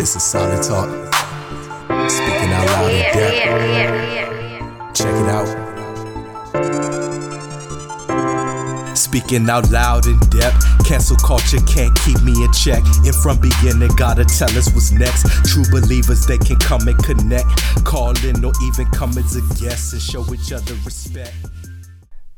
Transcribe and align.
This 0.00 0.16
is 0.16 0.22
solid 0.22 0.62
talk. 0.62 0.88
Speaking 2.08 2.52
out 2.54 2.66
loud 2.68 2.90
in 2.90 3.02
depth. 3.12 3.36
Check 4.96 5.12
it 5.12 5.28
out. 5.28 5.46
Speaking 8.96 9.50
out 9.50 9.70
loud 9.70 10.06
in 10.06 10.18
depth. 10.30 10.86
Cancel 10.86 11.18
culture 11.18 11.60
can't 11.66 11.94
keep 12.00 12.18
me 12.22 12.32
in 12.42 12.50
check. 12.52 12.82
And 13.04 13.14
from 13.16 13.40
beginning, 13.40 13.94
gotta 13.96 14.24
tell 14.24 14.48
us 14.56 14.72
what's 14.72 14.90
next. 14.90 15.26
True 15.44 15.64
believers, 15.70 16.24
they 16.24 16.38
can 16.38 16.56
come 16.56 16.88
and 16.88 16.96
connect. 17.04 17.50
Call 17.84 18.16
in 18.24 18.42
or 18.42 18.52
even 18.62 18.86
come 18.92 19.10
as 19.18 19.36
a 19.36 19.42
guest 19.62 19.92
and 19.92 20.00
show 20.00 20.24
each 20.32 20.50
other 20.50 20.76
respect. 20.86 21.34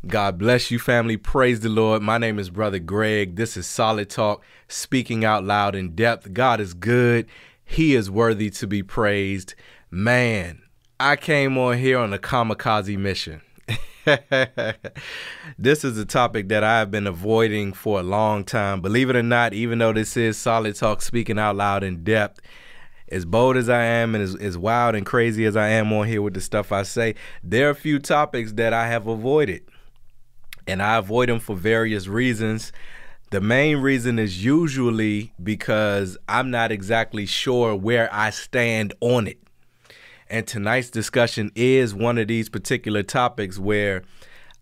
God 0.05 0.37
bless 0.37 0.73
you, 0.73 0.81
family. 0.81 1.17
Praise 1.17 1.61
the 1.61 1.69
Lord. 1.69 2.03
My 2.03 2.19
name 2.19 2.41
is 2.41 2.51
Brother 2.51 2.81
Greg. 2.81 3.37
This 3.37 3.57
is 3.57 3.69
Solid 3.69 4.11
Talk, 4.11 4.43
speaking 4.67 5.25
out 5.25 5.45
loud 5.45 5.77
in 5.77 5.95
depth. 5.95 6.33
God 6.33 6.61
is 6.61 6.75
good. 6.75 7.29
He 7.73 7.95
is 7.95 8.11
worthy 8.11 8.51
to 8.51 8.67
be 8.67 8.83
praised. 8.83 9.55
Man, 9.91 10.61
I 11.01 11.17
came 11.17 11.57
on 11.57 11.79
here 11.79 11.99
on 11.99 12.13
a 12.13 12.19
kamikaze 12.19 12.99
mission. 12.99 13.41
this 15.59 15.83
is 15.83 15.97
a 15.97 16.05
topic 16.05 16.51
that 16.51 16.63
I've 16.63 16.91
been 16.91 17.07
avoiding 17.07 17.73
for 17.73 17.99
a 17.99 18.03
long 18.03 18.45
time. 18.45 18.83
Believe 18.83 19.09
it 19.09 19.17
or 19.17 19.23
not, 19.23 19.55
even 19.55 19.79
though 19.79 19.95
this 19.95 20.19
is 20.19 20.37
Solid 20.37 20.75
Talk, 20.75 21.01
speaking 21.01 21.39
out 21.39 21.57
loud 21.57 21.83
in 21.83 22.05
depth, 22.05 22.43
as 23.09 23.25
bold 23.25 23.57
as 23.57 23.71
I 23.71 23.83
am 23.83 24.15
and 24.15 24.23
as, 24.23 24.35
as 24.35 24.59
wild 24.59 24.95
and 24.95 25.07
crazy 25.07 25.47
as 25.47 25.57
I 25.57 25.69
am 25.69 25.91
on 25.95 26.07
here 26.07 26.21
with 26.21 26.35
the 26.35 26.43
stuff 26.43 26.73
I 26.73 26.83
say, 26.83 27.15
there 27.43 27.69
are 27.69 27.71
a 27.71 27.75
few 27.75 27.99
topics 27.99 28.53
that 28.53 28.75
I 28.75 28.87
have 28.89 29.07
avoided 29.07 29.63
and 30.67 30.83
I 30.83 30.99
avoid 30.99 31.31
them 31.31 31.41
for 31.41 31.57
various 31.57 32.07
reasons. 32.07 32.71
The 33.33 33.41
main 33.41 33.79
reason 33.79 34.19
is 34.19 34.45
usually 34.45 35.33
because 35.43 36.19
I'm 36.29 36.51
not 36.51 36.71
exactly 36.71 37.25
sure 37.25 37.75
where 37.75 38.13
I 38.13 38.29
stand 38.29 38.93
on 39.01 39.27
it. 39.27 39.39
And 40.29 40.47
tonight's 40.47 40.91
discussion 40.91 41.51
is 41.55 41.95
one 41.95 42.19
of 42.19 42.29
these 42.29 42.51
particular 42.51 43.03
topics 43.03 43.59
where 43.59 44.03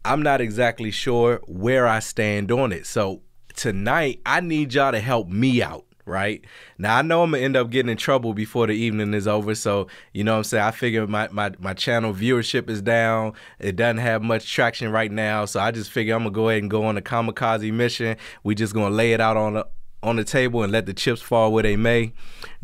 I'm 0.05 0.23
not 0.23 0.41
exactly 0.41 0.93
sure 0.93 1.41
where 1.49 1.89
I 1.89 1.99
stand 1.99 2.53
on 2.53 2.71
it. 2.71 2.87
So 2.87 3.23
tonight, 3.57 4.21
I 4.25 4.39
need 4.39 4.73
y'all 4.73 4.93
to 4.93 5.01
help 5.01 5.27
me 5.27 5.65
out 5.65 5.85
right? 6.05 6.45
Now 6.79 6.97
I 6.97 7.03
know 7.03 7.23
I'm 7.23 7.33
gonna 7.33 7.43
end 7.43 7.57
up 7.57 7.71
getting 7.71 7.91
in 7.91 7.97
trouble 7.97 8.35
before 8.35 8.67
the 8.67 8.73
evening 8.73 9.15
is 9.15 9.29
over. 9.29 9.55
So, 9.55 9.89
you 10.13 10.25
know 10.25 10.33
what 10.33 10.39
I'm 10.39 10.45
saying? 10.45 10.65
I 10.65 10.71
figure 10.71 11.07
my, 11.07 11.29
my, 11.29 11.53
my 11.59 11.75
channel 11.75 12.13
viewership 12.13 12.69
is 12.69 12.83
down. 12.83 13.35
It 13.59 13.77
doesn't 13.77 13.99
have 13.99 14.23
much 14.23 14.51
traction 14.53 14.91
right 14.91 15.11
now. 15.11 15.45
So 15.45 15.61
I 15.61 15.71
just 15.71 15.91
figure 15.91 16.15
I'm 16.15 16.23
gonna 16.23 16.31
go 16.31 16.49
ahead 16.49 16.63
and 16.63 16.71
go 16.71 16.85
on 16.85 16.97
a 16.97 17.03
kamikaze 17.03 17.73
mission. 17.73 18.17
We 18.43 18.55
just 18.55 18.75
gonna 18.75 18.95
lay 18.95 19.13
it 19.13 19.21
out 19.21 19.37
on 19.37 19.55
the 19.55 19.67
on 20.03 20.17
the 20.17 20.25
table 20.25 20.63
and 20.63 20.73
let 20.73 20.87
the 20.87 20.95
chips 20.95 21.21
fall 21.21 21.53
where 21.53 21.63
they 21.63 21.77
may. 21.77 22.13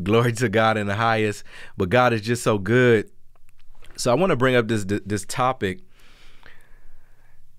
Glory 0.03 0.33
to 0.33 0.49
God 0.49 0.77
in 0.77 0.87
the 0.87 0.97
highest. 0.97 1.45
But 1.77 1.91
God 1.91 2.13
is 2.13 2.23
just 2.23 2.43
so 2.43 2.59
good. 2.59 3.11
So 3.97 4.11
I 4.11 4.15
want 4.15 4.31
to 4.31 4.37
bring 4.37 4.57
up 4.57 4.69
this 4.69 4.85
this 4.85 5.25
topic 5.25 5.81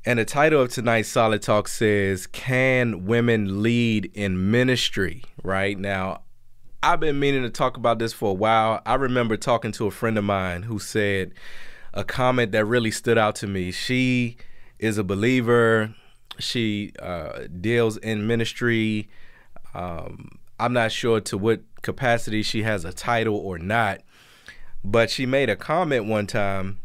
and 0.08 0.20
the 0.20 0.24
title 0.24 0.62
of 0.62 0.72
tonight's 0.72 1.10
Solid 1.10 1.42
Talk 1.42 1.68
says, 1.68 2.28
Can 2.28 3.08
Women 3.08 3.62
Lead 3.62 4.10
in 4.14 4.50
Ministry? 4.52 5.22
Right 5.44 5.78
now, 5.78 6.22
I've 6.82 7.02
been 7.02 7.20
meaning 7.20 7.44
to 7.44 7.50
talk 7.50 7.76
about 7.76 8.00
this 8.00 8.14
for 8.14 8.30
a 8.30 8.34
while. 8.34 8.82
I 8.86 8.94
remember 8.94 9.36
talking 9.36 9.74
to 9.74 9.86
a 9.86 9.92
friend 9.92 10.18
of 10.18 10.24
mine 10.24 10.64
who 10.64 10.80
said 10.80 11.34
a 11.94 12.06
comment 12.06 12.54
that 12.54 12.64
really 12.64 12.90
stood 12.90 13.18
out 13.18 13.36
to 13.36 13.48
me. 13.48 13.70
She 13.70 14.38
is 14.80 14.98
a 14.98 15.04
believer, 15.04 15.94
she 16.40 16.94
uh, 17.00 17.40
deals 17.60 17.98
in 17.98 18.28
ministry. 18.28 19.10
Um, 19.74 20.40
I'm 20.58 20.72
not 20.72 20.94
sure 20.94 21.20
to 21.20 21.38
what 21.38 21.64
capacity 21.82 22.44
she 22.44 22.64
has 22.64 22.86
a 22.86 22.94
title 22.94 23.36
or 23.36 23.60
not, 23.60 24.00
but 24.86 25.10
she 25.10 25.26
made 25.26 25.50
a 25.50 25.58
comment 25.58 26.06
one 26.06 26.28
time 26.28 26.80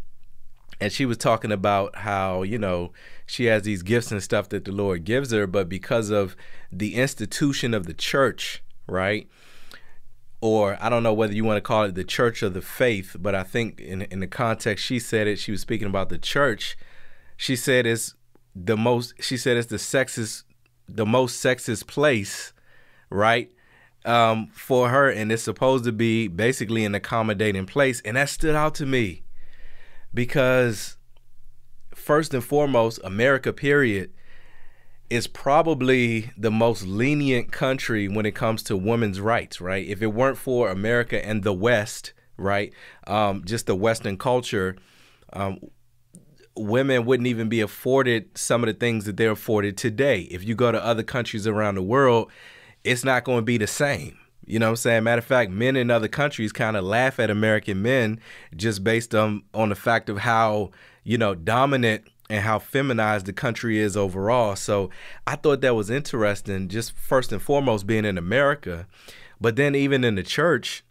and 0.83 0.93
she 0.93 1.07
was 1.07 1.17
talking 1.17 1.53
about 1.53 1.95
how 1.97 2.43
you 2.43 2.59
know 2.59 2.93
she 3.27 3.47
has 3.47 3.63
these 3.63 3.83
gifts 3.83 4.11
and 4.11 4.23
stuff 4.23 4.49
that 4.49 4.65
the 4.65 4.73
lord 4.73 5.05
gives 5.05 5.31
her 5.31 5.47
but 5.47 5.69
because 5.69 6.11
of 6.11 6.37
the 6.71 6.95
institution 6.95 7.75
of 7.75 7.87
the 7.87 7.95
church 7.95 8.63
right? 8.87 9.29
Or 10.41 10.77
i 10.81 10.89
don't 10.89 11.03
know 11.03 11.15
whether 11.15 11.33
you 11.33 11.45
want 11.45 11.57
to 11.57 11.63
call 11.63 11.85
it 11.85 11.95
the 11.95 12.05
church 12.05 12.43
of 12.43 12.53
the 12.53 12.63
faith 12.63 13.17
but 13.19 13.35
i 13.35 13.43
think 13.43 13.81
in, 13.81 14.03
in 14.03 14.21
the 14.21 14.27
context 14.27 14.85
she 14.85 14.99
said 14.99 15.27
it 15.27 15.39
she 15.39 15.53
was 15.53 15.61
speaking 15.61 15.87
about 15.87 16.09
the 16.09 16.19
church 16.19 16.77
she 17.37 17.55
said 17.55 17.87
it's 17.87 18.15
the 18.55 18.77
most 18.77 19.15
she 19.21 19.37
said 19.37 19.57
it's 19.57 19.69
the 19.69 19.77
sexist 19.77 20.43
the 20.89 21.07
most 21.07 21.43
sexist 21.43 21.87
place 21.87 22.53
right? 23.13 23.51
Um, 24.05 24.49
for 24.53 24.89
her 24.89 25.09
and 25.09 25.31
it's 25.31 25.45
supposed 25.45 25.85
to 25.85 25.93
be 25.93 26.27
basically 26.27 26.85
an 26.85 26.93
accommodating 26.93 27.67
place 27.67 28.01
and 28.05 28.17
that 28.17 28.29
stood 28.29 28.57
out 28.57 28.75
to 28.77 28.87
me 28.87 29.23
because 30.13 30.97
first 31.95 32.35
and 32.35 32.45
foremost, 32.45 33.01
America, 33.05 33.53
period, 33.53 34.13
is 35.11 35.27
probably 35.27 36.31
the 36.37 36.51
most 36.51 36.87
lenient 36.87 37.53
country 37.53 38.09
when 38.09 38.25
it 38.25 38.35
comes 38.35 38.63
to 38.63 38.77
women's 38.77 39.21
rights, 39.21 39.61
right? 39.61 39.87
If 39.87 40.01
it 40.01 40.09
weren't 40.09 40.39
for 40.39 40.71
America 40.71 41.25
and 41.25 41.43
the 41.43 41.53
West, 41.53 42.13
right, 42.37 42.73
um, 43.07 43.45
just 43.45 43.67
the 43.67 43.75
Western 43.75 44.17
culture, 44.17 44.77
um, 45.35 45.59
women 46.57 47.05
wouldn't 47.05 47.27
even 47.27 47.49
be 47.49 47.61
afforded 47.61 48.37
some 48.37 48.63
of 48.63 48.67
the 48.69 48.75
things 48.75 49.05
that 49.05 49.17
they're 49.17 49.33
afforded 49.33 49.77
today. 49.77 50.23
If 50.23 50.45
you 50.45 50.55
go 50.55 50.73
to 50.73 50.83
other 50.83 51.03
countries 51.03 51.47
around 51.47 51.75
the 51.75 51.83
world, 51.83 52.31
it's 52.85 53.05
not 53.05 53.25
going 53.25 53.39
to 53.39 53.43
be 53.43 53.59
the 53.59 53.67
same. 53.67 54.19
You 54.45 54.59
know 54.59 54.67
what 54.67 54.71
I'm 54.71 54.77
saying? 54.77 55.05
Matter 55.05 55.21
of 55.21 55.25
fact, 55.25 55.51
men 55.51 55.77
in 55.77 55.91
other 55.91 56.09
countries 56.09 56.53
kind 56.53 56.77
of 56.77 56.85
laugh 56.85 57.21
at 57.21 57.31
American 57.31 57.81
men 57.81 58.19
just 58.57 58.83
based 58.83 59.15
on 59.15 59.45
on 59.55 59.69
the 59.69 59.75
fact 59.75 60.09
of 60.09 60.19
how, 60.19 60.73
you 61.05 61.19
know, 61.19 61.35
dominant 61.35 62.05
and 62.31 62.43
how 62.43 62.59
feminized 62.59 63.27
the 63.27 63.33
country 63.33 63.79
is 63.79 63.97
overall. 63.97 64.57
So 64.57 64.91
I 65.27 65.37
thought 65.37 65.61
that 65.61 65.75
was 65.75 65.91
interesting, 65.91 66.69
just 66.69 66.93
first 66.93 67.33
and 67.33 67.43
foremost 67.43 67.87
being 67.87 68.05
in 68.05 68.17
America. 68.17 68.87
But 69.41 69.57
then 69.57 69.75
even 69.75 70.05
in 70.05 70.15
the 70.15 70.23
church, 70.23 70.85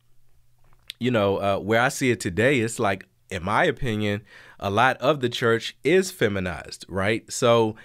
you 1.00 1.10
know, 1.10 1.38
uh, 1.38 1.58
where 1.58 1.82
I 1.82 1.90
see 1.90 2.12
it 2.12 2.20
today, 2.20 2.60
it's 2.60 2.80
like, 2.80 3.08
in 3.30 3.44
my 3.44 3.64
opinion, 3.64 4.22
a 4.60 4.70
lot 4.70 4.98
of 4.98 5.22
the 5.22 5.30
church 5.30 5.76
is 5.84 6.12
feminized, 6.12 6.86
right? 6.88 7.32
So 7.32 7.76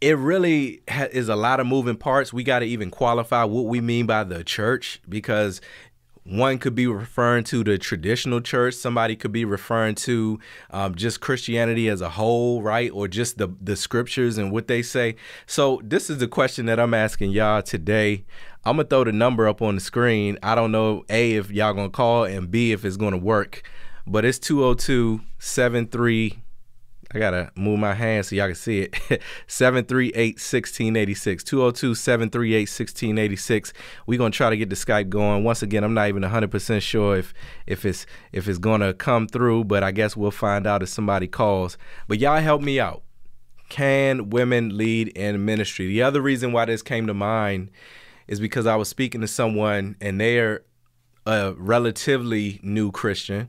it 0.00 0.16
really 0.16 0.82
ha- 0.88 1.08
is 1.10 1.28
a 1.28 1.36
lot 1.36 1.58
of 1.58 1.66
moving 1.66 1.96
parts. 1.96 2.32
We 2.32 2.44
got 2.44 2.60
to 2.60 2.66
even 2.66 2.90
qualify 2.90 3.44
what 3.44 3.66
we 3.66 3.80
mean 3.80 4.06
by 4.06 4.24
the 4.24 4.44
church 4.44 5.00
because 5.08 5.60
one 6.28 6.58
could 6.58 6.74
be 6.74 6.86
referring 6.86 7.44
to 7.44 7.62
the 7.62 7.78
traditional 7.78 8.40
church. 8.40 8.74
Somebody 8.74 9.14
could 9.14 9.32
be 9.32 9.44
referring 9.44 9.94
to 9.96 10.38
um, 10.70 10.94
just 10.94 11.20
Christianity 11.20 11.88
as 11.88 12.00
a 12.00 12.10
whole, 12.10 12.62
right? 12.62 12.90
Or 12.90 13.08
just 13.08 13.38
the 13.38 13.48
the 13.60 13.76
scriptures 13.76 14.38
and 14.38 14.50
what 14.50 14.66
they 14.66 14.82
say. 14.82 15.16
So 15.46 15.80
this 15.84 16.10
is 16.10 16.18
the 16.18 16.28
question 16.28 16.66
that 16.66 16.80
I'm 16.80 16.94
asking 16.94 17.30
y'all 17.30 17.62
today. 17.62 18.24
I'm 18.64 18.76
gonna 18.76 18.88
throw 18.88 19.04
the 19.04 19.12
number 19.12 19.46
up 19.46 19.62
on 19.62 19.76
the 19.76 19.80
screen. 19.80 20.38
I 20.42 20.54
don't 20.54 20.72
know 20.72 21.04
a 21.08 21.34
if 21.34 21.50
y'all 21.50 21.74
gonna 21.74 21.90
call 21.90 22.24
and 22.24 22.50
b 22.50 22.72
if 22.72 22.84
it's 22.84 22.96
gonna 22.96 23.16
work, 23.16 23.62
but 24.06 24.24
it's 24.24 24.38
202 24.40 25.20
73 25.38 26.42
I 27.14 27.18
gotta 27.18 27.50
move 27.54 27.78
my 27.78 27.92
hand 27.94 28.26
so 28.26 28.34
y'all 28.34 28.46
can 28.46 28.56
see 28.56 28.80
it. 28.80 28.92
738-1686. 29.46 31.44
202-738-1686. 31.44 33.72
We're 34.06 34.18
gonna 34.18 34.30
try 34.30 34.50
to 34.50 34.56
get 34.56 34.70
the 34.70 34.76
Skype 34.76 35.08
going. 35.08 35.44
Once 35.44 35.62
again, 35.62 35.84
I'm 35.84 35.94
not 35.94 36.08
even 36.08 36.22
100% 36.22 36.82
sure 36.82 37.16
if 37.16 37.32
if 37.66 37.84
it's 37.84 38.06
if 38.32 38.48
it's 38.48 38.58
gonna 38.58 38.92
come 38.92 39.28
through, 39.28 39.64
but 39.64 39.84
I 39.84 39.92
guess 39.92 40.16
we'll 40.16 40.32
find 40.32 40.66
out 40.66 40.82
if 40.82 40.88
somebody 40.88 41.28
calls. 41.28 41.78
But 42.08 42.18
y'all 42.18 42.40
help 42.40 42.62
me 42.62 42.80
out. 42.80 43.04
Can 43.68 44.30
women 44.30 44.76
lead 44.76 45.08
in 45.08 45.44
ministry? 45.44 45.86
The 45.86 46.02
other 46.02 46.20
reason 46.20 46.50
why 46.52 46.64
this 46.64 46.82
came 46.82 47.06
to 47.06 47.14
mind 47.14 47.70
is 48.26 48.40
because 48.40 48.66
I 48.66 48.74
was 48.76 48.88
speaking 48.88 49.20
to 49.20 49.28
someone 49.28 49.96
and 50.00 50.20
they're 50.20 50.62
a 51.24 51.54
relatively 51.54 52.60
new 52.62 52.92
Christian 52.92 53.48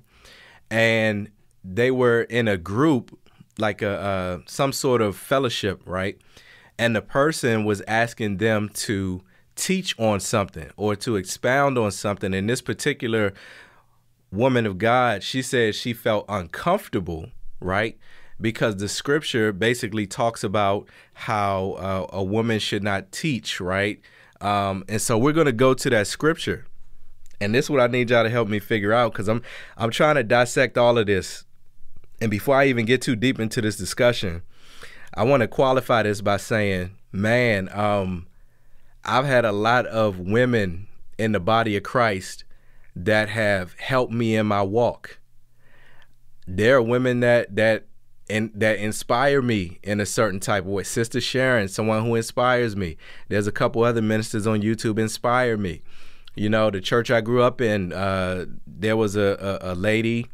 and 0.69 1.29
they 1.63 1.89
were 1.91 2.23
in 2.23 2.47
a 2.47 2.57
group 2.57 3.17
like 3.59 3.81
a 3.81 4.41
some 4.45 4.71
sort 4.71 5.01
of 5.01 5.15
fellowship, 5.15 5.81
right? 5.85 6.17
And 6.79 6.95
the 6.95 7.01
person 7.01 7.65
was 7.65 7.81
asking 7.87 8.37
them 8.37 8.69
to 8.69 9.21
teach 9.55 9.97
on 9.99 10.19
something 10.19 10.69
or 10.77 10.95
to 10.95 11.15
expound 11.15 11.77
on 11.77 11.91
something. 11.91 12.33
And 12.33 12.49
this 12.49 12.61
particular 12.61 13.33
woman 14.31 14.65
of 14.65 14.77
God, 14.77 15.23
she 15.23 15.41
said 15.41 15.75
she 15.75 15.93
felt 15.93 16.25
uncomfortable, 16.29 17.31
right? 17.59 17.97
Because 18.39 18.77
the 18.77 18.87
scripture 18.87 19.51
basically 19.51 20.05
talks 20.05 20.43
about 20.43 20.87
how 21.13 21.71
uh, 21.71 22.05
a 22.15 22.23
woman 22.23 22.59
should 22.59 22.83
not 22.83 23.11
teach, 23.11 23.59
right? 23.59 23.99
Um, 24.39 24.83
and 24.87 25.01
so 25.01 25.17
we're 25.17 25.33
going 25.33 25.47
to 25.47 25.51
go 25.51 25.73
to 25.73 25.89
that 25.89 26.05
scripture. 26.05 26.65
And 27.41 27.53
this 27.53 27.65
is 27.65 27.69
what 27.69 27.81
I 27.81 27.87
need 27.87 28.09
y'all 28.09 28.23
to 28.23 28.29
help 28.29 28.47
me 28.47 28.59
figure 28.59 28.93
out 28.93 29.11
because 29.11 29.27
I'm 29.27 29.41
I'm 29.77 29.91
trying 29.91 30.15
to 30.15 30.23
dissect 30.23 30.77
all 30.77 30.97
of 30.97 31.05
this 31.05 31.45
and 32.19 32.31
before 32.31 32.55
I 32.55 32.65
even 32.65 32.85
get 32.85 33.01
too 33.01 33.15
deep 33.15 33.39
into 33.39 33.61
this 33.61 33.77
discussion, 33.77 34.41
I 35.13 35.23
want 35.23 35.41
to 35.41 35.47
qualify 35.47 36.03
this 36.03 36.21
by 36.21 36.37
saying, 36.37 36.91
man, 37.11 37.69
um, 37.71 38.27
I've 39.03 39.25
had 39.25 39.45
a 39.45 39.51
lot 39.51 39.85
of 39.85 40.19
women 40.19 40.87
in 41.17 41.31
the 41.31 41.39
body 41.39 41.77
of 41.77 41.83
Christ 41.83 42.43
that 42.95 43.29
have 43.29 43.73
helped 43.79 44.13
me 44.13 44.35
in 44.35 44.47
my 44.47 44.61
walk. 44.61 45.19
There 46.47 46.77
are 46.77 46.81
women 46.81 47.19
that 47.21 47.55
that 47.55 47.85
and 48.29 48.51
that 48.53 48.77
inspire 48.79 49.41
me 49.41 49.79
in 49.83 49.99
a 49.99 50.05
certain 50.05 50.39
type 50.39 50.63
of 50.63 50.69
way. 50.69 50.83
Sister 50.83 51.21
Sharon, 51.21 51.67
someone 51.67 52.03
who 52.03 52.15
inspires 52.15 52.75
me. 52.75 52.97
There's 53.29 53.47
a 53.47 53.51
couple 53.51 53.83
other 53.83 54.01
ministers 54.01 54.45
on 54.45 54.61
YouTube 54.61 54.99
inspire 54.99 55.57
me. 55.57 55.81
You 56.35 56.49
know, 56.49 56.69
the 56.69 56.81
church 56.81 57.09
I 57.09 57.21
grew 57.21 57.41
up 57.41 57.61
in, 57.61 57.93
uh, 57.93 58.45
there 58.65 58.97
was 58.97 59.15
a, 59.15 59.59
a, 59.61 59.73
a 59.73 59.75
lady. 59.75 60.27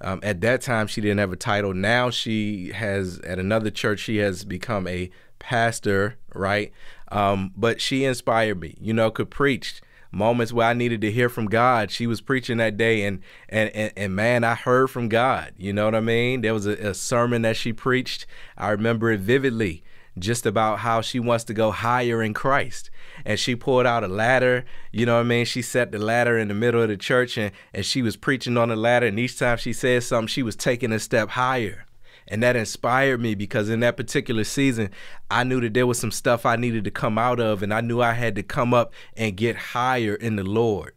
Um, 0.00 0.20
at 0.22 0.40
that 0.42 0.62
time, 0.62 0.86
she 0.86 1.00
didn't 1.00 1.18
have 1.18 1.32
a 1.32 1.36
title. 1.36 1.74
Now 1.74 2.10
she 2.10 2.72
has, 2.72 3.18
at 3.20 3.38
another 3.38 3.70
church, 3.70 4.00
she 4.00 4.18
has 4.18 4.44
become 4.44 4.86
a 4.86 5.10
pastor, 5.38 6.16
right? 6.34 6.72
Um, 7.10 7.52
but 7.56 7.80
she 7.80 8.04
inspired 8.04 8.60
me, 8.60 8.76
you 8.80 8.92
know, 8.92 9.10
could 9.10 9.30
preach 9.30 9.80
moments 10.10 10.52
where 10.52 10.68
I 10.68 10.72
needed 10.72 11.00
to 11.02 11.10
hear 11.10 11.28
from 11.28 11.46
God. 11.46 11.90
She 11.90 12.06
was 12.06 12.20
preaching 12.20 12.58
that 12.58 12.76
day, 12.76 13.04
and 13.04 13.20
and 13.48 13.70
and, 13.74 13.92
and 13.96 14.16
man, 14.16 14.44
I 14.44 14.54
heard 14.54 14.88
from 14.88 15.08
God. 15.08 15.52
You 15.56 15.72
know 15.72 15.84
what 15.84 15.94
I 15.94 16.00
mean? 16.00 16.40
There 16.40 16.54
was 16.54 16.66
a, 16.66 16.72
a 16.72 16.94
sermon 16.94 17.42
that 17.42 17.56
she 17.56 17.72
preached. 17.72 18.26
I 18.56 18.70
remember 18.70 19.10
it 19.10 19.20
vividly, 19.20 19.82
just 20.20 20.46
about 20.46 20.80
how 20.80 21.00
she 21.00 21.20
wants 21.20 21.44
to 21.44 21.54
go 21.54 21.70
higher 21.70 22.22
in 22.22 22.34
Christ. 22.34 22.90
And 23.24 23.38
she 23.38 23.56
pulled 23.56 23.86
out 23.86 24.04
a 24.04 24.08
ladder, 24.08 24.64
you 24.92 25.06
know 25.06 25.14
what 25.14 25.20
I 25.20 25.24
mean? 25.24 25.44
She 25.44 25.62
set 25.62 25.92
the 25.92 25.98
ladder 25.98 26.38
in 26.38 26.48
the 26.48 26.54
middle 26.54 26.82
of 26.82 26.88
the 26.88 26.96
church 26.96 27.36
and, 27.36 27.52
and 27.74 27.84
she 27.84 28.02
was 28.02 28.16
preaching 28.16 28.56
on 28.56 28.68
the 28.68 28.76
ladder. 28.76 29.06
And 29.06 29.18
each 29.18 29.38
time 29.38 29.58
she 29.58 29.72
said 29.72 30.02
something, 30.02 30.28
she 30.28 30.42
was 30.42 30.56
taking 30.56 30.92
a 30.92 30.98
step 30.98 31.30
higher. 31.30 31.86
And 32.28 32.42
that 32.42 32.56
inspired 32.56 33.20
me 33.20 33.34
because 33.34 33.70
in 33.70 33.80
that 33.80 33.96
particular 33.96 34.44
season, 34.44 34.90
I 35.30 35.44
knew 35.44 35.60
that 35.62 35.72
there 35.74 35.86
was 35.86 35.98
some 35.98 36.10
stuff 36.10 36.44
I 36.44 36.56
needed 36.56 36.84
to 36.84 36.90
come 36.90 37.16
out 37.16 37.40
of, 37.40 37.62
and 37.62 37.72
I 37.72 37.80
knew 37.80 38.02
I 38.02 38.12
had 38.12 38.34
to 38.34 38.42
come 38.42 38.74
up 38.74 38.92
and 39.16 39.34
get 39.34 39.56
higher 39.56 40.14
in 40.14 40.36
the 40.36 40.44
Lord. 40.44 40.94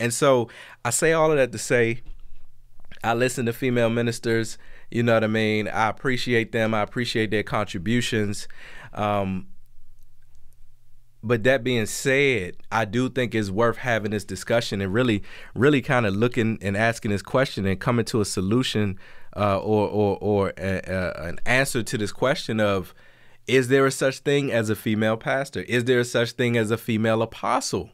And 0.00 0.12
so 0.12 0.48
I 0.84 0.90
say 0.90 1.12
all 1.12 1.30
of 1.30 1.36
that 1.36 1.52
to 1.52 1.58
say, 1.58 2.00
I 3.02 3.12
listen 3.12 3.44
to 3.46 3.52
female 3.52 3.90
ministers. 3.90 4.56
You 4.94 5.02
know 5.02 5.14
what 5.14 5.24
I 5.24 5.26
mean? 5.26 5.66
I 5.66 5.88
appreciate 5.88 6.52
them. 6.52 6.72
I 6.72 6.80
appreciate 6.80 7.32
their 7.32 7.42
contributions. 7.42 8.46
Um, 8.92 9.48
but 11.20 11.42
that 11.42 11.64
being 11.64 11.86
said, 11.86 12.58
I 12.70 12.84
do 12.84 13.08
think 13.08 13.34
it's 13.34 13.50
worth 13.50 13.78
having 13.78 14.12
this 14.12 14.24
discussion 14.24 14.80
and 14.80 14.94
really, 14.94 15.24
really 15.56 15.82
kind 15.82 16.06
of 16.06 16.14
looking 16.14 16.58
and 16.62 16.76
asking 16.76 17.10
this 17.10 17.22
question 17.22 17.66
and 17.66 17.80
coming 17.80 18.04
to 18.04 18.20
a 18.20 18.24
solution 18.24 18.96
uh, 19.36 19.58
or 19.58 19.88
or, 19.88 20.16
or 20.20 20.52
a, 20.56 20.80
a, 20.86 21.28
an 21.28 21.40
answer 21.44 21.82
to 21.82 21.98
this 21.98 22.12
question 22.12 22.60
of 22.60 22.94
is 23.48 23.66
there 23.66 23.86
a 23.86 23.90
such 23.90 24.20
thing 24.20 24.52
as 24.52 24.70
a 24.70 24.76
female 24.76 25.16
pastor? 25.16 25.62
Is 25.62 25.86
there 25.86 25.98
a 25.98 26.04
such 26.04 26.32
thing 26.32 26.56
as 26.56 26.70
a 26.70 26.78
female 26.78 27.20
apostle? 27.20 27.90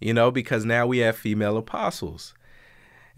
You 0.00 0.14
know, 0.14 0.30
because 0.30 0.64
now 0.64 0.86
we 0.86 0.98
have 0.98 1.14
female 1.14 1.58
apostles. 1.58 2.32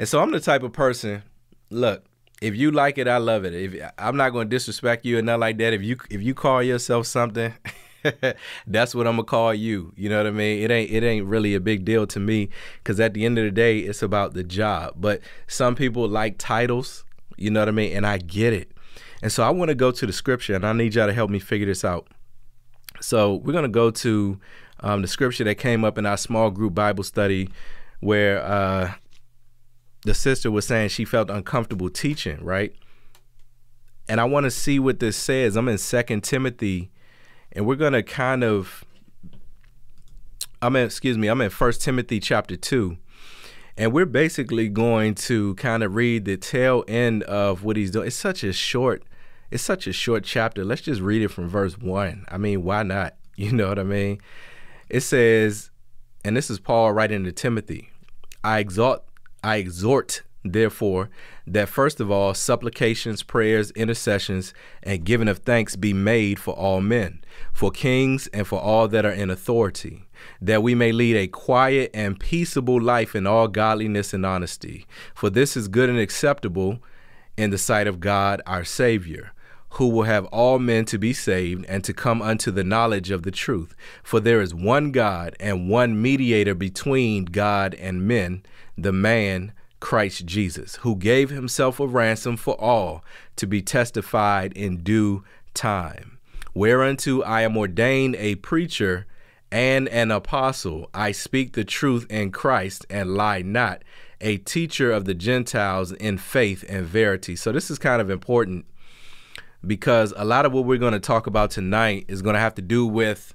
And 0.01 0.09
so 0.09 0.21
I'm 0.21 0.33
the 0.33 0.41
type 0.41 0.65
of 0.65 0.73
person, 0.73 1.23
look, 1.71 2.05
if 2.45 2.55
you 2.55 2.71
like 2.71 2.99
it, 2.99 3.09
I 3.09 3.17
love 3.17 3.45
it. 3.47 3.55
If 3.55 3.91
I'm 3.97 4.17
not 4.17 4.31
going 4.31 4.49
to 4.49 4.55
disrespect 4.55 5.07
you 5.07 5.17
and 5.17 5.25
not 5.27 5.41
like 5.41 5.57
that. 5.59 5.73
If 5.73 5.83
you 5.83 5.97
if 6.11 6.23
you 6.23 6.35
call 6.35 6.63
yourself 6.63 7.07
something, 7.07 7.55
that's 8.67 8.95
what 8.95 9.07
I'm 9.07 9.15
gonna 9.15 9.25
call 9.25 9.55
you. 9.55 9.95
You 9.97 10.11
know 10.11 10.19
what 10.19 10.27
I 10.27 10.31
mean? 10.31 10.63
It 10.63 10.71
ain't 10.71 10.91
it 10.91 11.03
ain't 11.03 11.27
really 11.27 11.55
a 11.55 11.61
big 11.61 11.87
deal 11.87 12.07
to 12.09 12.21
me 12.21 12.51
because 12.79 13.01
at 13.01 13.15
the 13.15 13.25
end 13.25 13.39
of 13.39 13.45
the 13.45 13.51
day, 13.51 13.79
it's 13.79 14.03
about 14.03 14.35
the 14.35 14.45
job. 14.45 14.93
But 14.97 15.23
some 15.47 15.75
people 15.75 16.07
like 16.07 16.37
titles. 16.39 17.05
You 17.37 17.51
know 17.51 17.61
what 17.61 17.69
I 17.69 17.73
mean? 17.73 17.97
And 17.97 18.07
I 18.07 18.19
get 18.19 18.53
it. 18.53 18.71
And 19.23 19.33
so 19.33 19.43
I 19.43 19.51
want 19.51 19.71
to 19.71 19.75
go 19.75 19.91
to 19.91 20.07
the 20.07 20.13
scripture, 20.13 20.55
and 20.55 20.67
I 20.67 20.73
need 20.75 20.95
y'all 20.95 21.07
to 21.07 21.15
help 21.15 21.31
me 21.31 21.39
figure 21.39 21.67
this 21.67 21.85
out. 21.85 22.09
So 23.01 23.37
we're 23.37 23.55
gonna 23.55 23.69
go 23.69 23.91
to 23.91 24.39
um, 24.81 25.01
the 25.01 25.09
scripture 25.09 25.45
that 25.45 25.55
came 25.55 25.83
up 25.83 25.97
in 25.97 26.05
our 26.05 26.19
small 26.19 26.51
group 26.51 26.75
Bible 26.75 27.05
study, 27.05 27.49
where 28.01 28.45
uh, 28.45 28.93
the 30.05 30.15
sister 30.15 30.51
was 30.51 30.67
saying 30.67 30.91
she 30.91 31.05
felt 31.05 31.31
uncomfortable 31.31 31.89
teaching, 31.89 32.43
right? 32.45 32.75
And 34.09 34.21
I 34.21 34.25
want 34.25 34.45
to 34.45 34.51
see 34.51 34.79
what 34.79 35.01
this 35.01 35.17
says. 35.17 35.57
I'm 35.57 35.69
in 35.69 35.79
Second 35.79 36.23
Timothy, 36.23 36.91
and 37.53 37.67
we're 37.67 37.77
gonna 37.77 38.03
kind 38.03 38.45
of. 38.45 38.85
I'm 40.61 40.77
in, 40.77 40.87
excuse 40.87 41.19
me. 41.19 41.29
I'm 41.29 41.41
in 41.41 41.51
First 41.51 41.83
Timothy 41.83 42.21
chapter 42.21 42.57
two, 42.57 42.99
and 43.77 43.93
we're 43.93 44.07
basically 44.07 44.69
going 44.69 45.15
to 45.15 45.55
kind 45.55 45.83
of 45.83 45.95
read 45.95 46.27
the 46.27 46.37
tail 46.37 46.85
end 46.87 47.23
of 47.25 47.65
what 47.65 47.77
he's 47.77 47.91
doing. 47.91 48.07
It's 48.07 48.17
such 48.17 48.45
a 48.45 48.53
short, 48.53 49.05
it's 49.51 49.63
such 49.63 49.87
a 49.87 49.93
short 49.93 50.25
chapter. 50.25 50.65
Let's 50.65 50.83
just 50.83 51.01
read 51.01 51.23
it 51.23 51.29
from 51.29 51.49
verse 51.49 51.79
one. 51.79 52.27
I 52.29 52.37
mean, 52.39 52.63
why 52.63 52.83
not? 52.83 53.17
You 53.37 53.51
know 53.51 53.67
what 53.67 53.81
I 53.81 53.83
mean? 53.83 54.21
It 54.89 55.01
says, 55.01 55.73
and 56.25 56.37
this 56.37 56.51
is 56.51 56.61
Paul 56.61 56.93
writing 56.93 57.25
to 57.25 57.33
Timothy. 57.33 57.91
I 58.45 58.61
exhort, 58.61 59.03
I 59.45 59.57
exhort, 59.57 60.23
therefore, 60.43 61.11
that 61.47 61.69
first 61.69 62.01
of 62.01 62.11
all, 62.11 62.35
supplications, 62.35 63.23
prayers, 63.23 63.71
intercessions, 63.73 64.55
and 64.83 65.05
giving 65.05 65.29
of 65.29 65.39
thanks 65.39 65.77
be 65.77 65.93
made 65.93 66.39
for 66.39 66.55
all 66.55 66.81
men, 66.81 67.23
for 67.53 67.71
kings, 67.71 68.27
and 68.29 68.47
for 68.47 68.59
all 68.59 68.89
that 68.89 69.05
are 69.05 69.13
in 69.13 69.31
authority 69.31 70.05
that 70.41 70.63
we 70.63 70.75
may 70.75 70.93
lead 70.93 71.17
a 71.17 71.27
quiet 71.27 71.91
and 71.95 72.21
peaceable 72.21 72.81
life 72.81 73.15
in 73.15 73.27
all 73.27 73.49
godliness 73.49 74.13
and 74.13 74.25
honesty. 74.25 74.87
For 75.15 75.31
this 75.31 75.57
is 75.57 75.69
good 75.69 75.89
and 75.89 75.99
acceptable 75.99 76.81
in 77.37 77.51
the 77.51 77.59
sight 77.59 77.87
of 77.87 78.01
God 78.01 78.41
our 78.47 78.65
Savior, 78.65 79.33
who 79.71 79.89
will 79.89 80.05
have 80.05 80.25
all 80.27 80.59
men 80.59 80.85
to 80.87 80.99
be 80.99 81.13
saved 81.13 81.65
and 81.67 81.83
to 81.85 81.93
come 81.93 82.23
unto 82.23 82.51
the 82.51 82.65
knowledge 82.65 83.11
of 83.11 83.23
the 83.23 83.31
truth. 83.31 83.75
For 84.03 84.21
there 84.21 84.41
is 84.41 84.55
one 84.55 84.93
God 84.93 85.35
and 85.41 85.69
one 85.69 86.01
mediator 86.01 86.55
between 86.55 87.25
God 87.25 87.75
and 87.75 88.07
men, 88.07 88.45
the 88.77 88.93
man 88.93 89.53
Christ 89.81 90.25
Jesus, 90.25 90.77
who 90.77 90.97
gave 90.97 91.31
himself 91.31 91.79
a 91.79 91.87
ransom 91.87 92.37
for 92.37 92.59
all 92.61 93.05
to 93.37 93.47
be 93.47 93.61
testified 93.61 94.53
in 94.55 94.83
due 94.83 95.25
time. 95.53 96.19
Whereunto 96.55 97.23
I 97.23 97.43
am 97.43 97.57
ordained 97.57 98.17
a 98.17 98.37
preacher 98.37 99.07
and 99.51 99.89
an 99.89 100.11
apostle. 100.11 100.89
I 100.95 101.13
speak 101.13 101.53
the 101.53 101.65
truth 101.65 102.07
in 102.09 102.31
Christ 102.33 102.87
and 102.89 103.15
lie 103.15 103.43
not, 103.43 103.83
a 104.21 104.39
teacher 104.39 104.91
of 104.91 105.05
the 105.05 105.15
Gentiles 105.15 105.93
in 105.93 106.19
faith 106.19 106.65
and 106.69 106.87
verity. 106.87 107.37
So, 107.37 107.53
this 107.53 107.71
is 107.71 107.79
kind 107.79 108.01
of 108.01 108.09
important 108.09 108.65
because 109.67 110.13
a 110.17 110.25
lot 110.25 110.47
of 110.47 110.53
what 110.53 110.65
we're 110.65 110.79
going 110.79 110.93
to 110.93 111.01
talk 111.01 111.27
about 111.27 111.51
tonight 111.51 112.07
is 112.09 112.23
going 112.23 112.35
to 112.35 112.41
have 112.41 112.55
to 112.55 112.63
do 112.63 112.87
with 112.87 113.35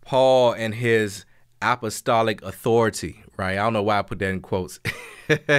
Paul 0.00 0.52
and 0.52 0.74
his 0.74 1.24
apostolic 1.72 2.42
authority, 2.42 3.22
right? 3.36 3.52
I 3.52 3.62
don't 3.62 3.72
know 3.72 3.82
why 3.82 3.98
I 3.98 4.02
put 4.02 4.18
that 4.20 4.30
in 4.30 4.40
quotes. 4.40 4.80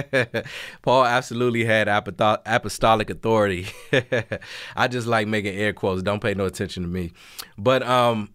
Paul 0.82 1.04
absolutely 1.04 1.64
had 1.64 1.88
apostolic 1.88 3.10
authority. 3.10 3.66
I 4.76 4.88
just 4.88 5.06
like 5.06 5.26
making 5.26 5.56
air 5.56 5.72
quotes. 5.72 6.02
Don't 6.02 6.20
pay 6.20 6.34
no 6.34 6.46
attention 6.46 6.82
to 6.82 6.88
me. 6.88 7.12
But 7.58 7.82
um 7.82 8.30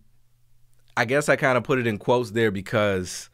I 0.97 1.05
guess 1.05 1.29
I 1.29 1.35
kind 1.35 1.57
of 1.57 1.63
put 1.63 1.79
it 1.79 1.87
in 1.87 1.97
quotes 1.97 2.31
there 2.31 2.51
because 2.51 3.29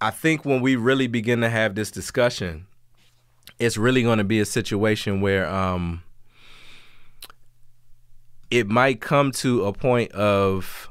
I 0.00 0.10
think 0.10 0.44
when 0.44 0.60
we 0.62 0.76
really 0.76 1.06
begin 1.06 1.40
to 1.42 1.50
have 1.50 1.74
this 1.74 1.90
discussion, 1.90 2.66
it's 3.58 3.76
really 3.76 4.02
going 4.02 4.18
to 4.18 4.24
be 4.24 4.40
a 4.40 4.44
situation 4.44 5.20
where 5.20 5.48
um, 5.48 6.02
it 8.50 8.68
might 8.68 9.00
come 9.00 9.32
to 9.32 9.64
a 9.64 9.72
point 9.72 10.12
of, 10.12 10.87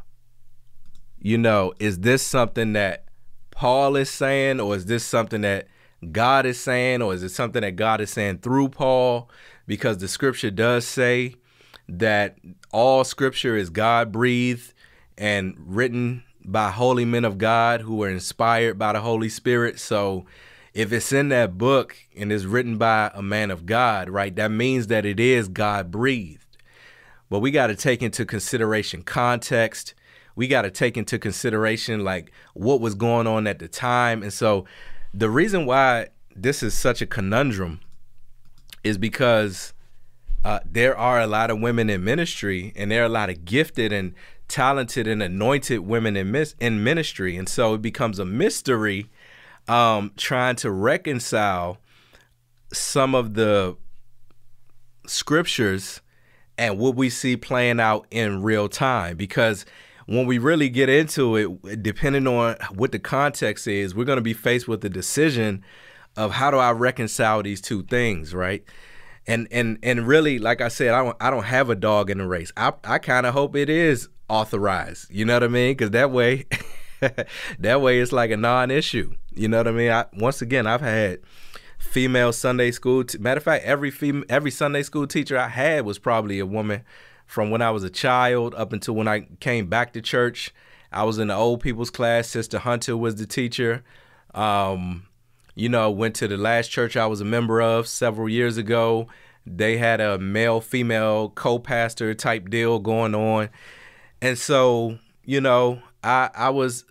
you 1.19 1.37
know, 1.37 1.73
is 1.79 1.99
this 1.99 2.21
something 2.21 2.73
that 2.73 3.05
Paul 3.51 3.95
is 3.95 4.09
saying, 4.09 4.59
or 4.59 4.75
is 4.75 4.85
this 4.85 5.03
something 5.03 5.41
that 5.41 5.67
God 6.11 6.45
is 6.45 6.59
saying, 6.59 7.01
or 7.01 7.13
is 7.13 7.23
it 7.23 7.29
something 7.29 7.61
that 7.61 7.75
God 7.75 8.01
is 8.01 8.11
saying 8.11 8.39
through 8.39 8.69
Paul? 8.69 9.29
Because 9.65 9.97
the 9.97 10.07
scripture 10.07 10.51
does 10.51 10.87
say 10.87 11.35
that 11.89 12.37
all 12.71 13.03
scripture 13.03 13.55
is 13.55 13.69
God 13.69 14.11
breathed 14.11 14.73
and 15.17 15.55
written 15.57 16.23
by 16.45 16.71
holy 16.71 17.05
men 17.05 17.25
of 17.25 17.37
God 17.37 17.81
who 17.81 17.95
were 17.95 18.09
inspired 18.09 18.77
by 18.77 18.93
the 18.93 19.01
Holy 19.01 19.29
Spirit. 19.29 19.79
So 19.79 20.25
if 20.73 20.93
it's 20.93 21.11
in 21.11 21.29
that 21.29 21.57
book 21.57 21.97
and 22.15 22.31
it's 22.31 22.45
written 22.45 22.77
by 22.77 23.11
a 23.13 23.21
man 23.21 23.51
of 23.51 23.65
God, 23.65 24.09
right, 24.09 24.35
that 24.35 24.51
means 24.51 24.87
that 24.87 25.05
it 25.05 25.19
is 25.19 25.47
God 25.47 25.91
breathed. 25.91 26.57
But 27.29 27.39
we 27.39 27.51
got 27.51 27.67
to 27.67 27.75
take 27.75 28.01
into 28.01 28.25
consideration 28.25 29.01
context. 29.01 29.93
We 30.37 30.47
got 30.47 30.61
to 30.61 30.71
take 30.71 30.95
into 30.95 31.17
consideration 31.19 32.03
like 32.03 32.31
what 32.53 32.79
was 32.79 32.95
going 32.95 33.27
on 33.27 33.47
at 33.47 33.57
the 33.59 33.67
time. 33.67 34.21
And 34.21 34.31
so 34.31 34.65
the 35.13 35.29
reason 35.29 35.65
why 35.65 36.09
this 36.35 36.61
is 36.61 36.75
such 36.75 37.01
a 37.01 37.07
conundrum 37.07 37.81
is 38.83 38.99
because 38.99 39.73
uh, 40.45 40.59
there 40.63 40.95
are 40.95 41.19
a 41.19 41.27
lot 41.27 41.49
of 41.49 41.59
women 41.59 41.89
in 41.89 42.03
ministry 42.03 42.71
and 42.75 42.91
there 42.91 43.01
are 43.01 43.07
a 43.07 43.09
lot 43.09 43.31
of 43.31 43.45
gifted 43.45 43.91
and 43.91 44.13
talented 44.47 45.07
and 45.07 45.23
anointed 45.23 45.79
women 45.79 46.15
in 46.15 46.31
mis- 46.31 46.55
in 46.59 46.83
ministry, 46.83 47.35
and 47.35 47.49
so 47.49 47.73
it 47.73 47.81
becomes 47.81 48.19
a 48.19 48.25
mystery 48.25 49.09
um, 49.67 50.11
trying 50.15 50.55
to 50.57 50.71
reconcile 50.71 51.79
some 52.71 53.13
of 53.15 53.33
the 53.33 53.75
scriptures 55.05 56.01
and 56.57 56.77
what 56.77 56.95
we 56.95 57.09
see 57.09 57.35
playing 57.35 57.79
out 57.79 58.05
in 58.11 58.41
real 58.41 58.69
time 58.69 59.17
because 59.17 59.65
when 60.07 60.25
we 60.25 60.37
really 60.37 60.69
get 60.69 60.89
into 60.89 61.35
it, 61.35 61.83
depending 61.83 62.27
on 62.27 62.55
what 62.73 62.91
the 62.91 62.99
context 62.99 63.67
is, 63.67 63.93
we're 63.93 64.05
going 64.05 64.17
to 64.17 64.21
be 64.21 64.33
faced 64.33 64.67
with 64.67 64.81
the 64.81 64.89
decision 64.89 65.63
of 66.15 66.31
how 66.31 66.49
do 66.49 66.57
I 66.57 66.71
reconcile 66.71 67.43
these 67.43 67.61
two 67.61 67.83
things, 67.83 68.33
right? 68.33 68.63
And 69.27 69.47
and 69.51 69.77
and 69.83 70.07
really, 70.07 70.39
like 70.39 70.61
I 70.61 70.69
said, 70.69 70.93
I 70.93 71.03
don't 71.03 71.17
I 71.19 71.29
don't 71.29 71.43
have 71.43 71.69
a 71.69 71.75
dog 71.75 72.09
in 72.09 72.19
the 72.19 72.27
race. 72.27 72.51
I 72.55 72.71
I 72.85 72.97
kind 72.97 73.25
of 73.25 73.33
hope 73.33 73.55
it 73.57 73.69
is 73.69 74.07
authorized. 74.29 75.11
You 75.11 75.25
know 75.25 75.33
what 75.33 75.43
I 75.43 75.49
mean? 75.49 75.71
Because 75.71 75.91
that 75.91 76.11
way, 76.11 76.45
that 77.59 77.81
way 77.81 77.99
it's 77.99 78.13
like 78.13 78.31
a 78.31 78.37
non-issue. 78.37 79.13
You 79.35 79.49
know 79.49 79.57
what 79.57 79.67
I 79.67 79.71
mean? 79.71 79.91
I, 79.91 80.05
once 80.13 80.41
again, 80.41 80.65
I've 80.65 80.81
had 80.81 81.19
female 81.77 82.31
Sunday 82.31 82.71
school. 82.71 83.03
Matter 83.19 83.39
of 83.39 83.43
fact, 83.43 83.65
every 83.65 83.91
fem- 83.91 84.23
every 84.29 84.51
Sunday 84.51 84.83
school 84.83 85.05
teacher 85.05 85.37
I 85.37 85.49
had 85.49 85.83
was 85.83 85.99
probably 85.99 86.39
a 86.39 86.45
woman 86.45 86.83
from 87.27 87.51
when 87.51 87.61
I 87.61 87.69
was 87.71 87.83
a 87.83 87.89
child 87.89 88.55
up 88.55 88.73
until 88.73 88.95
when 88.95 89.07
I 89.07 89.27
came 89.39 89.67
back 89.67 89.93
to 89.93 90.01
church. 90.01 90.53
I 90.91 91.03
was 91.03 91.19
in 91.19 91.27
the 91.27 91.35
old 91.35 91.59
people's 91.61 91.89
class. 91.89 92.29
Sister 92.29 92.59
Hunter 92.59 92.95
was 92.97 93.15
the 93.15 93.27
teacher. 93.27 93.83
Um, 94.33 95.07
you 95.53 95.69
know, 95.69 95.91
went 95.91 96.15
to 96.15 96.27
the 96.27 96.37
last 96.37 96.69
church 96.69 96.95
I 96.95 97.07
was 97.07 97.21
a 97.21 97.25
member 97.25 97.61
of 97.61 97.87
several 97.87 98.29
years 98.29 98.57
ago. 98.57 99.07
They 99.45 99.77
had 99.77 99.99
a 99.99 100.17
male 100.17 100.61
female 100.61 101.29
co 101.29 101.59
pastor 101.59 102.13
type 102.13 102.49
deal 102.49 102.79
going 102.79 103.13
on. 103.13 103.49
And 104.21 104.37
so, 104.37 104.97
you 105.23 105.41
know, 105.41 105.81
I, 106.03 106.29
I 106.33 106.49
was 106.49 106.85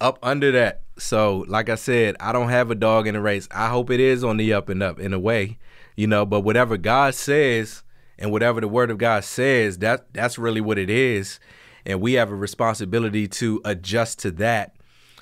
up 0.00 0.18
under 0.22 0.52
that. 0.52 0.82
So, 0.98 1.44
like 1.48 1.68
I 1.68 1.76
said, 1.76 2.16
I 2.20 2.32
don't 2.32 2.48
have 2.48 2.70
a 2.70 2.74
dog 2.74 3.06
in 3.06 3.14
the 3.14 3.20
race. 3.20 3.48
I 3.50 3.68
hope 3.68 3.90
it 3.90 4.00
is 4.00 4.24
on 4.24 4.36
the 4.36 4.52
up 4.52 4.68
and 4.68 4.82
up 4.82 4.98
in 4.98 5.12
a 5.12 5.18
way, 5.18 5.58
you 5.96 6.06
know, 6.06 6.26
but 6.26 6.40
whatever 6.40 6.76
God 6.76 7.14
says, 7.14 7.82
and 8.18 8.32
whatever 8.32 8.60
the 8.60 8.68
word 8.68 8.90
of 8.90 8.98
God 8.98 9.24
says, 9.24 9.78
that 9.78 10.12
that's 10.12 10.38
really 10.38 10.60
what 10.60 10.78
it 10.78 10.90
is. 10.90 11.40
And 11.86 12.00
we 12.00 12.14
have 12.14 12.30
a 12.30 12.34
responsibility 12.34 13.28
to 13.28 13.60
adjust 13.64 14.18
to 14.20 14.30
that, 14.32 14.74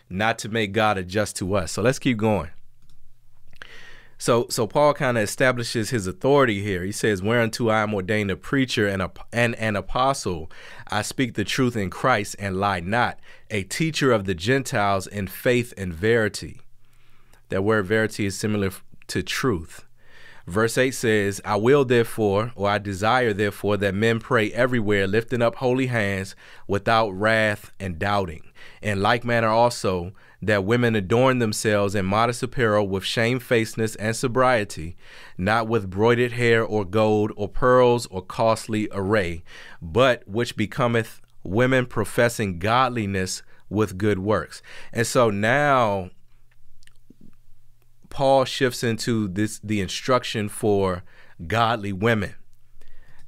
not 0.08 0.38
to 0.40 0.48
make 0.48 0.72
God 0.72 0.98
adjust 0.98 1.36
to 1.36 1.54
us. 1.54 1.72
So 1.72 1.82
let's 1.82 1.98
keep 1.98 2.16
going. 2.16 2.50
So 4.18 4.46
so 4.48 4.66
Paul 4.66 4.94
kind 4.94 5.18
of 5.18 5.24
establishes 5.24 5.90
his 5.90 6.06
authority 6.06 6.62
here. 6.62 6.82
He 6.82 6.92
says, 6.92 7.22
"Whereunto 7.22 7.68
I 7.68 7.82
am 7.82 7.92
ordained 7.94 8.30
a 8.30 8.36
preacher 8.36 8.86
and 8.86 9.02
a, 9.02 9.10
and 9.32 9.54
an 9.56 9.76
apostle, 9.76 10.50
I 10.88 11.02
speak 11.02 11.34
the 11.34 11.44
truth 11.44 11.76
in 11.76 11.90
Christ 11.90 12.34
and 12.38 12.56
lie 12.56 12.80
not, 12.80 13.20
a 13.50 13.62
teacher 13.64 14.12
of 14.12 14.24
the 14.24 14.34
Gentiles 14.34 15.06
in 15.06 15.26
faith 15.26 15.74
and 15.76 15.92
verity." 15.92 16.62
That 17.50 17.62
word 17.62 17.86
verity 17.86 18.26
is 18.26 18.38
similar 18.38 18.70
to 19.08 19.22
truth. 19.22 19.84
Verse 20.46 20.78
8 20.78 20.92
says, 20.92 21.40
I 21.44 21.56
will 21.56 21.84
therefore, 21.84 22.52
or 22.54 22.68
I 22.68 22.78
desire 22.78 23.32
therefore, 23.32 23.76
that 23.78 23.94
men 23.94 24.20
pray 24.20 24.52
everywhere, 24.52 25.08
lifting 25.08 25.42
up 25.42 25.56
holy 25.56 25.86
hands 25.86 26.36
without 26.68 27.10
wrath 27.10 27.72
and 27.80 27.98
doubting. 27.98 28.52
In 28.80 29.02
like 29.02 29.24
manner 29.24 29.48
also, 29.48 30.12
that 30.40 30.64
women 30.64 30.94
adorn 30.94 31.40
themselves 31.40 31.96
in 31.96 32.04
modest 32.06 32.44
apparel 32.44 32.86
with 32.86 33.04
shamefacedness 33.04 33.96
and 33.96 34.14
sobriety, 34.14 34.96
not 35.36 35.66
with 35.66 35.90
broidered 35.90 36.32
hair 36.32 36.62
or 36.62 36.84
gold 36.84 37.32
or 37.36 37.48
pearls 37.48 38.06
or 38.06 38.22
costly 38.22 38.88
array, 38.92 39.42
but 39.82 40.26
which 40.28 40.56
becometh 40.56 41.20
women 41.42 41.86
professing 41.86 42.60
godliness 42.60 43.42
with 43.68 43.98
good 43.98 44.20
works. 44.20 44.62
And 44.92 45.06
so 45.06 45.30
now 45.30 46.10
Paul 48.16 48.46
shifts 48.46 48.82
into 48.82 49.28
this 49.28 49.58
the 49.62 49.82
instruction 49.82 50.48
for 50.48 51.02
godly 51.46 51.92
women. 51.92 52.34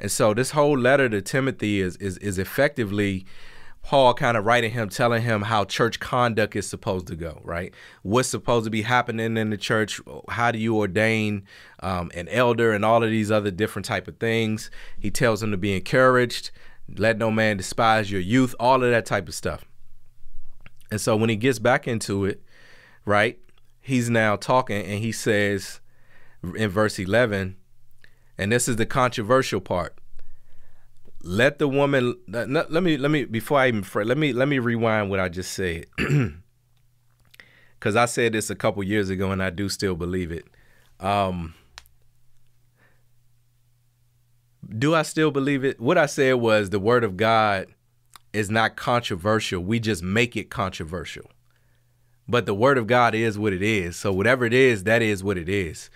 And 0.00 0.10
so 0.10 0.32
this 0.32 0.52
whole 0.52 0.78
letter 0.78 1.10
to 1.10 1.20
Timothy 1.20 1.82
is 1.82 1.96
is 1.96 2.16
is 2.16 2.38
effectively 2.38 3.26
Paul 3.82 4.14
kind 4.14 4.38
of 4.38 4.46
writing 4.46 4.70
him, 4.70 4.88
telling 4.88 5.20
him 5.20 5.42
how 5.42 5.66
church 5.66 6.00
conduct 6.00 6.56
is 6.56 6.66
supposed 6.66 7.06
to 7.08 7.16
go, 7.16 7.42
right? 7.44 7.74
What's 8.00 8.30
supposed 8.30 8.64
to 8.64 8.70
be 8.70 8.80
happening 8.80 9.36
in 9.36 9.50
the 9.50 9.58
church? 9.58 10.00
How 10.30 10.52
do 10.52 10.58
you 10.58 10.74
ordain 10.78 11.44
um, 11.80 12.10
an 12.14 12.26
elder 12.28 12.72
and 12.72 12.82
all 12.82 13.04
of 13.04 13.10
these 13.10 13.30
other 13.30 13.50
different 13.50 13.84
type 13.84 14.08
of 14.08 14.16
things? 14.16 14.70
He 14.98 15.10
tells 15.10 15.42
him 15.42 15.50
to 15.50 15.58
be 15.58 15.76
encouraged, 15.76 16.50
let 16.96 17.18
no 17.18 17.30
man 17.30 17.58
despise 17.58 18.10
your 18.10 18.22
youth, 18.22 18.54
all 18.58 18.82
of 18.82 18.90
that 18.90 19.04
type 19.04 19.28
of 19.28 19.34
stuff. 19.34 19.66
And 20.90 20.98
so 20.98 21.14
when 21.14 21.28
he 21.28 21.36
gets 21.36 21.58
back 21.58 21.86
into 21.86 22.24
it, 22.24 22.42
right? 23.04 23.38
He's 23.88 24.10
now 24.10 24.36
talking 24.36 24.84
and 24.84 25.00
he 25.00 25.10
says 25.10 25.80
in 26.54 26.68
verse 26.68 26.98
11, 26.98 27.56
and 28.36 28.52
this 28.52 28.68
is 28.68 28.76
the 28.76 28.86
controversial 28.86 29.60
part. 29.60 29.98
Let 31.22 31.58
the 31.58 31.66
woman 31.66 32.14
let, 32.28 32.48
me 32.70 32.96
let 32.96 33.10
me 33.10 33.24
before 33.24 33.58
I 33.58 33.68
even 33.68 33.84
let 34.06 34.16
me 34.16 34.32
let 34.32 34.46
me 34.46 34.60
rewind 34.60 35.10
what 35.10 35.18
I 35.18 35.28
just 35.28 35.52
said. 35.52 35.86
Cuz 37.80 37.96
I 37.96 38.04
said 38.06 38.34
this 38.34 38.50
a 38.50 38.54
couple 38.54 38.84
years 38.84 39.10
ago 39.10 39.32
and 39.32 39.42
I 39.42 39.50
do 39.50 39.68
still 39.68 39.96
believe 39.96 40.30
it. 40.30 40.46
Um 41.00 41.54
do 44.78 44.94
I 44.94 45.02
still 45.02 45.30
believe 45.32 45.64
it? 45.64 45.80
What 45.80 45.98
I 45.98 46.06
said 46.06 46.34
was 46.34 46.70
the 46.70 46.78
word 46.78 47.02
of 47.02 47.16
God 47.16 47.66
is 48.32 48.50
not 48.50 48.76
controversial. 48.76 49.60
We 49.60 49.80
just 49.80 50.02
make 50.02 50.36
it 50.36 50.50
controversial. 50.50 51.30
But 52.28 52.46
the 52.46 52.54
word 52.54 52.76
of 52.76 52.86
God 52.86 53.14
is 53.14 53.38
what 53.38 53.52
it 53.52 53.62
is. 53.62 53.96
So 53.96 54.12
whatever 54.12 54.44
it 54.44 54.52
is, 54.52 54.84
that 54.84 55.00
is 55.00 55.24
what 55.24 55.38
it 55.38 55.48
is. 55.48 55.90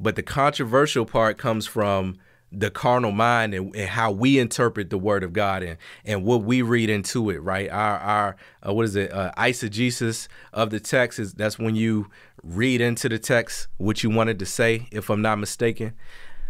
But 0.00 0.16
the 0.16 0.22
controversial 0.22 1.06
part 1.06 1.38
comes 1.38 1.66
from 1.66 2.18
the 2.52 2.70
carnal 2.70 3.12
mind 3.12 3.54
and, 3.54 3.74
and, 3.74 3.88
how 3.88 4.10
we 4.10 4.38
interpret 4.38 4.88
the 4.90 4.98
word 4.98 5.24
of 5.24 5.32
God 5.32 5.62
and, 5.62 5.78
and 6.04 6.24
what 6.24 6.42
we 6.42 6.62
read 6.62 6.88
into 6.88 7.28
it, 7.30 7.42
right? 7.42 7.68
Our 7.68 7.98
our 7.98 8.36
uh, 8.66 8.72
what 8.72 8.84
is 8.84 8.96
it? 8.96 9.12
Uh, 9.12 9.32
eisegesis 9.36 10.28
of 10.52 10.70
the 10.70 10.80
text 10.80 11.18
is 11.18 11.34
that's 11.34 11.58
when 11.58 11.74
you 11.74 12.08
read 12.42 12.80
into 12.80 13.08
the 13.08 13.18
text 13.18 13.68
what 13.78 14.02
you 14.02 14.10
wanted 14.10 14.38
to 14.38 14.46
say, 14.46 14.88
if 14.92 15.10
I'm 15.10 15.22
not 15.22 15.38
mistaken. 15.38 15.94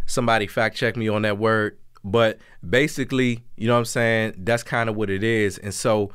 Somebody 0.05 0.47
fact 0.47 0.76
check 0.76 0.97
me 0.97 1.09
on 1.09 1.23
that 1.23 1.38
word, 1.38 1.78
but 2.05 2.38
basically, 2.69 3.43
you 3.57 3.66
know 3.66 3.75
what 3.75 3.81
I'm 3.81 3.85
saying? 3.87 4.35
That's 4.38 4.62
kind 4.62 4.88
of 4.88 4.97
what 4.97 5.11
it 5.11 5.25
is. 5.25 5.59
And 5.59 5.75
so 5.75 6.12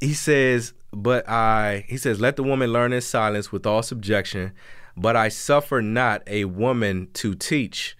he 0.00 0.14
says 0.14 0.72
but 0.94 1.28
I, 1.28 1.84
he 1.88 1.96
says, 1.96 2.20
let 2.20 2.36
the 2.36 2.42
woman 2.42 2.72
learn 2.72 2.92
in 2.92 3.00
silence 3.00 3.50
with 3.52 3.66
all 3.66 3.82
subjection, 3.82 4.52
but 4.96 5.16
I 5.16 5.28
suffer 5.28 5.82
not 5.82 6.22
a 6.26 6.44
woman 6.44 7.08
to 7.14 7.34
teach. 7.34 7.96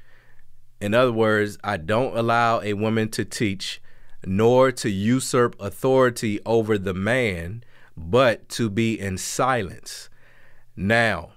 In 0.81 0.95
other 0.95 1.13
words, 1.13 1.59
I 1.65 1.77
don't 1.77 2.17
allow 2.17 2.61
a 2.61 2.75
woman 2.75 3.09
to 3.11 3.25
teach, 3.25 3.83
nor 4.25 4.71
to 4.73 4.91
usurp 4.91 5.57
authority 5.61 6.41
over 6.47 6.79
the 6.79 6.95
man, 6.95 7.65
but 7.97 8.49
to 8.51 8.71
be 8.71 8.99
in 8.99 9.19
silence. 9.19 10.09
Now, 10.77 11.33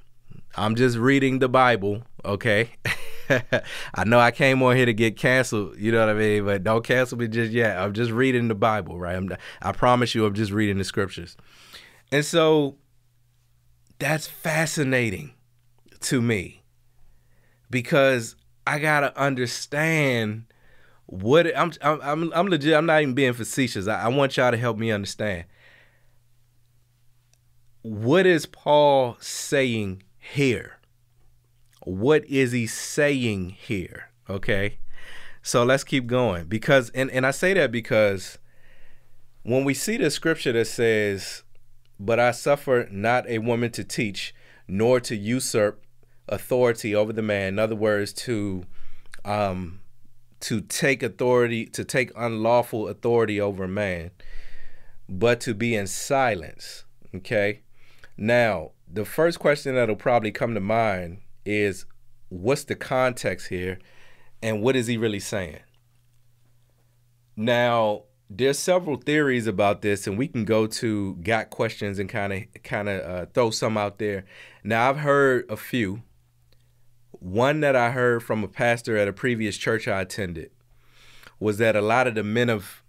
I'm 0.55 0.75
just 0.75 0.97
reading 0.97 1.39
the 1.39 1.49
Bible, 1.49 2.03
okay? 2.25 2.71
I 3.93 4.03
know 4.05 4.19
I 4.19 4.31
came 4.31 4.61
on 4.63 4.75
here 4.75 4.85
to 4.85 4.93
get 4.93 5.17
canceled, 5.17 5.77
you 5.77 5.91
know 5.91 5.99
what 5.99 6.09
I 6.09 6.13
mean? 6.13 6.45
But 6.45 6.63
don't 6.63 6.83
cancel 6.83 7.17
me 7.17 7.27
just 7.27 7.51
yet. 7.51 7.77
I'm 7.77 7.93
just 7.93 8.11
reading 8.11 8.47
the 8.47 8.55
Bible, 8.55 8.99
right? 8.99 9.15
I'm, 9.15 9.35
I 9.61 9.71
promise 9.71 10.15
you, 10.15 10.25
I'm 10.25 10.33
just 10.33 10.51
reading 10.51 10.77
the 10.77 10.83
scriptures. 10.83 11.35
And 12.11 12.23
so 12.23 12.75
that's 13.99 14.27
fascinating 14.27 15.33
to 16.01 16.21
me 16.21 16.63
because 17.69 18.35
I 18.65 18.79
got 18.79 19.01
to 19.01 19.19
understand 19.19 20.45
what 21.05 21.55
I'm, 21.57 21.71
I'm, 21.81 22.31
I'm 22.33 22.47
legit. 22.47 22.73
I'm 22.73 22.85
not 22.85 23.01
even 23.01 23.13
being 23.13 23.33
facetious. 23.33 23.87
I, 23.87 24.03
I 24.03 24.07
want 24.09 24.37
y'all 24.37 24.51
to 24.51 24.57
help 24.57 24.77
me 24.77 24.91
understand. 24.91 25.45
What 27.81 28.25
is 28.25 28.45
Paul 28.45 29.17
saying 29.19 30.03
here? 30.17 30.76
What 31.87 32.25
is 32.25 32.51
he 32.51 32.67
saying 32.67 33.51
here? 33.51 34.09
Okay. 34.29 34.79
So 35.41 35.63
let's 35.63 35.85
keep 35.85 36.05
going 36.05 36.45
because 36.47 36.89
and, 36.89 37.09
and 37.11 37.25
I 37.25 37.31
say 37.31 37.53
that 37.53 37.71
because 37.71 38.37
when 39.43 39.63
we 39.63 39.73
see 39.73 39.95
the 39.95 40.11
scripture 40.11 40.51
that 40.51 40.67
says, 40.67 41.43
But 41.97 42.19
I 42.19 42.31
suffer 42.31 42.89
not 42.91 43.25
a 43.29 43.37
woman 43.37 43.71
to 43.71 43.85
teach, 43.85 44.35
nor 44.67 44.99
to 44.99 45.15
usurp 45.15 45.81
authority 46.27 46.93
over 46.93 47.13
the 47.13 47.21
man. 47.21 47.53
In 47.53 47.59
other 47.59 47.75
words, 47.75 48.11
to 48.13 48.65
um 49.23 49.79
to 50.41 50.59
take 50.59 51.01
authority, 51.01 51.67
to 51.67 51.85
take 51.85 52.11
unlawful 52.17 52.89
authority 52.89 53.39
over 53.39 53.65
man, 53.65 54.11
but 55.07 55.39
to 55.41 55.53
be 55.53 55.73
in 55.73 55.87
silence. 55.87 56.83
Okay. 57.15 57.61
Now, 58.17 58.71
the 58.91 59.05
first 59.05 59.39
question 59.39 59.75
that'll 59.75 59.95
probably 59.95 60.31
come 60.31 60.53
to 60.53 60.59
mind 60.59 61.19
is 61.47 61.85
what's 62.29 62.65
the 62.65 62.75
context 62.75 63.47
here 63.47 63.79
and 64.41 64.61
what 64.61 64.75
is 64.75 64.87
he 64.87 64.97
really 64.97 65.19
saying? 65.19 65.59
Now, 67.35 68.03
there's 68.29 68.59
several 68.59 68.97
theories 68.97 69.47
about 69.47 69.81
this 69.81 70.05
and 70.05 70.17
we 70.17 70.27
can 70.27 70.43
go 70.43 70.67
to 70.67 71.15
got 71.15 71.49
questions 71.49 71.97
and 71.97 72.09
kind 72.09 72.33
of 72.33 72.63
kind 72.63 72.89
of 72.89 73.01
uh, 73.01 73.25
throw 73.33 73.51
some 73.51 73.77
out 73.77 73.99
there. 73.99 74.25
Now, 74.63 74.89
I've 74.89 74.97
heard 74.97 75.45
a 75.49 75.57
few. 75.57 76.03
One 77.11 77.61
that 77.61 77.75
I 77.75 77.91
heard 77.91 78.21
from 78.21 78.43
a 78.43 78.47
pastor 78.47 78.97
at 78.97 79.07
a 79.07 79.13
previous 79.13 79.57
church 79.57 79.87
I 79.87 80.01
attended 80.01 80.51
was 81.39 81.57
that 81.57 81.75
a 81.75 81.81
lot 81.81 82.07
of 82.07 82.15
the 82.15 82.23
men 82.23 82.49
of 82.49 82.83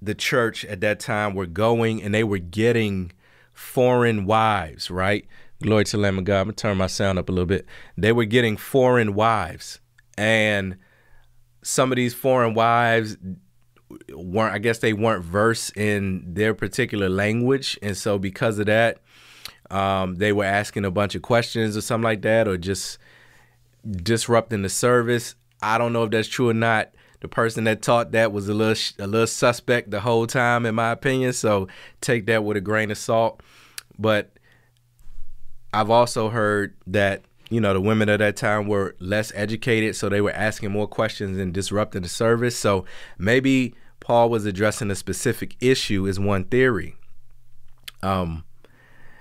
the 0.00 0.14
church 0.14 0.64
at 0.64 0.80
that 0.80 1.00
time 1.00 1.34
were 1.34 1.46
going 1.46 2.02
and 2.02 2.14
they 2.14 2.24
were 2.24 2.38
getting 2.38 3.12
foreign 3.52 4.24
wives, 4.24 4.90
right? 4.90 5.26
Glory 5.60 5.84
to 5.84 5.96
the 5.96 6.02
Lamb 6.02 6.18
of 6.18 6.24
God. 6.24 6.40
I'm 6.40 6.46
gonna 6.46 6.52
turn 6.54 6.76
my 6.76 6.86
sound 6.86 7.18
up 7.18 7.28
a 7.28 7.32
little 7.32 7.46
bit. 7.46 7.66
They 7.96 8.12
were 8.12 8.24
getting 8.24 8.56
foreign 8.56 9.14
wives, 9.14 9.80
and 10.16 10.76
some 11.62 11.90
of 11.90 11.96
these 11.96 12.14
foreign 12.14 12.54
wives 12.54 13.16
weren't. 14.14 14.54
I 14.54 14.58
guess 14.58 14.78
they 14.78 14.92
weren't 14.92 15.24
versed 15.24 15.76
in 15.76 16.22
their 16.32 16.54
particular 16.54 17.08
language, 17.08 17.76
and 17.82 17.96
so 17.96 18.18
because 18.18 18.60
of 18.60 18.66
that, 18.66 19.00
um, 19.68 20.16
they 20.16 20.32
were 20.32 20.44
asking 20.44 20.84
a 20.84 20.92
bunch 20.92 21.16
of 21.16 21.22
questions 21.22 21.76
or 21.76 21.80
something 21.80 22.04
like 22.04 22.22
that, 22.22 22.46
or 22.46 22.56
just 22.56 22.98
disrupting 23.84 24.62
the 24.62 24.68
service. 24.68 25.34
I 25.60 25.76
don't 25.76 25.92
know 25.92 26.04
if 26.04 26.10
that's 26.12 26.28
true 26.28 26.50
or 26.50 26.54
not. 26.54 26.90
The 27.20 27.26
person 27.26 27.64
that 27.64 27.82
taught 27.82 28.12
that 28.12 28.30
was 28.30 28.48
a 28.48 28.54
little 28.54 28.80
a 29.04 29.08
little 29.08 29.26
suspect 29.26 29.90
the 29.90 30.00
whole 30.00 30.28
time, 30.28 30.64
in 30.64 30.76
my 30.76 30.92
opinion. 30.92 31.32
So 31.32 31.66
take 32.00 32.26
that 32.26 32.44
with 32.44 32.56
a 32.56 32.60
grain 32.60 32.92
of 32.92 32.98
salt. 32.98 33.42
But 33.98 34.37
I've 35.72 35.90
also 35.90 36.30
heard 36.30 36.74
that 36.86 37.22
you 37.50 37.60
know 37.60 37.72
the 37.72 37.80
women 37.80 38.08
of 38.08 38.18
that 38.18 38.36
time 38.36 38.66
were 38.66 38.94
less 38.98 39.32
educated, 39.34 39.96
so 39.96 40.08
they 40.08 40.20
were 40.20 40.32
asking 40.32 40.70
more 40.70 40.86
questions 40.86 41.38
and 41.38 41.52
disrupting 41.52 42.02
the 42.02 42.08
service. 42.08 42.56
So 42.56 42.84
maybe 43.18 43.74
Paul 44.00 44.30
was 44.30 44.46
addressing 44.46 44.90
a 44.90 44.94
specific 44.94 45.56
issue 45.60 46.06
is 46.06 46.18
one 46.18 46.44
theory. 46.44 46.96
Um, 48.02 48.44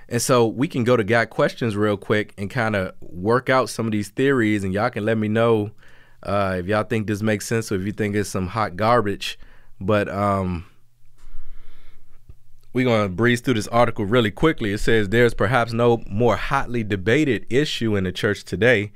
and 0.10 0.22
so 0.22 0.48
we 0.48 0.68
can 0.68 0.84
go 0.84 0.96
to 0.96 1.04
Got 1.04 1.30
Questions 1.30 1.76
real 1.76 1.98
quick 1.98 2.34
and 2.38 2.50
kind 2.50 2.76
of 2.76 2.94
work 3.02 3.50
out 3.50 3.70
some 3.70 3.86
of 3.86 3.92
these 3.92 4.10
theories, 4.10 4.64
and 4.64 4.74
y'all 4.74 4.90
can 4.90 5.06
let 5.06 5.18
me 5.18 5.28
know 5.28 5.72
uh, 6.24 6.56
if 6.60 6.68
y'all 6.68 6.84
think 6.84 7.08
this 7.08 7.22
makes 7.22 7.46
sense 7.46 7.72
or 7.72 7.76
if 7.76 7.86
you 7.86 7.92
think 7.92 8.16
it's 8.16 8.30
some 8.30 8.48
hot 8.48 8.76
garbage. 8.76 9.38
But 9.80 10.10
um, 10.10 10.66
we're 12.78 12.86
going 12.86 13.02
to 13.02 13.10
breeze 13.10 13.42
through 13.42 13.56
this 13.56 13.68
article 13.70 14.06
really 14.06 14.30
quickly. 14.30 14.72
It 14.72 14.78
says 14.78 15.10
there's 15.10 15.34
perhaps 15.34 15.74
no 15.74 16.04
more 16.06 16.36
hotly 16.36 16.84
debated 16.84 17.48
issue 17.50 17.96
in 17.96 18.04
the 18.04 18.12
church 18.12 18.44
today 18.44 18.92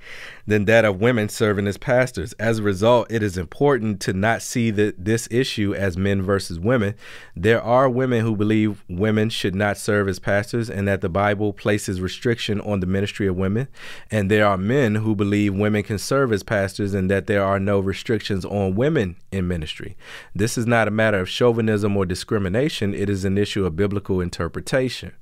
than 0.45 0.65
that 0.65 0.85
of 0.85 0.99
women 0.99 1.29
serving 1.29 1.67
as 1.67 1.77
pastors. 1.77 2.33
As 2.33 2.59
a 2.59 2.63
result, 2.63 3.11
it 3.11 3.23
is 3.23 3.37
important 3.37 3.99
to 4.01 4.13
not 4.13 4.41
see 4.41 4.71
the, 4.71 4.93
this 4.97 5.27
issue 5.31 5.73
as 5.73 5.97
men 5.97 6.21
versus 6.21 6.59
women. 6.59 6.95
There 7.35 7.61
are 7.61 7.89
women 7.89 8.21
who 8.21 8.35
believe 8.35 8.83
women 8.89 9.29
should 9.29 9.55
not 9.55 9.77
serve 9.77 10.07
as 10.07 10.19
pastors 10.19 10.69
and 10.69 10.87
that 10.87 11.01
the 11.01 11.09
Bible 11.09 11.53
places 11.53 12.01
restriction 12.01 12.61
on 12.61 12.79
the 12.79 12.87
ministry 12.87 13.27
of 13.27 13.35
women. 13.35 13.67
And 14.09 14.29
there 14.29 14.45
are 14.45 14.57
men 14.57 14.95
who 14.95 15.15
believe 15.15 15.53
women 15.53 15.83
can 15.83 15.97
serve 15.97 16.31
as 16.31 16.43
pastors 16.43 16.93
and 16.93 17.09
that 17.09 17.27
there 17.27 17.43
are 17.43 17.59
no 17.59 17.79
restrictions 17.79 18.45
on 18.45 18.75
women 18.75 19.15
in 19.31 19.47
ministry. 19.47 19.95
This 20.35 20.57
is 20.57 20.65
not 20.65 20.87
a 20.87 20.91
matter 20.91 21.19
of 21.19 21.29
chauvinism 21.29 21.95
or 21.95 22.05
discrimination, 22.05 22.93
it 22.93 23.09
is 23.09 23.25
an 23.25 23.37
issue 23.37 23.65
of 23.65 23.75
biblical 23.75 24.21
interpretation. 24.21 25.13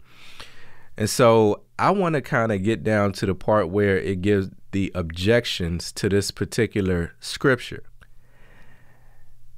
And 1.00 1.10
so 1.10 1.62
I 1.80 1.92
want 1.92 2.16
to 2.16 2.22
kind 2.22 2.52
of 2.52 2.62
get 2.62 2.84
down 2.84 3.14
to 3.14 3.26
the 3.26 3.34
part 3.34 3.70
where 3.70 3.98
it 3.98 4.22
gives 4.22 4.50
the 4.72 4.92
objections 4.94 5.94
to 5.94 6.10
this 6.10 6.30
particular 6.30 7.14
scripture. 7.22 7.84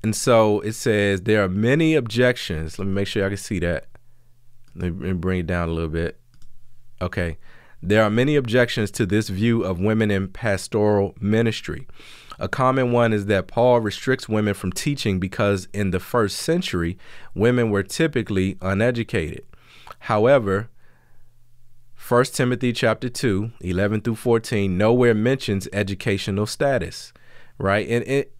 And 0.03 0.15
so 0.15 0.59
it 0.59 0.73
says 0.73 1.21
there 1.21 1.43
are 1.43 1.49
many 1.49 1.95
objections. 1.95 2.77
Let 2.77 2.87
me 2.87 2.93
make 2.93 3.07
sure 3.07 3.25
I 3.25 3.29
can 3.29 3.37
see 3.37 3.57
that. 3.57 3.87
Let 4.75 4.93
me 4.93 5.13
bring 5.13 5.39
it 5.39 5.47
down 5.47 5.67
a 5.67 5.71
little 5.71 5.89
bit. 5.89 6.19
Okay. 7.01 7.39
There 7.81 8.03
are 8.03 8.11
many 8.11 8.35
objections 8.35 8.91
to 8.91 9.07
this 9.07 9.29
view 9.29 9.63
of 9.63 9.79
women 9.79 10.11
in 10.11 10.27
pastoral 10.27 11.15
ministry. 11.19 11.87
A 12.37 12.47
common 12.47 12.91
one 12.91 13.13
is 13.13 13.25
that 13.25 13.47
Paul 13.47 13.79
restricts 13.79 14.29
women 14.29 14.53
from 14.53 14.71
teaching 14.71 15.19
because 15.19 15.67
in 15.73 15.89
the 15.89 15.99
first 15.99 16.37
century, 16.37 16.99
women 17.33 17.71
were 17.71 17.81
typically 17.81 18.59
uneducated. 18.61 19.43
However, 20.01 20.69
1 22.11 22.25
Timothy 22.25 22.73
chapter 22.73 23.07
2, 23.07 23.51
11 23.61 24.01
through 24.01 24.17
14, 24.17 24.77
nowhere 24.77 25.13
mentions 25.13 25.69
educational 25.71 26.45
status, 26.45 27.13
right? 27.57 27.87
And 27.87 28.03
it 28.05 28.35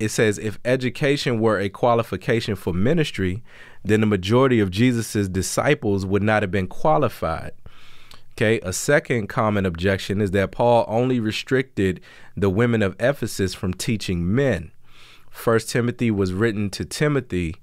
it 0.00 0.08
says 0.08 0.38
if 0.38 0.58
education 0.64 1.38
were 1.38 1.60
a 1.60 1.68
qualification 1.68 2.54
for 2.54 2.72
ministry, 2.72 3.44
then 3.84 4.00
the 4.00 4.06
majority 4.06 4.58
of 4.58 4.70
Jesus's 4.70 5.28
disciples 5.28 6.06
would 6.06 6.22
not 6.22 6.42
have 6.42 6.50
been 6.50 6.66
qualified. 6.66 7.52
Okay, 8.32 8.58
a 8.60 8.72
second 8.72 9.26
common 9.26 9.66
objection 9.66 10.22
is 10.22 10.30
that 10.30 10.50
Paul 10.50 10.86
only 10.88 11.20
restricted 11.20 12.00
the 12.38 12.48
women 12.48 12.80
of 12.80 12.96
Ephesus 12.98 13.52
from 13.52 13.74
teaching 13.74 14.34
men. 14.34 14.72
First 15.28 15.68
Timothy 15.68 16.10
was 16.10 16.32
written 16.32 16.70
to 16.70 16.86
Timothy 16.86 17.56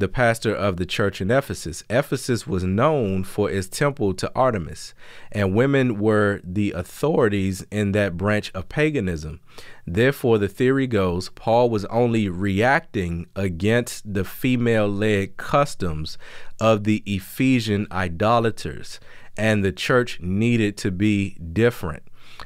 the 0.00 0.08
pastor 0.08 0.54
of 0.54 0.78
the 0.78 0.86
church 0.86 1.20
in 1.20 1.30
Ephesus. 1.30 1.84
Ephesus 1.90 2.46
was 2.46 2.64
known 2.64 3.22
for 3.22 3.50
its 3.50 3.68
temple 3.68 4.14
to 4.14 4.32
Artemis, 4.34 4.94
and 5.30 5.54
women 5.54 6.00
were 6.00 6.40
the 6.42 6.72
authorities 6.72 7.64
in 7.70 7.92
that 7.92 8.16
branch 8.16 8.50
of 8.54 8.68
paganism. 8.70 9.40
Therefore, 9.86 10.38
the 10.38 10.48
theory 10.48 10.86
goes 10.86 11.28
Paul 11.28 11.68
was 11.68 11.84
only 11.86 12.30
reacting 12.30 13.26
against 13.36 14.12
the 14.12 14.24
female 14.24 14.88
led 14.88 15.36
customs 15.36 16.16
of 16.58 16.84
the 16.84 17.02
Ephesian 17.04 17.86
idolaters, 17.92 19.00
and 19.36 19.62
the 19.62 19.72
church 19.72 20.18
needed 20.20 20.78
to 20.78 20.90
be 20.90 21.36
different. 21.52 22.02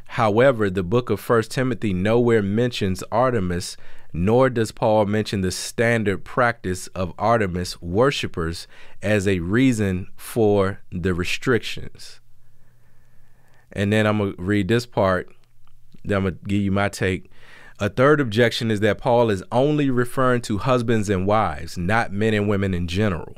However, 0.07 0.71
the 0.71 0.83
book 0.83 1.09
of 1.09 1.21
First 1.21 1.53
Timothy 1.53 1.93
nowhere 1.93 2.43
mentions 2.43 3.05
Artemis 3.13 3.77
nor 4.17 4.49
does 4.49 4.71
Paul 4.71 5.07
mention 5.07 5.41
the 5.41 5.51
standard 5.51 6.25
practice 6.25 6.87
of 6.89 7.13
Artemis 7.19 7.83
worshippers 7.83 8.69
as 9.03 9.27
a 9.27 9.41
reason 9.41 10.07
for 10.17 10.79
the 10.93 11.13
restrictions. 11.13 12.21
And 13.73 13.93
then 13.93 14.07
I'm 14.07 14.19
going 14.19 14.37
to 14.37 14.43
read 14.43 14.69
this 14.69 14.87
part, 14.87 15.29
then 16.05 16.19
I'm 16.19 16.23
going 16.23 16.39
to 16.39 16.45
give 16.47 16.63
you 16.63 16.71
my 16.71 16.89
take. 16.89 17.29
A 17.81 17.89
third 17.89 18.21
objection 18.21 18.71
is 18.71 18.79
that 18.81 18.99
Paul 18.99 19.31
is 19.31 19.43
only 19.51 19.91
referring 19.91 20.43
to 20.43 20.59
husbands 20.59 21.11
and 21.11 21.27
wives, 21.27 21.77
not 21.77 22.13
men 22.13 22.35
and 22.35 22.49
women 22.49 22.73
in 22.73 22.87
general. 22.87 23.35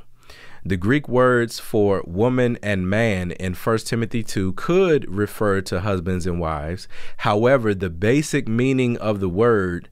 The 0.63 0.77
Greek 0.77 1.09
words 1.09 1.59
for 1.59 2.03
woman 2.07 2.59
and 2.63 2.91
man 2.91 3.31
in 3.31 3.55
1 3.55 3.79
Timothy 3.79 4.23
2 4.23 4.53
could 4.55 5.09
refer 5.09 5.63
to 5.63 5.81
husbands 5.81 6.27
and 6.27 6.39
wives. 6.39 6.87
However, 7.19 7.73
the 7.73 7.89
basic 7.89 8.47
meaning 8.47 8.99
of 8.99 9.21
the 9.21 9.29
word 9.31 9.89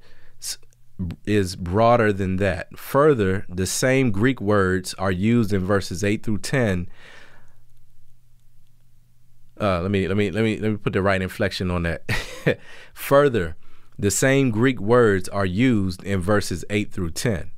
is 1.27 1.57
broader 1.57 2.13
than 2.13 2.37
that. 2.37 2.79
Further, 2.79 3.47
the 3.49 3.67
same 3.67 4.11
Greek 4.11 4.41
words 4.41 4.95
are 4.95 5.13
used 5.13 5.53
in 5.53 5.65
verses 5.65 6.05
8 6.05 6.23
through 6.23 6.39
10. 6.39 6.89
Uh, 9.61 9.81
let 9.83 9.91
me 9.91 10.09
let 10.09 10.17
me 10.17 10.31
let 10.31 10.43
me 10.43 10.59
let 10.59 10.71
me 10.73 10.77
put 10.77 10.93
the 10.93 11.03
right 11.03 11.23
inflection 11.23 11.71
on 11.71 11.85
that. 11.85 12.11
Further, 12.95 13.57
the 13.99 14.11
same 14.11 14.51
Greek 14.51 14.81
words 14.81 15.29
are 15.29 15.47
used 15.47 16.03
in 16.03 16.21
verses 16.21 16.65
8 16.71 16.93
through 16.93 17.11
10. 17.11 17.53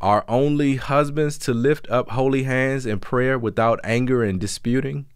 Are 0.00 0.24
only 0.28 0.76
husbands 0.76 1.38
to 1.38 1.54
lift 1.54 1.88
up 1.90 2.10
holy 2.10 2.42
hands 2.42 2.84
in 2.84 2.98
prayer 2.98 3.38
without 3.38 3.80
anger 3.84 4.22
and 4.22 4.40
disputing? 4.40 5.06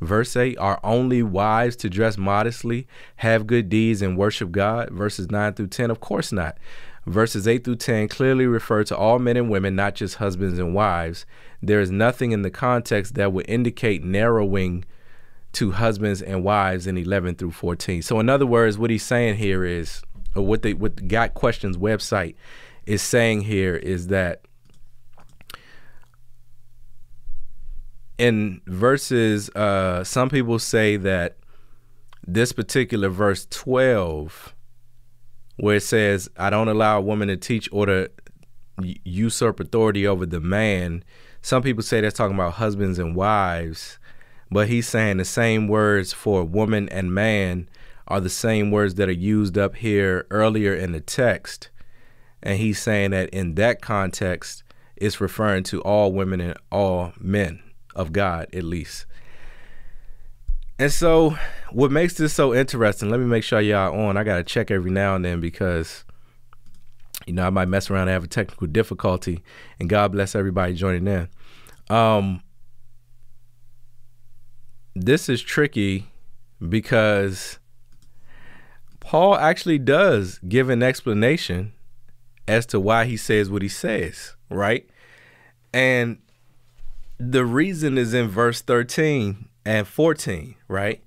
Verse 0.00 0.34
8 0.34 0.56
Are 0.58 0.80
only 0.82 1.22
wives 1.22 1.76
to 1.76 1.90
dress 1.90 2.16
modestly, 2.16 2.88
have 3.16 3.46
good 3.46 3.68
deeds, 3.68 4.02
and 4.02 4.16
worship 4.16 4.50
God? 4.50 4.90
Verses 4.90 5.30
9 5.30 5.54
through 5.54 5.68
10 5.68 5.90
Of 5.90 6.00
course 6.00 6.32
not. 6.32 6.56
Verses 7.06 7.48
8 7.48 7.64
through 7.64 7.76
10 7.76 8.08
clearly 8.08 8.46
refer 8.46 8.84
to 8.84 8.96
all 8.96 9.18
men 9.18 9.36
and 9.36 9.50
women, 9.50 9.74
not 9.74 9.94
just 9.94 10.16
husbands 10.16 10.58
and 10.58 10.74
wives. 10.74 11.24
There 11.62 11.80
is 11.80 11.90
nothing 11.90 12.32
in 12.32 12.42
the 12.42 12.50
context 12.50 13.14
that 13.14 13.32
would 13.32 13.48
indicate 13.48 14.04
narrowing 14.04 14.84
to 15.52 15.72
husbands 15.72 16.22
and 16.22 16.44
wives 16.44 16.86
in 16.86 16.96
11 16.96 17.36
through 17.36 17.52
14. 17.52 18.02
So, 18.02 18.20
in 18.20 18.28
other 18.28 18.46
words, 18.46 18.78
what 18.78 18.90
he's 18.90 19.02
saying 19.02 19.36
here 19.36 19.64
is, 19.64 20.02
or 20.36 20.46
what 20.46 20.62
the 20.62 20.74
what 20.74 21.08
Got 21.08 21.34
Questions 21.34 21.76
website 21.76 22.34
is 22.86 23.02
saying 23.02 23.42
here 23.42 23.76
is 23.76 24.08
that 24.08 24.42
in 28.18 28.60
verses, 28.66 29.48
uh, 29.50 30.04
some 30.04 30.28
people 30.28 30.58
say 30.58 30.96
that 30.98 31.38
this 32.26 32.52
particular 32.52 33.08
verse 33.08 33.46
12 33.50 34.54
where 35.60 35.76
it 35.76 35.82
says, 35.82 36.28
I 36.36 36.50
don't 36.50 36.68
allow 36.68 36.98
a 36.98 37.02
woman 37.02 37.28
to 37.28 37.36
teach 37.36 37.68
or 37.70 37.86
to 37.86 38.10
usurp 39.04 39.60
authority 39.60 40.06
over 40.06 40.24
the 40.24 40.40
man. 40.40 41.04
Some 41.42 41.62
people 41.62 41.82
say 41.82 42.00
that's 42.00 42.16
talking 42.16 42.34
about 42.34 42.54
husbands 42.54 42.98
and 42.98 43.14
wives, 43.14 43.98
but 44.50 44.68
he's 44.68 44.88
saying 44.88 45.18
the 45.18 45.24
same 45.24 45.68
words 45.68 46.12
for 46.12 46.44
woman 46.44 46.88
and 46.88 47.14
man 47.14 47.68
are 48.08 48.20
the 48.20 48.30
same 48.30 48.70
words 48.70 48.94
that 48.94 49.08
are 49.08 49.12
used 49.12 49.56
up 49.56 49.76
here 49.76 50.26
earlier 50.30 50.74
in 50.74 50.92
the 50.92 51.00
text. 51.00 51.68
And 52.42 52.58
he's 52.58 52.80
saying 52.80 53.10
that 53.10 53.28
in 53.30 53.54
that 53.56 53.82
context, 53.82 54.62
it's 54.96 55.20
referring 55.20 55.64
to 55.64 55.82
all 55.82 56.12
women 56.12 56.40
and 56.40 56.58
all 56.72 57.12
men 57.18 57.62
of 57.94 58.12
God, 58.12 58.48
at 58.54 58.64
least. 58.64 59.04
And 60.80 60.90
so, 60.90 61.36
what 61.72 61.90
makes 61.90 62.14
this 62.14 62.32
so 62.32 62.54
interesting? 62.54 63.10
Let 63.10 63.20
me 63.20 63.26
make 63.26 63.44
sure 63.44 63.60
y'all 63.60 63.94
on. 64.00 64.16
I 64.16 64.24
gotta 64.24 64.42
check 64.42 64.70
every 64.70 64.90
now 64.90 65.14
and 65.14 65.22
then 65.22 65.38
because 65.38 66.04
you 67.26 67.34
know, 67.34 67.46
I 67.46 67.50
might 67.50 67.68
mess 67.68 67.90
around 67.90 68.08
and 68.08 68.12
have 68.12 68.24
a 68.24 68.26
technical 68.26 68.66
difficulty, 68.66 69.42
and 69.78 69.90
God 69.90 70.10
bless 70.12 70.34
everybody 70.34 70.72
joining 70.72 71.06
in. 71.06 71.28
Um, 71.94 72.42
this 74.96 75.28
is 75.28 75.42
tricky 75.42 76.06
because 76.66 77.58
Paul 79.00 79.34
actually 79.34 79.78
does 79.78 80.38
give 80.48 80.70
an 80.70 80.82
explanation 80.82 81.74
as 82.48 82.64
to 82.66 82.80
why 82.80 83.04
he 83.04 83.18
says 83.18 83.50
what 83.50 83.60
he 83.60 83.68
says, 83.68 84.34
right? 84.48 84.88
And 85.74 86.20
the 87.18 87.44
reason 87.44 87.98
is 87.98 88.14
in 88.14 88.28
verse 88.28 88.62
13 88.62 89.46
and 89.66 89.86
14, 89.86 90.54
right? 90.70 91.02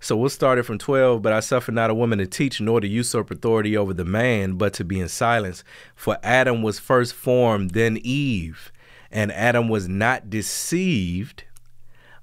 So 0.00 0.16
we'll 0.16 0.28
start 0.28 0.58
it 0.58 0.64
from 0.64 0.78
12. 0.78 1.22
But 1.22 1.32
I 1.32 1.40
suffer 1.40 1.72
not 1.72 1.90
a 1.90 1.94
woman 1.94 2.18
to 2.18 2.26
teach, 2.26 2.60
nor 2.60 2.80
to 2.80 2.86
usurp 2.86 3.30
authority 3.30 3.76
over 3.76 3.94
the 3.94 4.04
man, 4.04 4.54
but 4.54 4.74
to 4.74 4.84
be 4.84 5.00
in 5.00 5.08
silence. 5.08 5.64
For 5.94 6.18
Adam 6.22 6.62
was 6.62 6.78
first 6.78 7.14
formed, 7.14 7.70
then 7.70 7.98
Eve. 8.02 8.70
And 9.10 9.32
Adam 9.32 9.68
was 9.68 9.88
not 9.88 10.28
deceived, 10.28 11.44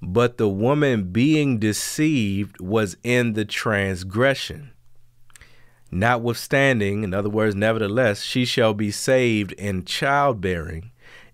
but 0.01 0.37
the 0.37 0.49
woman 0.49 1.11
being 1.11 1.57
deceived 1.57 2.59
was 2.59 2.97
in 3.03 3.33
the 3.33 3.45
transgression. 3.45 4.71
Notwithstanding, 5.89 7.03
in 7.03 7.13
other 7.13 7.29
words, 7.29 7.55
nevertheless, 7.55 8.21
she 8.21 8.45
shall 8.45 8.73
be 8.73 8.91
saved 8.91 9.53
in 9.53 9.85
childbearing 9.85 10.91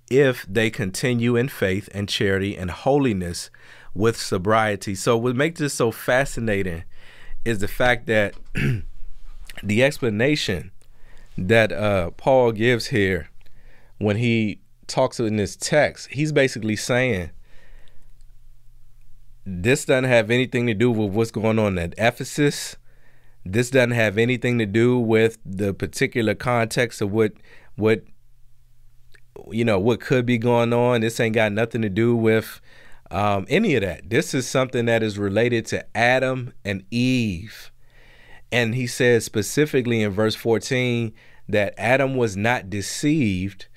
if 0.09 0.45
they 0.47 0.69
continue 0.69 1.35
in 1.35 1.49
faith 1.49 1.89
and 1.93 2.07
charity 2.07 2.57
and 2.57 2.71
holiness 2.71 3.49
with 3.93 4.17
sobriety. 4.17 4.95
So, 4.95 5.17
what 5.17 5.35
makes 5.35 5.59
this 5.59 5.73
so 5.73 5.91
fascinating 5.91 6.83
is 7.45 7.59
the 7.59 7.67
fact 7.67 8.07
that 8.07 8.35
the 9.63 9.83
explanation 9.83 10.71
that 11.37 11.71
uh, 11.71 12.11
Paul 12.11 12.51
gives 12.51 12.87
here 12.87 13.29
when 13.99 14.17
he 14.17 14.59
talks 14.87 15.19
in 15.19 15.37
this 15.37 15.55
text, 15.55 16.09
he's 16.11 16.31
basically 16.31 16.75
saying 16.75 17.31
this 19.45 19.85
doesn't 19.85 20.05
have 20.05 20.29
anything 20.29 20.67
to 20.67 20.73
do 20.73 20.91
with 20.91 21.11
what's 21.11 21.31
going 21.31 21.59
on 21.59 21.77
at 21.77 21.93
Ephesus 21.97 22.75
this 23.51 23.69
doesn't 23.69 23.91
have 23.91 24.17
anything 24.17 24.57
to 24.59 24.65
do 24.65 24.99
with 24.99 25.37
the 25.45 25.73
particular 25.73 26.35
context 26.35 27.01
of 27.01 27.11
what 27.11 27.33
what 27.75 28.03
you 29.51 29.63
know 29.63 29.79
what 29.79 30.01
could 30.01 30.25
be 30.25 30.37
going 30.37 30.73
on. 30.73 31.01
This 31.01 31.19
ain't 31.19 31.35
got 31.35 31.51
nothing 31.51 31.81
to 31.81 31.89
do 31.89 32.15
with 32.15 32.59
um, 33.11 33.45
any 33.49 33.75
of 33.75 33.81
that. 33.81 34.09
This 34.09 34.33
is 34.33 34.47
something 34.47 34.85
that 34.85 35.03
is 35.03 35.17
related 35.17 35.65
to 35.67 35.85
Adam 35.97 36.53
and 36.65 36.83
Eve. 36.91 37.71
And 38.51 38.75
he 38.75 38.87
says 38.87 39.25
specifically 39.25 40.01
in 40.01 40.11
verse 40.11 40.35
14 40.35 41.13
that 41.49 41.73
Adam 41.77 42.15
was 42.15 42.35
not 42.35 42.69
deceived, 42.69 43.67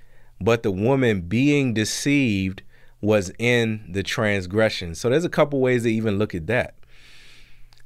but 0.40 0.62
the 0.62 0.71
woman 0.71 1.23
being 1.23 1.75
deceived 1.75 2.62
was 3.01 3.33
in 3.38 3.87
the 3.88 4.03
transgression. 4.03 4.95
So 4.95 5.09
there's 5.09 5.25
a 5.25 5.31
couple 5.31 5.61
ways 5.61 5.85
to 5.85 5.93
even 5.93 6.19
look 6.19 6.35
at 6.35 6.47
that. 6.49 6.75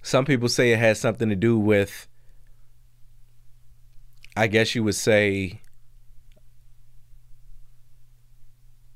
Some 0.03 0.25
people 0.25 0.49
say 0.49 0.73
it 0.73 0.79
has 0.79 1.01
something 1.01 1.29
to 1.29 1.37
do 1.37 1.59
with, 1.59 2.09
I 4.37 4.49
guess 4.49 4.75
you 4.75 4.85
would 4.85 4.97
say, 4.97 5.63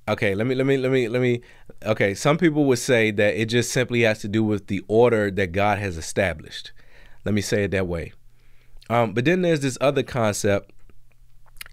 okay 0.08 0.34
let 0.34 0.46
me 0.46 0.54
let 0.54 0.66
me 0.66 0.76
let 0.76 0.90
me 0.90 1.08
let 1.08 1.22
me 1.22 1.40
okay 1.84 2.14
some 2.14 2.38
people 2.38 2.64
would 2.64 2.78
say 2.78 3.10
that 3.10 3.40
it 3.40 3.46
just 3.46 3.70
simply 3.70 4.02
has 4.02 4.18
to 4.20 4.28
do 4.28 4.42
with 4.42 4.66
the 4.66 4.82
order 4.88 5.30
that 5.30 5.52
god 5.52 5.78
has 5.78 5.96
established. 5.96 6.72
Let 7.24 7.34
me 7.34 7.40
say 7.40 7.64
it 7.64 7.72
that 7.72 7.86
way. 7.86 8.12
Um, 8.88 9.12
but 9.12 9.24
then 9.24 9.42
there's 9.42 9.60
this 9.60 9.76
other 9.80 10.02
concept 10.02 10.72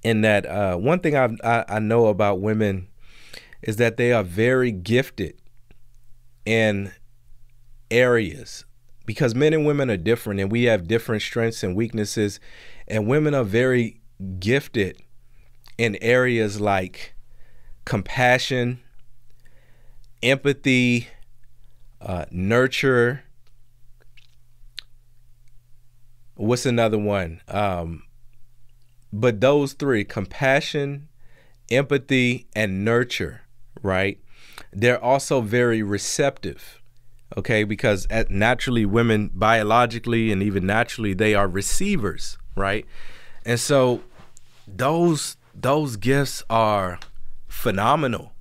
in 0.04 0.22
that 0.22 0.46
uh, 0.46 0.76
one 0.76 1.00
thing 1.00 1.16
I, 1.16 1.30
I, 1.44 1.66
I 1.70 1.80
know 1.80 2.08
about 2.08 2.42
women 2.42 2.88
is 3.62 3.78
that 3.78 3.98
they 3.98 4.12
are 4.12 4.24
very 4.24 4.72
gifted 4.72 5.36
in 6.46 6.92
areas 7.90 8.66
because 9.06 9.34
men 9.34 9.54
and 9.54 9.66
women 9.66 9.90
are 9.90 9.98
different 9.98 10.40
and 10.40 10.52
we 10.52 10.64
have 10.64 10.88
different 10.88 11.22
strengths 11.22 11.64
and 11.64 11.76
weaknesses 11.76 12.40
and 12.88 13.08
women 13.08 13.34
are 13.34 13.44
very 13.44 14.02
gifted 14.40 15.02
in 15.78 15.98
areas 16.02 16.60
like 16.62 17.15
compassion 17.86 18.80
empathy 20.22 21.08
uh, 22.02 22.26
nurture. 22.32 23.24
What's 26.36 26.66
another 26.66 26.98
one? 26.98 27.42
Um, 27.48 28.04
but 29.14 29.40
those 29.40 29.74
three 29.74 30.04
compassion 30.04 31.08
empathy 31.72 32.48
and 32.56 32.84
nurture 32.84 33.42
right? 33.82 34.20
They're 34.72 35.04
also 35.04 35.42
very 35.42 35.82
receptive 35.84 36.82
okay? 37.38 37.64
Because 37.64 38.08
naturally 38.30 38.86
women 38.86 39.32
biologically 39.34 40.32
and 40.32 40.42
even 40.44 40.66
naturally 40.66 41.14
they 41.14 41.34
are 41.34 41.48
receivers 41.48 42.38
right? 42.56 42.86
And 43.46 43.60
so 43.60 44.02
those 44.68 45.38
those 45.54 45.96
gifts 45.96 46.44
are 46.50 47.00
phenomenal. 47.56 48.34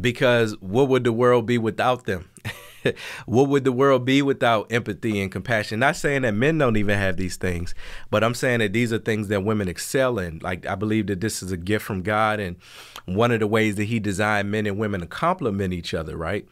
Because 0.00 0.56
what 0.60 0.88
would 0.88 1.04
the 1.04 1.12
world 1.12 1.46
be 1.46 1.58
without 1.58 2.04
them? 2.06 2.28
What 3.26 3.48
would 3.48 3.62
the 3.62 3.70
world 3.70 4.04
be 4.04 4.22
without 4.22 4.72
empathy 4.72 5.20
and 5.20 5.30
compassion? 5.30 5.78
Not 5.78 5.94
saying 5.94 6.22
that 6.22 6.32
men 6.34 6.58
don't 6.58 6.76
even 6.76 6.98
have 6.98 7.16
these 7.16 7.36
things 7.36 7.76
but 8.10 8.24
i'm 8.24 8.34
saying 8.34 8.58
that 8.58 8.72
these 8.72 8.92
are 8.92 8.98
things 8.98 9.28
that 9.28 9.44
women 9.44 9.68
excel 9.68 10.18
in. 10.18 10.40
Like 10.40 10.66
i 10.66 10.74
believe 10.74 11.06
that 11.06 11.20
this 11.20 11.44
is 11.44 11.52
a 11.52 11.56
gift 11.56 11.84
from 11.84 12.02
god 12.02 12.40
and 12.40 12.56
one 13.04 13.30
of 13.30 13.38
the 13.38 13.46
ways 13.46 13.76
that 13.76 13.84
he 13.84 14.00
designed 14.00 14.50
men 14.50 14.66
and 14.66 14.78
women 14.78 15.00
to 15.00 15.06
complement 15.06 15.72
each 15.72 15.94
other 15.94 16.16
right? 16.16 16.44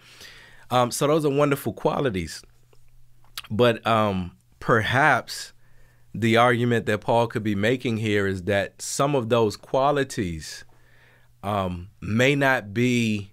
Um, 0.71 0.93
so 0.93 1.09
those 1.09 1.25
are 1.25 1.31
wonderful 1.31 1.73
qualities. 1.73 2.45
But 3.51 3.85
um, 3.85 4.37
perhaps 4.61 5.53
the 6.15 6.37
argument 6.37 6.87
that 6.87 7.01
Paul 7.01 7.27
could 7.27 7.43
be 7.43 7.57
making 7.57 7.97
here 7.97 8.29
is 8.29 8.45
that 8.45 8.81
some 8.81 9.17
of 9.17 9.31
those 9.31 9.57
qualities 9.57 10.65
um, 11.43 11.89
may 12.01 12.35
not 12.35 12.75
be 12.75 13.33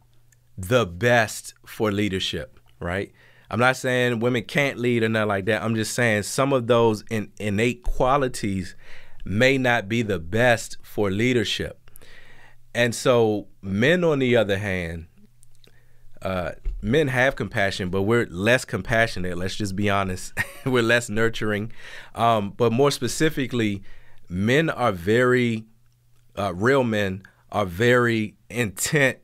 the 0.57 0.85
best 0.85 1.53
for 1.65 1.91
leadership, 1.91 2.59
right? 2.79 3.11
I'm 3.49 3.59
not 3.59 3.77
saying 3.77 4.19
women 4.19 4.43
can't 4.43 4.77
lead 4.77 5.03
or 5.03 5.09
nothing 5.09 5.27
like 5.27 5.45
that. 5.45 5.63
I'm 5.63 5.75
just 5.75 5.93
saying 5.93 6.23
some 6.23 6.51
of 6.51 6.67
those 6.67 7.03
in, 7.09 7.31
innate 7.39 7.83
qualities 7.83 8.75
may 9.23 9.57
not 9.57 9.87
be 9.87 10.01
the 10.01 10.19
best 10.19 10.77
for 10.81 11.09
leadership. 11.11 11.91
And 12.73 12.93
so, 12.93 13.47
men, 13.61 14.03
on 14.03 14.19
the 14.19 14.35
other 14.35 14.57
hand, 14.57 15.07
uh, 16.21 16.51
men 16.81 17.07
have 17.07 17.35
compassion, 17.35 17.89
but 17.89 18.03
we're 18.03 18.27
less 18.29 18.65
compassionate. 18.65 19.37
Let's 19.37 19.55
just 19.55 19.75
be 19.75 19.89
honest. 19.89 20.33
we're 20.65 20.83
less 20.83 21.09
nurturing. 21.09 21.71
Um, 22.15 22.53
but 22.55 22.71
more 22.71 22.91
specifically, 22.91 23.83
men 24.29 24.69
are 24.69 24.91
very, 24.91 25.65
uh, 26.37 26.53
real 26.53 26.83
men 26.83 27.23
are 27.51 27.65
very 27.65 28.35
intent 28.49 29.17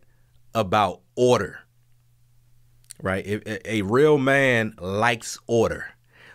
about 0.53 1.01
order, 1.15 1.59
right? 3.01 3.25
A 3.65 3.81
real 3.81 4.17
man 4.17 4.75
likes 4.79 5.37
order. 5.47 5.87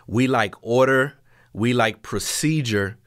We 0.07 0.27
like 0.27 0.55
order, 0.61 1.15
we 1.53 1.73
like 1.73 2.01
procedure, 2.01 2.97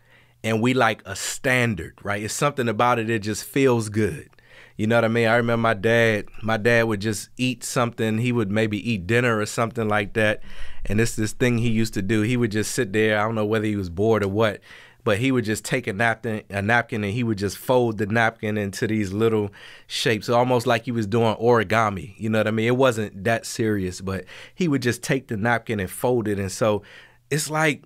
and 0.45 0.61
we 0.61 0.75
like 0.75 1.03
a 1.05 1.15
standard, 1.15 1.99
right? 2.03 2.23
It's 2.23 2.35
something 2.35 2.69
about 2.69 2.99
it 2.99 3.07
that 3.09 3.21
just 3.21 3.45
feels 3.45 3.89
good. 3.89 4.29
You 4.77 4.87
know 4.87 4.97
what 4.97 5.05
I 5.05 5.09
mean? 5.09 5.29
I 5.29 5.37
remember 5.37 5.63
my 5.63 5.75
dad. 5.75 6.27
My 6.43 6.57
dad 6.57 6.85
would 6.85 7.01
just 7.01 7.29
eat 7.37 7.63
something. 7.63 8.19
He 8.19 8.33
would 8.33 8.51
maybe 8.51 8.91
eat 8.91 9.07
dinner 9.07 9.39
or 9.39 9.47
something 9.47 9.89
like 9.89 10.15
that. 10.15 10.43
And 10.87 11.01
it's 11.01 11.15
this 11.15 11.33
thing 11.33 11.59
he 11.59 11.69
used 11.69 11.95
to 11.95 12.03
do. 12.03 12.23
He 12.23 12.37
would 12.37 12.51
just 12.51 12.73
sit 12.73 12.93
there. 12.93 13.21
I 13.21 13.23
don't 13.23 13.35
know 13.35 13.45
whether 13.45 13.67
he 13.67 13.77
was 13.77 13.91
bored 13.91 14.25
or 14.25 14.29
what, 14.29 14.61
but 15.05 15.19
he 15.19 15.33
would 15.33 15.45
just 15.45 15.65
take 15.65 15.87
a 15.87 15.93
napkin, 15.93 16.43
a 16.49 16.63
napkin, 16.63 17.03
and 17.03 17.13
he 17.13 17.25
would 17.25 17.39
just 17.39 17.59
fold 17.59 17.99
the 17.99 18.07
napkin 18.07 18.57
into 18.57 18.87
these 18.87 19.13
little 19.13 19.51
shapes, 19.87 20.29
almost 20.29 20.67
like 20.67 20.85
he 20.85 20.93
was 20.93 21.07
doing 21.07 21.35
origami. 21.37 22.15
You 22.19 22.31
know 22.31 22.39
what 22.39 22.47
I 22.47 22.53
mean? 22.53 22.69
It 22.69 22.77
wasn't 22.77 23.25
that 23.25 23.45
serious, 23.45 24.01
but 24.01 24.25
he 24.55 24.69
would 24.69 24.83
just 24.83 25.03
take 25.03 25.29
the 25.29 25.37
napkin 25.37 25.81
and 25.81 25.91
fold 25.91 26.29
it. 26.29 26.39
And 26.39 26.53
so 26.53 26.83
it's 27.31 27.51
like 27.51 27.83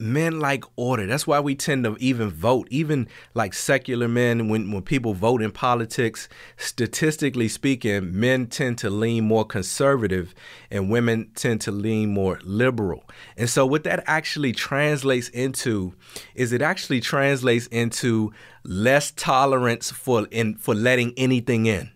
men 0.00 0.40
like 0.40 0.64
order. 0.76 1.06
That's 1.06 1.26
why 1.26 1.40
we 1.40 1.54
tend 1.54 1.84
to 1.84 1.96
even 2.00 2.30
vote, 2.30 2.66
even 2.70 3.08
like 3.34 3.54
secular 3.54 4.08
men, 4.08 4.48
when, 4.48 4.70
when 4.72 4.82
people 4.82 5.14
vote 5.14 5.42
in 5.42 5.52
politics, 5.52 6.28
statistically 6.56 7.48
speaking, 7.48 8.18
men 8.18 8.46
tend 8.46 8.78
to 8.78 8.90
lean 8.90 9.24
more 9.24 9.44
conservative 9.44 10.34
and 10.70 10.90
women 10.90 11.30
tend 11.34 11.60
to 11.62 11.70
lean 11.70 12.12
more 12.12 12.40
liberal. 12.42 13.04
And 13.36 13.48
so 13.48 13.66
what 13.66 13.84
that 13.84 14.02
actually 14.06 14.52
translates 14.52 15.28
into 15.28 15.94
is 16.34 16.52
it 16.52 16.62
actually 16.62 17.00
translates 17.00 17.66
into 17.66 18.32
less 18.64 19.12
tolerance 19.12 19.90
for 19.90 20.26
in 20.30 20.56
for 20.56 20.74
letting 20.74 21.12
anything 21.16 21.66
in. 21.66 21.90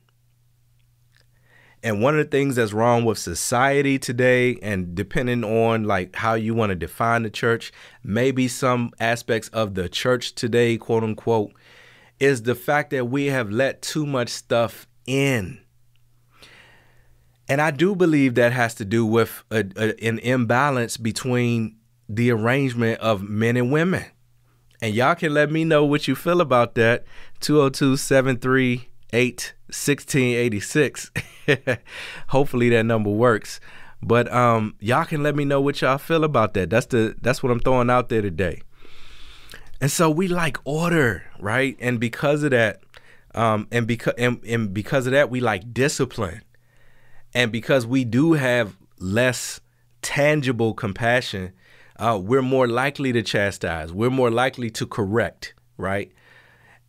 And 1.85 2.01
one 2.01 2.19
of 2.19 2.25
the 2.25 2.31
things 2.31 2.57
that's 2.57 2.73
wrong 2.73 3.05
with 3.05 3.19
society 3.19 3.99
today, 3.99 4.59
and 4.63 4.95
depending 4.95 5.45
on 5.45 5.85
like 5.85 6.17
how 6.17 6.33
you 6.33 6.55
want 6.55 6.71
to 6.71 6.75
define 6.75 7.25
the 7.25 7.31
church, 7.31 7.73
maybe 8.03 8.49
some 8.49 8.91
aspects 8.99 9.51
of 9.51 9.75
the 9.75 9.87
church 9.91 10.35
today, 10.35 10.79
quote 10.79 11.05
unquote, 11.05 11.53
is 12.19 12.45
the 12.45 12.55
fact 12.55 12.89
that 12.91 13.11
we 13.11 13.27
have 13.27 13.51
let 13.51 13.83
too 13.83 14.07
much 14.07 14.31
stuff 14.31 14.87
in. 15.07 15.61
And 17.51 17.61
I 17.61 17.71
do 17.71 17.95
believe 17.95 18.35
that 18.37 18.53
has 18.53 18.75
to 18.77 18.87
do 18.87 19.05
with 19.05 19.45
a, 19.51 19.67
a, 19.77 20.07
an 20.07 20.21
imbalance 20.21 20.97
between 20.97 21.77
the 22.09 22.31
arrangement 22.31 22.99
of 23.01 23.23
men 23.23 23.59
and 23.59 23.71
women. 23.71 24.07
And 24.81 24.95
y'all 24.95 25.15
can 25.15 25.35
let 25.35 25.53
me 25.53 25.65
know 25.65 25.85
what 25.85 26.09
you 26.09 26.15
feel 26.15 26.41
about 26.41 26.77
that. 26.77 27.05
202 27.41 27.99
738 27.99 29.53
1686. 29.75 31.11
Hopefully 32.29 32.69
that 32.71 32.85
number 32.85 33.11
works. 33.11 33.61
But 34.03 34.33
um, 34.33 34.77
y'all 34.81 35.05
can 35.05 35.23
let 35.23 35.35
me 35.35 35.45
know 35.45 35.61
what 35.61 35.81
y'all 35.81 35.99
feel 35.99 36.25
about 36.25 36.55
that. 36.55 36.71
That's 36.71 36.87
the 36.87 37.17
that's 37.21 37.43
what 37.43 37.51
I'm 37.51 37.61
throwing 37.61 37.91
out 37.91 38.09
there 38.09 38.23
today. 38.23 38.63
And 39.81 39.91
so 39.91 40.11
we 40.11 40.29
like 40.29 40.59
order, 40.65 41.25
right? 41.41 41.77
And 41.81 41.99
because 41.99 42.43
of 42.43 42.53
that, 42.53 42.83
um, 43.35 43.67
and 43.73 43.87
because 43.87 44.15
and, 44.17 44.43
and 44.47 44.73
because 44.73 45.07
of 45.07 45.13
that, 45.13 45.31
we 45.31 45.41
like 45.41 45.75
discipline. 45.75 46.43
And 47.35 47.51
because 47.51 47.87
we 47.87 48.05
do 48.05 48.35
have 48.35 48.77
less 48.99 49.61
tangible 50.03 50.73
compassion, 50.73 51.53
uh, 51.99 52.21
we're 52.23 52.43
more 52.43 52.69
likely 52.69 53.13
to 53.13 53.23
chastise. 53.23 53.93
We're 53.93 54.11
more 54.11 54.31
likely 54.31 54.71
to 54.71 54.87
correct, 54.87 55.55
right? 55.77 56.13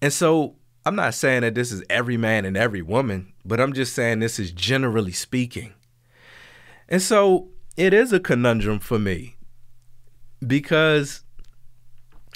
And 0.01 0.13
so 0.13 0.55
I'm 0.85 0.95
not 0.95 1.15
saying 1.15 1.41
that 1.41 1.55
this 1.55 1.71
is 1.71 1.83
every 1.89 2.15
man 2.15 2.45
and 2.45 2.55
every 2.55 2.81
woman, 2.81 3.33
but 3.43 3.59
I'm 3.59 3.73
just 3.73 3.93
saying 3.93 4.19
this 4.19 4.37
is 4.37 4.51
generally 4.51 5.11
speaking. 5.11 5.73
And 6.87 7.01
so 7.01 7.49
it 7.75 7.93
is 7.93 8.13
a 8.13 8.19
conundrum 8.19 8.79
for 8.79 8.99
me 8.99 9.35
because 10.45 11.23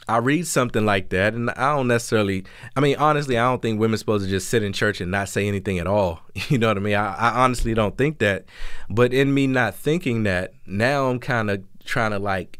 I 0.07 0.17
read 0.17 0.47
something 0.47 0.83
like 0.83 1.09
that 1.09 1.35
and 1.35 1.51
I 1.51 1.75
don't 1.75 1.87
necessarily, 1.87 2.43
I 2.75 2.79
mean, 2.79 2.95
honestly, 2.97 3.37
I 3.37 3.43
don't 3.43 3.61
think 3.61 3.79
women's 3.79 3.99
supposed 3.99 4.25
to 4.25 4.29
just 4.29 4.49
sit 4.49 4.63
in 4.63 4.73
church 4.73 4.99
and 4.99 5.11
not 5.11 5.29
say 5.29 5.47
anything 5.47 5.77
at 5.77 5.87
all. 5.87 6.21
You 6.49 6.57
know 6.57 6.69
what 6.69 6.77
I 6.77 6.79
mean? 6.79 6.95
I, 6.95 7.13
I 7.13 7.43
honestly 7.43 7.75
don't 7.75 7.97
think 7.97 8.17
that. 8.19 8.45
But 8.89 9.13
in 9.13 9.33
me 9.33 9.45
not 9.45 9.75
thinking 9.75 10.23
that, 10.23 10.53
now 10.65 11.09
I'm 11.09 11.19
kind 11.19 11.51
of 11.51 11.63
trying 11.83 12.11
to 12.11 12.17
like 12.17 12.57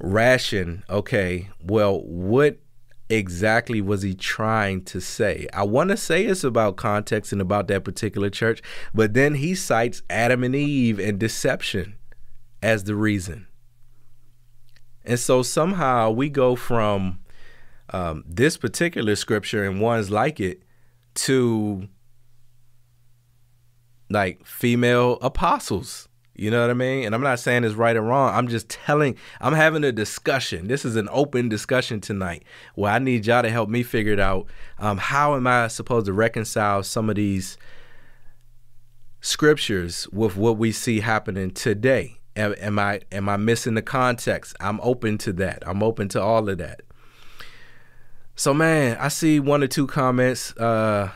ration, 0.00 0.84
okay, 0.90 1.48
well, 1.62 2.02
what 2.02 2.58
exactly 3.10 3.80
was 3.80 4.02
he 4.02 4.14
trying 4.14 4.84
to 4.84 5.00
say? 5.00 5.48
I 5.52 5.64
want 5.64 5.90
to 5.90 5.96
say 5.96 6.24
it's 6.24 6.44
about 6.44 6.76
context 6.76 7.32
and 7.32 7.40
about 7.40 7.68
that 7.68 7.84
particular 7.84 8.30
church, 8.30 8.62
but 8.94 9.14
then 9.14 9.34
he 9.34 9.54
cites 9.54 10.02
Adam 10.08 10.44
and 10.44 10.54
Eve 10.54 10.98
and 10.98 11.18
deception 11.18 11.96
as 12.62 12.84
the 12.84 12.94
reason. 12.94 13.46
And 15.04 15.18
so 15.18 15.42
somehow 15.42 16.10
we 16.10 16.28
go 16.28 16.54
from 16.54 17.20
um, 17.92 18.22
this 18.26 18.56
particular 18.56 19.16
scripture 19.16 19.64
and 19.64 19.80
ones 19.80 20.10
like 20.10 20.38
it 20.38 20.62
to 21.14 21.88
like 24.08 24.44
female 24.46 25.18
apostles 25.22 26.08
you 26.40 26.50
know 26.50 26.62
what 26.62 26.70
I 26.70 26.74
mean? 26.74 27.04
And 27.04 27.14
I'm 27.14 27.20
not 27.20 27.38
saying 27.38 27.64
it's 27.64 27.74
right 27.74 27.94
or 27.94 28.00
wrong. 28.00 28.34
I'm 28.34 28.48
just 28.48 28.70
telling, 28.70 29.14
I'm 29.42 29.52
having 29.52 29.84
a 29.84 29.92
discussion. 29.92 30.68
This 30.68 30.86
is 30.86 30.96
an 30.96 31.06
open 31.12 31.50
discussion 31.50 32.00
tonight 32.00 32.44
where 32.74 32.90
I 32.90 32.98
need 32.98 33.26
y'all 33.26 33.42
to 33.42 33.50
help 33.50 33.68
me 33.68 33.82
figure 33.82 34.14
it 34.14 34.20
out. 34.20 34.46
Um, 34.78 34.96
how 34.96 35.36
am 35.36 35.46
I 35.46 35.68
supposed 35.68 36.06
to 36.06 36.14
reconcile 36.14 36.82
some 36.82 37.10
of 37.10 37.16
these 37.16 37.58
scriptures 39.20 40.08
with 40.14 40.38
what 40.38 40.56
we 40.56 40.72
see 40.72 41.00
happening 41.00 41.50
today? 41.50 42.20
Am, 42.34 42.54
am 42.58 42.78
I 42.78 43.02
am 43.12 43.28
I 43.28 43.36
missing 43.36 43.74
the 43.74 43.82
context? 43.82 44.56
I'm 44.60 44.80
open 44.82 45.18
to 45.18 45.34
that. 45.34 45.62
I'm 45.66 45.82
open 45.82 46.08
to 46.08 46.22
all 46.22 46.48
of 46.48 46.56
that. 46.56 46.80
So 48.34 48.54
man, 48.54 48.96
I 48.98 49.08
see 49.08 49.40
one 49.40 49.62
or 49.62 49.66
two 49.66 49.86
comments. 49.86 50.56
Uh, 50.56 51.10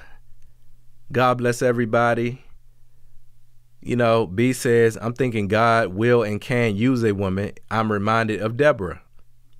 God 1.10 1.38
bless 1.38 1.62
everybody. 1.62 2.43
You 3.84 3.96
know, 3.96 4.26
B 4.26 4.54
says, 4.54 4.96
I'm 4.98 5.12
thinking 5.12 5.46
God 5.46 5.88
will 5.88 6.22
and 6.22 6.40
can 6.40 6.74
use 6.74 7.04
a 7.04 7.12
woman. 7.12 7.52
I'm 7.70 7.92
reminded 7.92 8.40
of 8.40 8.56
Deborah, 8.56 9.02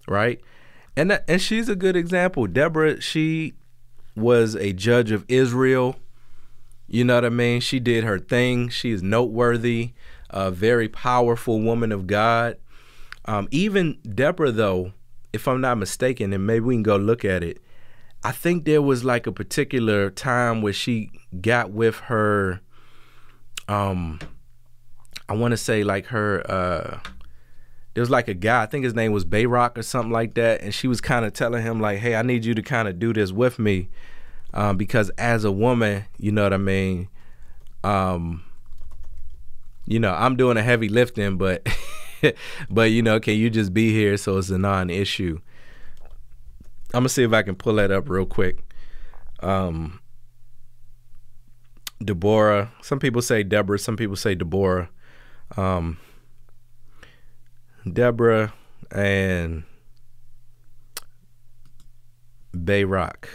right? 0.08 0.40
And 0.96 1.10
that, 1.10 1.24
and 1.28 1.42
she's 1.42 1.68
a 1.68 1.76
good 1.76 1.94
example. 1.94 2.46
Deborah, 2.46 3.02
she 3.02 3.52
was 4.16 4.56
a 4.56 4.72
judge 4.72 5.10
of 5.10 5.26
Israel. 5.28 5.96
You 6.86 7.04
know 7.04 7.16
what 7.16 7.26
I 7.26 7.28
mean? 7.28 7.60
She 7.60 7.78
did 7.78 8.04
her 8.04 8.18
thing. 8.18 8.70
She 8.70 8.92
is 8.92 9.02
noteworthy, 9.02 9.92
a 10.30 10.50
very 10.50 10.88
powerful 10.88 11.60
woman 11.60 11.92
of 11.92 12.06
God. 12.06 12.56
Um, 13.26 13.46
even 13.50 13.98
Deborah, 14.14 14.52
though, 14.52 14.94
if 15.34 15.46
I'm 15.46 15.60
not 15.60 15.76
mistaken, 15.76 16.32
and 16.32 16.46
maybe 16.46 16.60
we 16.60 16.76
can 16.76 16.82
go 16.82 16.96
look 16.96 17.26
at 17.26 17.44
it, 17.44 17.60
I 18.22 18.32
think 18.32 18.64
there 18.64 18.80
was 18.80 19.04
like 19.04 19.26
a 19.26 19.32
particular 19.32 20.08
time 20.08 20.62
where 20.62 20.72
she 20.72 21.10
got 21.42 21.72
with 21.72 21.96
her 21.96 22.62
um 23.68 24.18
I 25.28 25.34
want 25.34 25.52
to 25.52 25.56
say 25.56 25.84
like 25.84 26.06
her 26.06 26.42
uh 26.50 26.98
there 27.94 28.02
was 28.02 28.10
like 28.10 28.26
a 28.26 28.34
guy, 28.34 28.62
I 28.62 28.66
think 28.66 28.84
his 28.84 28.94
name 28.94 29.12
was 29.12 29.24
Barak 29.24 29.78
or 29.78 29.82
something 29.82 30.10
like 30.10 30.34
that, 30.34 30.62
and 30.62 30.74
she 30.74 30.88
was 30.88 31.00
kind 31.00 31.24
of 31.24 31.32
telling 31.32 31.62
him 31.62 31.80
like, 31.80 32.00
"Hey, 32.00 32.16
I 32.16 32.22
need 32.22 32.44
you 32.44 32.52
to 32.54 32.62
kind 32.62 32.88
of 32.88 32.98
do 32.98 33.12
this 33.12 33.30
with 33.30 33.56
me, 33.56 33.88
um, 34.52 34.76
because 34.76 35.10
as 35.10 35.44
a 35.44 35.52
woman, 35.52 36.04
you 36.18 36.32
know 36.32 36.42
what 36.42 36.52
I 36.52 36.58
mean. 36.58 37.08
Um, 37.84 38.42
you 39.86 40.00
know, 40.00 40.12
I'm 40.12 40.36
doing 40.36 40.56
a 40.56 40.62
heavy 40.62 40.88
lifting, 40.88 41.36
but, 41.36 41.66
but 42.70 42.90
you 42.90 43.02
know, 43.02 43.20
can 43.20 43.34
you 43.34 43.48
just 43.48 43.72
be 43.72 43.92
here 43.92 44.16
so 44.16 44.38
it's 44.38 44.50
a 44.50 44.58
non-issue? 44.58 45.38
I'm 46.94 47.00
gonna 47.00 47.08
see 47.08 47.22
if 47.22 47.32
I 47.32 47.42
can 47.42 47.54
pull 47.54 47.74
that 47.74 47.90
up 47.90 48.08
real 48.08 48.26
quick. 48.26 48.64
Um, 49.40 50.00
Deborah. 52.02 52.72
Some 52.82 52.98
people 52.98 53.22
say 53.22 53.42
Deborah. 53.42 53.78
Some 53.78 53.96
people 53.96 54.16
say 54.16 54.34
Deborah. 54.34 54.90
Um, 55.56 55.98
Deborah 57.90 58.52
and 58.90 59.64
Barak. 62.52 63.28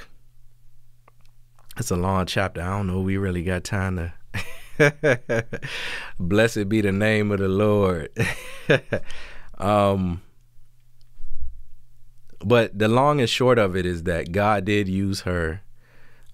It's 1.78 1.92
a 1.92 1.96
long 1.96 2.26
chapter. 2.26 2.62
I 2.62 2.78
don't 2.78 2.88
know. 2.88 3.00
We 3.00 3.18
really 3.18 3.44
got 3.44 3.64
time 3.64 3.98
to. 3.98 4.14
Blessed 6.20 6.70
be 6.70 6.82
the 6.82 6.92
name 6.92 7.32
of 7.32 7.40
the 7.40 7.48
Lord. 7.48 8.10
um, 9.58 10.22
but 12.40 12.78
the 12.78 12.88
long 12.88 13.20
and 13.20 13.30
short 13.30 13.60
of 13.60 13.76
it 13.76 13.86
is 13.86 14.04
that 14.04 14.32
God 14.32 14.66
did 14.66 14.88
use 14.88 15.22
her 15.22 15.62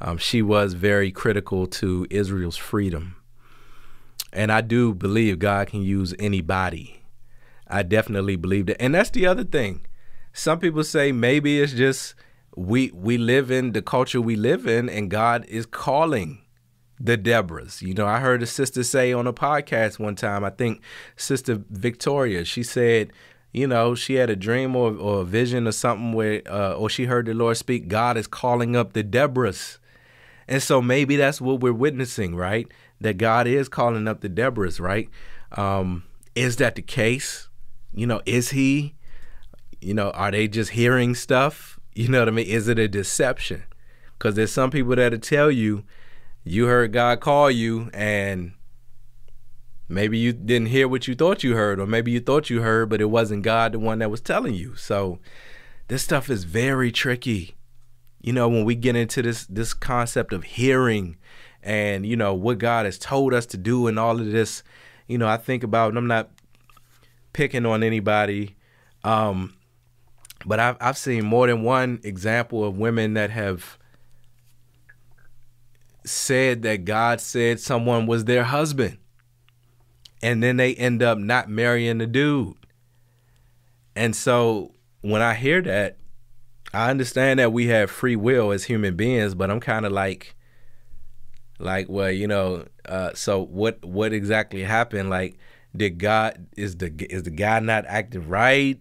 um, 0.02 0.18
she 0.18 0.42
was 0.42 0.74
very 0.74 1.12
critical 1.12 1.68
to 1.68 2.06
Israel's 2.10 2.58
freedom. 2.58 3.16
And 4.34 4.52
I 4.52 4.62
do 4.62 4.94
believe 4.94 5.40
God 5.40 5.68
can 5.68 5.82
use 5.82 6.14
anybody. 6.20 7.02
I 7.68 7.84
definitely 7.84 8.36
believe 8.36 8.66
that. 8.68 8.82
And 8.82 8.94
that's 8.94 9.10
the 9.10 9.26
other 9.26 9.44
thing. 9.44 9.86
Some 10.34 10.60
people 10.60 10.84
say 10.84 11.12
maybe 11.12 11.62
it's 11.62 11.74
just 11.74 12.16
we 12.58 12.92
we 12.94 13.18
live 13.18 13.52
in 13.52 13.72
the 13.72 13.82
culture 13.82 14.22
we 14.22 14.36
live 14.36 14.68
in 14.68 14.90
and 14.90 15.10
God 15.10 15.46
is 15.48 15.66
calling 15.66 16.42
the 17.00 17.18
Deborahs. 17.18 17.82
You 17.82 17.94
know, 17.94 18.06
I 18.06 18.20
heard 18.20 18.44
a 18.44 18.46
sister 18.46 18.84
say 18.84 19.14
on 19.14 19.28
a 19.28 19.34
podcast 19.34 20.00
one 20.00 20.16
time, 20.16 20.44
I 20.44 20.50
think 20.50 20.82
Sister 21.16 21.64
Victoria, 21.70 22.46
she 22.46 22.64
said, 22.64 23.12
you 23.52 23.68
know, 23.68 23.96
she 23.96 24.16
had 24.16 24.30
a 24.30 24.36
dream 24.36 24.76
or, 24.76 24.96
or 24.96 25.22
a 25.22 25.26
vision 25.26 25.68
or 25.68 25.72
something 25.72 26.14
where, 26.14 26.42
uh, 26.50 26.74
or 26.74 26.90
she 26.90 27.06
heard 27.06 27.26
the 27.26 27.34
Lord 27.34 27.58
speak, 27.58 27.88
God 27.88 28.18
is 28.18 28.28
calling 28.28 28.76
up 28.76 28.94
the 28.94 29.04
Deborahs. 29.04 29.78
And 30.48 30.62
so 30.62 30.82
maybe 30.82 31.16
that's 31.16 31.42
what 31.42 31.60
we're 31.60 31.74
witnessing, 31.74 32.36
right? 32.36 32.68
That 33.02 33.18
God 33.18 33.48
is 33.48 33.68
calling 33.68 34.08
up 34.08 34.22
the 34.22 34.30
Deborahs, 34.30 34.80
right? 34.80 35.10
Um, 35.54 36.04
is 36.36 36.58
that 36.58 36.76
the 36.76 36.82
case? 36.82 37.50
You 37.94 38.08
know, 38.08 38.22
is 38.26 38.52
he? 38.52 38.96
You 39.82 39.94
know, 39.94 40.12
are 40.12 40.32
they 40.32 40.48
just 40.48 40.72
hearing 40.72 41.16
stuff? 41.16 41.80
You 41.94 42.10
know 42.10 42.20
what 42.20 42.28
I 42.28 42.32
mean? 42.32 42.48
Is 42.48 42.68
it 42.68 42.80
a 42.80 42.88
deception? 42.88 43.64
Because 44.18 44.36
there's 44.36 44.52
some 44.52 44.72
people 44.72 44.96
that'll 44.96 45.20
tell 45.20 45.52
you, 45.52 45.84
you 46.44 46.66
heard 46.66 46.94
God 46.94 47.20
call 47.20 47.50
you, 47.50 47.90
and 47.94 48.54
maybe 49.88 50.18
you 50.18 50.34
didn't 50.34 50.68
hear 50.68 50.88
what 50.88 51.08
you 51.08 51.16
thought 51.16 51.44
you 51.44 51.56
heard, 51.56 51.80
or 51.80 51.88
maybe 51.88 52.12
you 52.12 52.20
thought 52.20 52.50
you 52.50 52.62
heard, 52.62 52.90
but 52.90 53.02
it 53.02 53.06
wasn't 53.06 53.44
God 53.44 53.74
the 53.74 53.80
one 53.80 54.00
that 54.00 54.12
was 54.12 54.22
telling 54.22 54.54
you. 54.54 54.76
So 54.76 55.20
this 55.88 56.04
stuff 56.04 56.30
is 56.30 56.44
very 56.44 56.92
tricky 56.92 57.56
you 58.26 58.34
know, 58.34 58.50
when 58.50 58.66
we 58.66 58.74
get 58.74 58.96
into 58.96 59.22
this 59.22 59.46
this 59.46 59.76
concept 59.76 60.34
of 60.34 60.44
hearing 60.44 61.16
and, 61.62 62.08
you 62.08 62.16
know, 62.16 62.34
what 62.34 62.58
God 62.58 62.86
has 62.86 62.98
told 62.98 63.36
us 63.36 63.46
to 63.48 63.58
do 63.58 63.86
and 63.86 64.00
all 64.00 64.20
of 64.20 64.32
this, 64.32 64.64
you 65.08 65.20
know, 65.20 65.28
I 65.28 65.38
think 65.38 65.62
about 65.62 65.90
and 65.90 65.98
I'm 66.00 66.08
not 66.08 66.32
picking 67.34 67.68
on 67.68 67.84
anybody. 67.84 68.56
Um, 69.04 69.54
but 70.44 70.60
I've 70.60 70.76
I've 70.82 70.98
seen 70.98 71.24
more 71.24 71.46
than 71.46 71.62
one 71.62 72.00
example 72.04 72.64
of 72.64 72.80
women 72.80 73.14
that 73.14 73.30
have 73.30 73.78
said 76.04 76.64
that 76.64 76.84
God 76.84 77.22
said 77.22 77.60
someone 77.60 78.08
was 78.08 78.26
their 78.26 78.46
husband. 78.46 78.98
And 80.24 80.42
then 80.42 80.58
they 80.58 80.74
end 80.74 81.04
up 81.04 81.20
not 81.20 81.48
marrying 81.48 82.00
the 82.00 82.08
dude. 82.08 82.56
And 83.96 84.16
so 84.16 84.74
when 85.02 85.22
I 85.22 85.36
hear 85.36 85.62
that, 85.62 85.98
I 86.76 86.90
understand 86.90 87.40
that 87.40 87.54
we 87.54 87.68
have 87.68 87.90
free 87.90 88.18
will 88.18 88.52
as 88.52 88.66
human 88.66 88.96
beings, 88.96 89.34
but 89.34 89.50
I'm 89.50 89.62
kind 89.62 89.86
of 89.86 89.94
like, 89.94 90.36
like, 91.58 91.88
well, 91.88 92.12
you 92.12 92.28
know, 92.28 92.66
uh, 92.86 93.12
so 93.14 93.42
what? 93.46 93.84
What 93.84 94.12
exactly 94.12 94.62
happened? 94.62 95.10
Like, 95.10 95.38
did 95.76 96.00
God 96.00 96.48
is 96.58 96.78
the 96.78 96.94
is 97.10 97.24
the 97.24 97.30
guy 97.30 97.60
not 97.62 97.86
acting 97.88 98.28
right? 98.28 98.80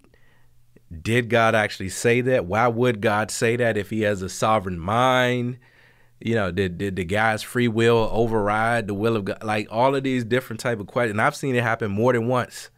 Did 1.02 1.30
God 1.30 1.54
actually 1.54 1.88
say 1.88 2.20
that? 2.22 2.46
Why 2.46 2.66
would 2.66 3.00
God 3.00 3.30
say 3.30 3.56
that 3.56 3.76
if 3.76 3.90
He 3.90 4.00
has 4.02 4.22
a 4.22 4.28
sovereign 4.28 4.78
mind? 4.78 5.58
You 6.20 6.34
know, 6.34 6.50
did 6.50 6.78
did 6.78 6.96
the 6.96 7.04
guy's 7.04 7.44
free 7.44 7.68
will 7.68 8.08
override 8.12 8.88
the 8.88 8.94
will 8.94 9.16
of 9.16 9.26
God? 9.26 9.44
Like 9.44 9.68
all 9.70 9.94
of 9.94 10.02
these 10.02 10.24
different 10.24 10.58
type 10.58 10.80
of 10.80 10.88
questions. 10.88 11.20
I've 11.20 11.36
seen 11.36 11.54
it 11.54 11.62
happen 11.62 11.92
more 11.92 12.12
than 12.12 12.26
once. 12.26 12.70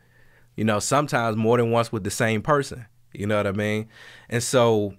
You 0.56 0.64
know, 0.64 0.78
sometimes 0.78 1.36
more 1.36 1.56
than 1.56 1.70
once 1.70 1.90
with 1.90 2.04
the 2.04 2.10
same 2.10 2.42
person. 2.42 2.84
You 3.14 3.26
know 3.26 3.38
what 3.38 3.46
I 3.46 3.52
mean? 3.52 3.88
And 4.28 4.42
so 4.42 4.94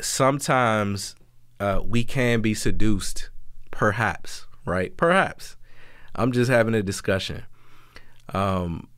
sometimes 0.00 1.14
uh, 1.60 1.80
we 1.84 2.04
can 2.04 2.40
be 2.40 2.54
seduced, 2.54 3.30
perhaps, 3.70 4.46
right? 4.64 4.96
Perhaps. 4.96 5.56
I'm 6.14 6.32
just 6.32 6.50
having 6.50 6.74
a 6.74 6.82
discussion. 6.82 7.44
Um, 8.32 8.88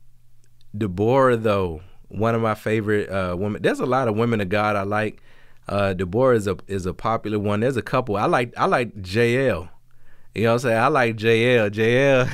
Deborah, 0.77 1.37
though, 1.37 1.81
one 2.09 2.35
of 2.35 2.41
my 2.41 2.55
favorite 2.55 3.09
uh, 3.09 3.35
women. 3.37 3.61
There's 3.61 3.79
a 3.79 3.85
lot 3.85 4.07
of 4.07 4.15
women 4.15 4.41
of 4.41 4.49
God 4.49 4.75
I 4.75 4.83
like. 4.83 5.21
Uh, 5.67 5.93
Deborah 5.93 6.35
is 6.35 6.47
a 6.47 6.57
is 6.67 6.85
a 6.85 6.93
popular 6.93 7.39
one. 7.39 7.59
There's 7.59 7.77
a 7.77 7.81
couple 7.81 8.15
I 8.15 8.25
like. 8.25 8.53
I 8.57 8.65
like 8.65 8.91
Jael. 9.05 9.69
You 10.33 10.43
know 10.43 10.49
what 10.49 10.53
I'm 10.53 10.59
saying? 10.59 10.77
I 10.77 10.87
like 10.87 11.21
Jael. 11.21 11.69
Jael. 11.69 12.29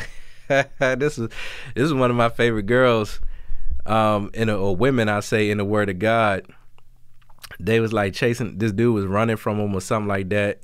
this 0.79 1.17
is 1.17 1.29
this 1.75 1.85
is 1.85 1.93
one 1.93 2.11
of 2.11 2.15
my 2.15 2.29
favorite 2.29 2.65
girls. 2.65 3.19
Um, 3.85 4.31
in 4.33 4.47
a, 4.47 4.57
or 4.57 4.75
women 4.75 5.09
I 5.09 5.19
say 5.19 5.49
in 5.49 5.57
the 5.57 5.65
Word 5.65 5.89
of 5.89 5.99
God. 5.99 6.45
They 7.59 7.79
was 7.79 7.93
like 7.93 8.13
chasing 8.13 8.57
this 8.57 8.71
dude 8.71 8.93
was 8.93 9.05
running 9.05 9.37
from 9.37 9.59
him 9.59 9.73
or 9.73 9.81
something 9.81 10.07
like 10.07 10.29
that, 10.29 10.61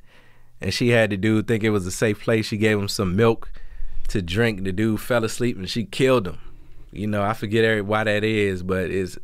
and 0.61 0.73
she 0.73 0.89
had 0.89 1.09
the 1.09 1.17
dude 1.17 1.47
think 1.47 1.63
it 1.63 1.69
was 1.69 1.85
a 1.85 1.91
safe 1.91 2.21
place. 2.21 2.45
She 2.45 2.57
gave 2.57 2.77
him 2.77 2.87
some 2.87 3.15
milk 3.15 3.51
to 4.09 4.21
drink. 4.21 4.63
The 4.63 4.71
dude 4.71 5.01
fell 5.01 5.23
asleep 5.23 5.57
and 5.57 5.69
she 5.69 5.85
killed 5.85 6.27
him. 6.27 6.39
You 6.91 7.07
know, 7.07 7.23
I 7.23 7.33
forget 7.33 7.85
why 7.85 8.03
that 8.03 8.23
is, 8.23 8.63
but 8.63 8.89
it's 8.89 9.17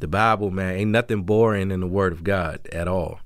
the 0.00 0.08
Bible, 0.08 0.50
man. 0.50 0.76
Ain't 0.76 0.90
nothing 0.90 1.22
boring 1.22 1.70
in 1.70 1.80
the 1.80 1.86
Word 1.86 2.12
of 2.12 2.24
God 2.24 2.66
at 2.72 2.88
all. 2.88 3.20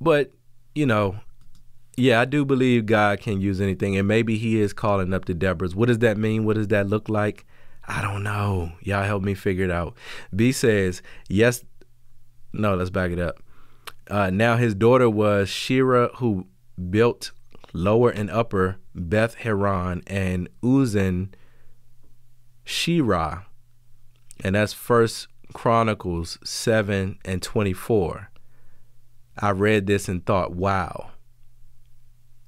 But, 0.00 0.32
you 0.74 0.86
know, 0.86 1.16
yeah, 1.96 2.20
I 2.20 2.24
do 2.24 2.44
believe 2.44 2.86
God 2.86 3.20
can 3.20 3.40
use 3.40 3.60
anything, 3.60 3.96
and 3.96 4.08
maybe 4.08 4.36
He 4.36 4.60
is 4.60 4.72
calling 4.72 5.14
up 5.14 5.26
the 5.26 5.34
Deborahs. 5.34 5.74
What 5.74 5.86
does 5.86 6.00
that 6.00 6.18
mean? 6.18 6.44
What 6.44 6.56
does 6.56 6.68
that 6.68 6.88
look 6.88 7.08
like? 7.08 7.46
I 7.86 8.02
don't 8.02 8.22
know. 8.22 8.72
Y'all 8.80 9.04
help 9.04 9.22
me 9.22 9.34
figure 9.34 9.64
it 9.64 9.70
out. 9.70 9.94
B 10.34 10.52
says, 10.52 11.02
yes. 11.28 11.64
No, 12.52 12.74
let's 12.74 12.90
back 12.90 13.10
it 13.10 13.18
up. 13.18 13.38
Uh, 14.08 14.30
now 14.30 14.56
his 14.56 14.74
daughter 14.74 15.08
was 15.10 15.48
Sherah, 15.48 16.14
who 16.16 16.46
built 16.90 17.32
lower 17.72 18.10
and 18.10 18.30
upper 18.30 18.76
Beth 18.94 19.36
Horon 19.36 20.02
and 20.06 20.48
Uzzen 20.62 21.30
Sherah. 22.64 23.44
And 24.42 24.54
that's 24.54 24.72
First 24.72 25.28
Chronicles 25.52 26.38
7 26.44 27.18
and 27.24 27.42
24. 27.42 28.30
I 29.38 29.50
read 29.50 29.86
this 29.86 30.08
and 30.08 30.24
thought, 30.24 30.52
wow. 30.52 31.10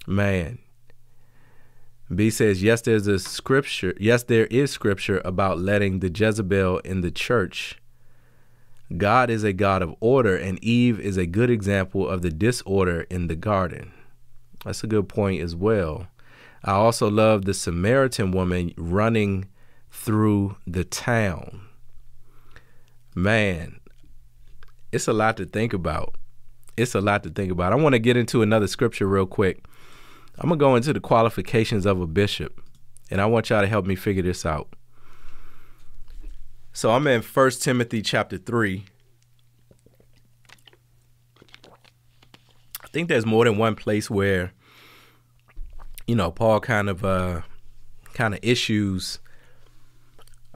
Man. 0.07 0.59
B 2.15 2.31
says, 2.31 2.63
yes, 2.63 2.83
there's 2.83 3.09
a 3.09 3.19
scripture. 3.19 3.95
Yes, 3.99 4.23
there 4.23 4.47
is 4.47 4.71
scripture 4.71 5.21
about 5.25 5.59
letting 5.59 5.99
the 5.99 6.11
Jezebel 6.11 6.79
in 6.79 7.01
the 7.01 7.11
church. 7.11 7.81
God 8.97 9.29
is 9.29 9.43
a 9.43 9.53
God 9.53 9.83
of 9.83 9.97
order, 9.99 10.37
and 10.37 10.63
Eve 10.63 11.01
is 11.01 11.17
a 11.17 11.27
good 11.27 11.51
example 11.51 12.09
of 12.09 12.23
the 12.23 12.31
disorder 12.31 13.07
in 13.11 13.27
the 13.27 13.35
garden. 13.35 13.93
That's 14.65 14.85
a 14.85 14.87
good 14.87 15.09
point 15.09 15.43
as 15.43 15.57
well. 15.57 16.07
I 16.63 16.73
also 16.73 17.11
love 17.11 17.45
the 17.45 17.55
Samaritan 17.55 18.31
woman 18.31 18.73
running 18.77 19.47
through 19.91 20.57
the 20.67 20.85
town. 20.85 21.63
Man, 23.15 23.81
it's 24.93 25.09
a 25.09 25.13
lot 25.13 25.37
to 25.39 25.47
think 25.47 25.73
about. 25.73 26.15
It's 26.77 26.95
a 26.95 27.01
lot 27.01 27.25
to 27.25 27.31
think 27.31 27.51
about. 27.51 27.73
I 27.73 27.77
want 27.77 27.95
to 27.95 27.99
get 27.99 28.17
into 28.17 28.43
another 28.43 28.69
scripture 28.69 29.09
real 29.09 29.27
quick. 29.27 29.65
I'm 30.39 30.49
going 30.49 30.59
to 30.59 30.63
go 30.63 30.77
into 30.77 30.93
the 30.93 31.01
qualifications 31.01 31.87
of 31.87 32.01
a 32.01 32.07
bishop, 32.07 32.61
and 33.11 33.21
I 33.21 33.27
want 33.27 33.51
y'all 33.51 33.63
to 33.63 33.67
help 33.67 33.87
me 33.87 33.97
figure 33.97 34.23
this 34.23 34.45
out. 34.45 34.69
So 36.73 36.91
I'm 36.91 37.07
in 37.07 37.23
1 37.23 37.51
Timothy 37.53 38.03
chapter 38.03 38.37
3. 38.37 38.85
I 42.85 42.89
think 42.89 43.09
there's 43.09 43.27
more 43.27 43.45
than 43.45 43.59
one 43.59 43.75
place 43.75 44.11
where 44.11 44.53
you 46.07 46.15
know, 46.15 46.31
Paul 46.31 46.61
kind 46.61 46.89
of 46.89 47.05
uh 47.05 47.43
kind 48.15 48.33
of 48.35 48.41
issues 48.43 49.19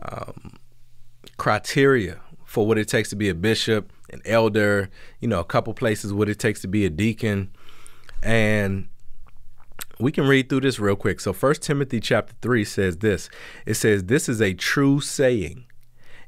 um, 0.03 0.57
criteria 1.37 2.21
for 2.47 2.67
what 2.67 2.79
it 2.79 2.89
takes 2.89 3.11
to 3.11 3.17
be 3.17 3.29
a 3.29 3.35
bishop, 3.35 3.93
an 4.11 4.23
elder, 4.25 4.89
you 5.21 5.29
know, 5.29 5.41
a 5.41 5.45
couple 5.45 5.75
places 5.75 6.13
what 6.13 6.29
it 6.29 6.39
takes 6.39 6.63
to 6.63 6.69
be 6.69 6.87
a 6.87 6.91
deacon. 6.91 7.51
And 8.23 8.89
we 10.01 10.13
can 10.13 10.27
read 10.27 10.49
through 10.49 10.63
this 10.63 10.79
real 10.79 10.97
quick. 10.97 11.21
So 11.21 11.33
First 11.33 11.63
Timothy 11.63 12.01
chapter 12.01 12.35
3 12.43 12.65
says 12.65 12.99
this. 12.99 13.29
It 13.67 13.75
says 13.75 14.05
this 14.05 14.29
is 14.29 14.41
a 14.41 14.55
true 14.55 15.01
saying. 15.01 15.67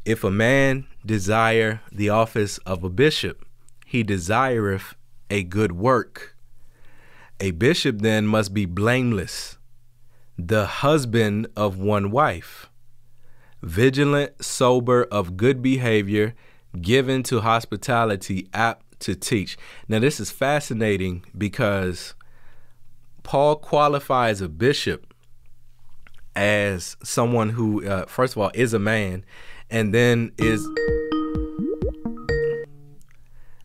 If 0.05 0.25
a 0.25 0.31
man 0.31 0.87
desire 1.07 1.81
the 1.91 2.09
office 2.09 2.59
of 2.59 2.83
a 2.83 2.91
bishop, 2.91 3.45
he 3.87 4.03
desireth 4.03 4.95
a 5.31 5.43
good 5.45 5.73
work. 5.73 6.37
A 7.41 7.53
bishop 7.53 8.01
then 8.01 8.27
must 8.27 8.53
be 8.53 8.67
blameless, 8.67 9.59
the 10.39 10.67
husband 10.67 11.47
of 11.57 11.79
one 11.79 12.11
wife, 12.11 12.69
vigilant, 13.63 14.45
sober, 14.45 15.05
of 15.05 15.37
good 15.37 15.63
behavior, 15.63 16.35
given 16.81 17.23
to 17.25 17.41
hospitality, 17.41 18.49
apt 18.53 19.01
to 19.01 19.15
teach. 19.15 19.57
Now, 19.89 19.99
this 19.99 20.21
is 20.21 20.31
fascinating 20.31 21.25
because 21.37 22.15
Paul 23.23 23.57
qualifies 23.57 24.41
a 24.41 24.49
bishop 24.49 25.15
as 26.35 26.97
someone 27.03 27.51
who, 27.51 27.87
uh, 27.87 28.07
first 28.07 28.35
of 28.35 28.43
all, 28.43 28.51
is 28.55 28.75
a 28.75 28.79
man, 28.79 29.25
and 29.71 29.93
then 29.93 30.33
is. 30.39 30.67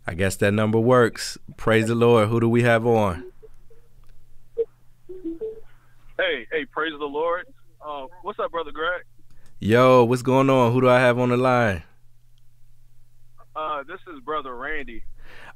I 0.10 0.14
guess 0.14 0.38
that 0.38 0.54
number 0.54 0.80
works. 0.80 1.38
Praise 1.58 1.88
the 1.88 1.96
Lord. 1.96 2.30
Who 2.30 2.40
do 2.40 2.48
we 2.48 2.64
have 2.64 2.86
on? 2.86 3.26
Hey, 6.18 6.48
hey, 6.52 6.66
praise 6.66 6.94
the 6.98 7.06
Lord. 7.06 7.46
Uh, 7.86 8.08
what's 8.22 8.40
up, 8.40 8.52
brother 8.52 8.72
Greg? 8.72 9.04
Yo, 9.60 10.04
what's 10.04 10.22
going 10.22 10.50
on? 10.50 10.72
Who 10.72 10.82
do 10.82 10.90
I 10.90 11.00
have 11.00 11.20
on 11.20 11.30
the 11.30 11.38
line? 11.38 11.84
Uh, 13.56 13.84
this 13.84 14.00
is 14.14 14.20
brother 14.24 14.56
Randy. 14.56 15.04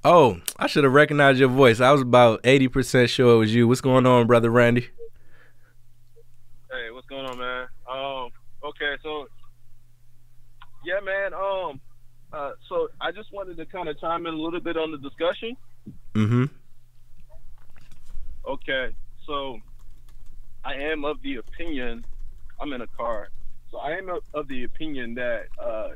Oh, 0.04 0.42
I 0.58 0.68
should 0.68 0.84
have 0.84 0.94
recognized 0.94 1.40
your 1.40 1.50
voice. 1.50 1.80
I 1.80 1.92
was 1.92 2.02
about 2.02 2.42
eighty 2.44 2.68
percent 2.68 3.10
sure 3.10 3.36
it 3.36 3.38
was 3.38 3.54
you. 3.54 3.68
What's 3.68 3.82
going 3.82 4.06
on, 4.06 4.26
brother 4.26 4.50
Randy? 4.50 4.90
Hey, 6.72 6.90
what's 6.92 7.08
going 7.08 7.26
on, 7.26 7.38
man? 7.38 7.68
Um, 7.88 8.30
okay, 8.64 8.96
so 9.04 9.28
yeah, 10.84 11.00
man. 11.04 11.34
Um, 11.34 11.80
uh, 12.34 12.54
so 12.68 12.90
I 13.00 13.12
just 13.12 13.32
wanted 13.32 13.58
to 13.58 13.66
kind 13.66 13.90
of 13.90 14.00
chime 14.00 14.26
in 14.26 14.34
a 14.34 14.38
little 14.38 14.60
bit 14.60 14.78
on 14.78 14.92
the 14.92 14.98
discussion. 14.98 15.56
Mm-hmm. 16.16 16.46
Okay, 18.48 18.96
so 19.28 19.60
I 20.66 20.74
am 20.74 21.06
of 21.06 21.22
the 21.22 21.36
opinion. 21.36 22.06
I'm 22.60 22.74
in 22.74 22.82
a 22.82 22.88
car, 22.88 23.30
so 23.70 23.78
I 23.78 23.92
am 23.92 24.10
of 24.34 24.48
the 24.48 24.64
opinion 24.64 25.14
that 25.16 25.48
uh, 25.64 25.90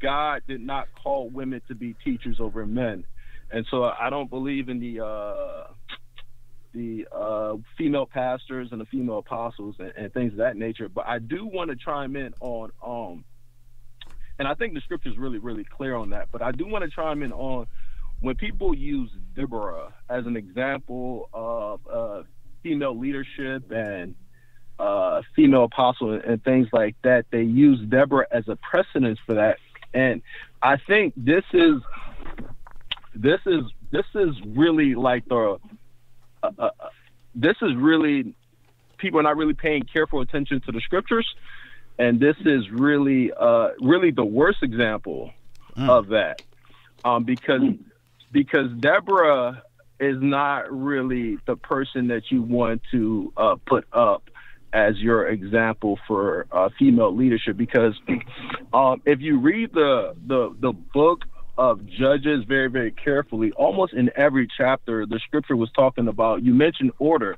God 0.00 0.42
did 0.46 0.60
not 0.60 0.88
call 1.02 1.28
women 1.28 1.60
to 1.68 1.74
be 1.74 1.94
teachers 2.04 2.38
over 2.40 2.66
men, 2.66 3.04
and 3.50 3.66
so 3.70 3.84
I 3.84 4.10
don't 4.10 4.30
believe 4.30 4.68
in 4.68 4.80
the 4.80 5.04
uh, 5.04 5.72
the 6.72 7.06
uh, 7.10 7.56
female 7.78 8.06
pastors 8.06 8.68
and 8.72 8.80
the 8.80 8.84
female 8.86 9.18
apostles 9.18 9.76
and, 9.78 9.92
and, 9.96 10.12
things 10.12 10.32
of 10.32 10.38
that 10.38 10.56
nature. 10.56 10.90
But 10.90 11.06
I 11.06 11.18
do 11.18 11.46
want 11.46 11.70
to 11.70 11.76
chime 11.76 12.16
in 12.16 12.34
on 12.40 12.70
um, 12.84 13.24
and 14.38 14.46
I 14.46 14.54
think 14.54 14.74
the 14.74 14.80
scripture 14.80 15.08
is 15.08 15.16
really 15.16 15.38
really 15.38 15.64
clear 15.64 15.94
on 15.94 16.10
that. 16.10 16.28
But 16.30 16.42
I 16.42 16.52
do 16.52 16.66
want 16.66 16.84
to 16.84 16.90
chime 16.90 17.22
in 17.22 17.32
on 17.32 17.66
when 18.20 18.36
people 18.36 18.74
use 18.74 19.10
Deborah 19.34 19.94
as 20.08 20.26
an 20.26 20.36
example 20.36 21.28
of 21.32 21.80
uh, 21.90 22.22
female 22.62 22.98
leadership 22.98 23.70
and 23.70 24.14
uh, 24.78 25.22
female 25.34 25.64
apostle 25.64 26.12
and, 26.14 26.24
and 26.24 26.44
things 26.44 26.68
like 26.72 26.96
that. 27.02 27.26
They 27.30 27.42
use 27.42 27.80
Deborah 27.88 28.26
as 28.30 28.48
a 28.48 28.56
precedence 28.56 29.18
for 29.26 29.34
that, 29.34 29.58
and 29.96 30.22
I 30.62 30.76
think 30.76 31.14
this 31.16 31.44
is 31.52 31.80
this 33.14 33.40
is 33.46 33.62
this 33.90 34.04
is 34.14 34.34
really 34.46 34.94
like 34.94 35.26
the 35.26 35.58
uh, 36.42 36.50
uh, 36.58 36.70
this 37.34 37.56
is 37.62 37.74
really 37.74 38.34
people 38.98 39.18
are 39.18 39.22
not 39.22 39.36
really 39.36 39.54
paying 39.54 39.84
careful 39.84 40.20
attention 40.20 40.60
to 40.66 40.72
the 40.72 40.80
scriptures, 40.80 41.26
and 41.98 42.20
this 42.20 42.36
is 42.44 42.70
really 42.70 43.32
uh, 43.32 43.68
really 43.80 44.10
the 44.10 44.24
worst 44.24 44.58
example 44.62 45.32
mm. 45.76 45.88
of 45.88 46.08
that. 46.08 46.42
Um, 47.02 47.24
because 47.24 47.62
because 48.32 48.70
Deborah 48.78 49.62
is 49.98 50.16
not 50.20 50.70
really 50.70 51.38
the 51.46 51.56
person 51.56 52.08
that 52.08 52.30
you 52.30 52.42
want 52.42 52.82
to 52.90 53.32
uh, 53.38 53.56
put 53.66 53.86
up 53.94 54.28
as 54.76 54.98
your 54.98 55.26
example 55.26 55.98
for 56.06 56.46
uh, 56.52 56.68
female 56.78 57.16
leadership 57.16 57.56
because 57.56 57.94
um, 58.74 59.00
if 59.06 59.22
you 59.22 59.40
read 59.40 59.72
the, 59.72 60.14
the 60.26 60.54
the 60.60 60.72
book 60.72 61.24
of 61.56 61.86
judges 61.86 62.44
very 62.46 62.68
very 62.68 62.92
carefully 62.92 63.50
almost 63.52 63.94
in 63.94 64.10
every 64.16 64.46
chapter 64.58 65.06
the 65.06 65.18
scripture 65.26 65.56
was 65.56 65.70
talking 65.74 66.08
about 66.08 66.44
you 66.44 66.52
mentioned 66.52 66.92
order. 66.98 67.36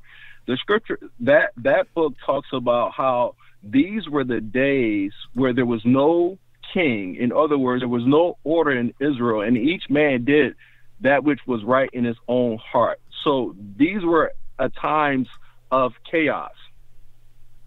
The 0.49 0.57
scripture 0.57 0.99
that 1.21 1.51
that 1.59 1.95
book 1.95 2.15
talks 2.27 2.49
about 2.53 2.93
how 2.97 3.37
these 3.63 4.09
were 4.09 4.25
the 4.25 4.41
days 4.41 5.13
where 5.35 5.53
there 5.53 5.67
was 5.67 5.83
no 5.85 6.39
king. 6.75 7.15
In 7.15 7.31
other 7.33 7.57
words 7.57 7.83
there 7.83 7.89
was 7.89 8.05
no 8.05 8.37
order 8.43 8.73
in 8.73 8.93
israel 8.99 9.43
and 9.43 9.57
each 9.57 9.85
man 9.89 10.25
did 10.25 10.57
that 11.03 11.23
which 11.23 11.39
was 11.47 11.63
right 11.63 11.89
in 11.93 12.05
his 12.05 12.17
own 12.27 12.59
heart. 12.59 12.99
So 13.23 13.55
these 13.77 14.03
were 14.03 14.33
a 14.59 14.71
times 14.71 15.29
of 15.71 15.93
chaos 16.11 16.51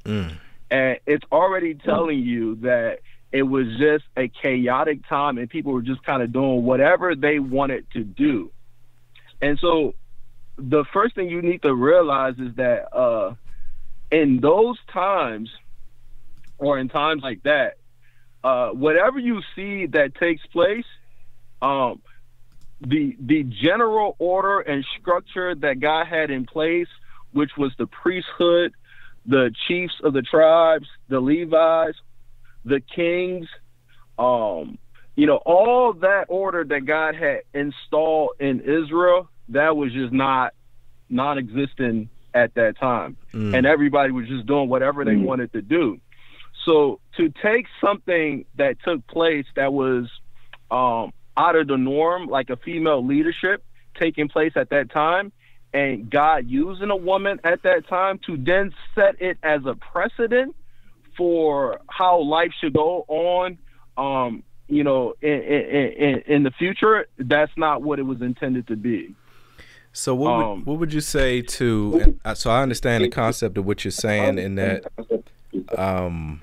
Mm. 0.06 0.38
And 0.70 1.00
it's 1.06 1.26
already 1.32 1.76
telling 1.76 2.20
you 2.20 2.56
that 2.56 3.00
it 3.32 3.44
was 3.44 3.68
just 3.78 4.04
a 4.18 4.28
chaotic 4.28 5.08
time 5.08 5.38
and 5.38 5.50
people 5.50 5.74
were 5.74 5.82
just 5.82 6.04
kind 6.04 6.22
of 6.22 6.32
doing 6.32 6.64
whatever 6.64 7.16
they 7.16 7.40
wanted 7.40 7.90
to 7.92 8.04
do. 8.04 8.52
And 9.42 9.58
so 9.60 9.96
the 10.58 10.86
first 10.94 11.16
thing 11.16 11.30
you 11.30 11.42
need 11.42 11.62
to 11.64 11.74
realize 11.74 12.36
is 12.38 12.56
that 12.56 12.96
uh, 12.96 13.34
in 14.12 14.40
those 14.40 14.78
times 14.92 15.50
or 16.58 16.78
in 16.78 16.90
times 16.90 17.24
like 17.24 17.44
that, 17.44 17.78
uh, 18.44 18.70
whatever 18.70 19.20
you 19.20 19.42
see 19.56 19.86
that 19.88 20.16
takes 20.16 20.46
place, 20.48 20.86
um, 21.62 22.02
the 22.82 23.16
the 23.20 23.44
general 23.44 24.16
order 24.18 24.60
and 24.60 24.84
structure 25.00 25.54
that 25.54 25.80
God 25.80 26.08
had 26.08 26.32
in 26.32 26.46
place, 26.46 26.88
which 27.32 27.52
was 27.58 27.72
the 27.78 27.86
priesthood, 27.86 28.74
the 29.26 29.54
chiefs 29.68 29.94
of 30.04 30.14
the 30.14 30.22
tribes, 30.22 30.88
the 31.10 31.20
Levites, 31.20 31.98
the 32.66 32.80
kings, 32.80 33.48
um, 34.18 34.78
you 35.16 35.28
know, 35.28 35.38
all 35.38 35.94
that 35.94 36.26
order 36.30 36.64
that 36.64 36.86
God 36.86 37.16
had 37.16 37.42
installed 37.54 38.32
in 38.40 38.62
Israel, 38.62 39.30
that 39.50 39.76
was 39.76 39.92
just 39.92 40.14
not 40.14 40.54
non-existent 41.10 42.10
at 42.34 42.54
that 42.56 42.80
time, 42.80 43.18
mm. 43.34 43.56
and 43.56 43.66
everybody 43.66 44.12
was 44.12 44.28
just 44.28 44.46
doing 44.46 44.70
whatever 44.70 45.04
they 45.04 45.16
mm. 45.16 45.24
wanted 45.24 45.52
to 45.54 45.62
do. 45.62 46.00
So 46.66 47.00
to 47.18 47.34
take 47.44 47.66
something 47.84 48.46
that 48.56 48.78
took 48.84 49.06
place 49.08 49.46
that 49.56 49.74
was 49.74 50.08
um, 50.70 51.12
out 51.36 51.56
of 51.56 51.68
the 51.68 51.78
norm, 51.78 52.28
like 52.28 52.50
a 52.50 52.56
female 52.56 53.06
leadership 53.06 53.64
taking 54.00 54.30
place 54.30 54.54
at 54.56 54.70
that 54.70 54.92
time, 54.92 55.32
and 55.74 56.10
God 56.10 56.48
using 56.48 56.90
a 56.90 56.96
woman 56.96 57.40
at 57.44 57.64
that 57.64 57.88
time 57.88 58.20
to 58.26 58.38
then 58.38 58.74
set 58.96 59.22
it 59.22 59.38
as 59.44 59.66
a 59.66 59.76
precedent 59.76 60.56
for 61.18 61.80
how 61.88 62.20
life 62.22 62.52
should 62.60 62.74
go 62.74 63.06
on, 63.08 63.58
um, 63.98 64.44
you 64.68 64.84
know, 64.84 65.14
in, 65.22 65.30
in, 65.30 66.24
in, 66.26 66.44
the 66.44 66.52
future, 66.52 67.06
that's 67.18 67.52
not 67.58 67.82
what 67.82 68.00
it 68.00 68.04
was 68.04 68.22
intended 68.22 68.68
to 68.68 68.76
be. 68.76 69.14
So 69.94 70.16
what 70.16 70.38
would, 70.38 70.46
um, 70.46 70.66
what 70.66 70.80
would 70.80 70.94
you 70.94 71.02
say 71.02 71.42
to? 71.42 72.18
So 72.34 72.50
I 72.50 72.62
understand 72.62 73.04
the 73.04 73.10
concept 73.10 73.58
of 73.58 73.66
what 73.66 73.84
you're 73.84 73.92
saying 73.92 74.38
in 74.40 74.56
that 74.56 74.86
um, 75.78 76.40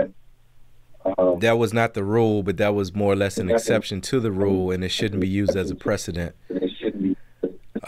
that 1.38 1.58
was 1.58 1.72
not 1.72 1.94
the 1.94 2.04
rule, 2.04 2.42
but 2.42 2.58
that 2.58 2.74
was 2.74 2.94
more 2.94 3.12
or 3.12 3.16
less 3.16 3.38
an 3.38 3.50
exception 3.50 4.00
to 4.02 4.20
the 4.20 4.30
rule, 4.30 4.70
and 4.70 4.84
it 4.84 4.90
shouldn't 4.90 5.20
be 5.20 5.28
used 5.28 5.56
as 5.56 5.70
a 5.70 5.74
precedent. 5.74 6.34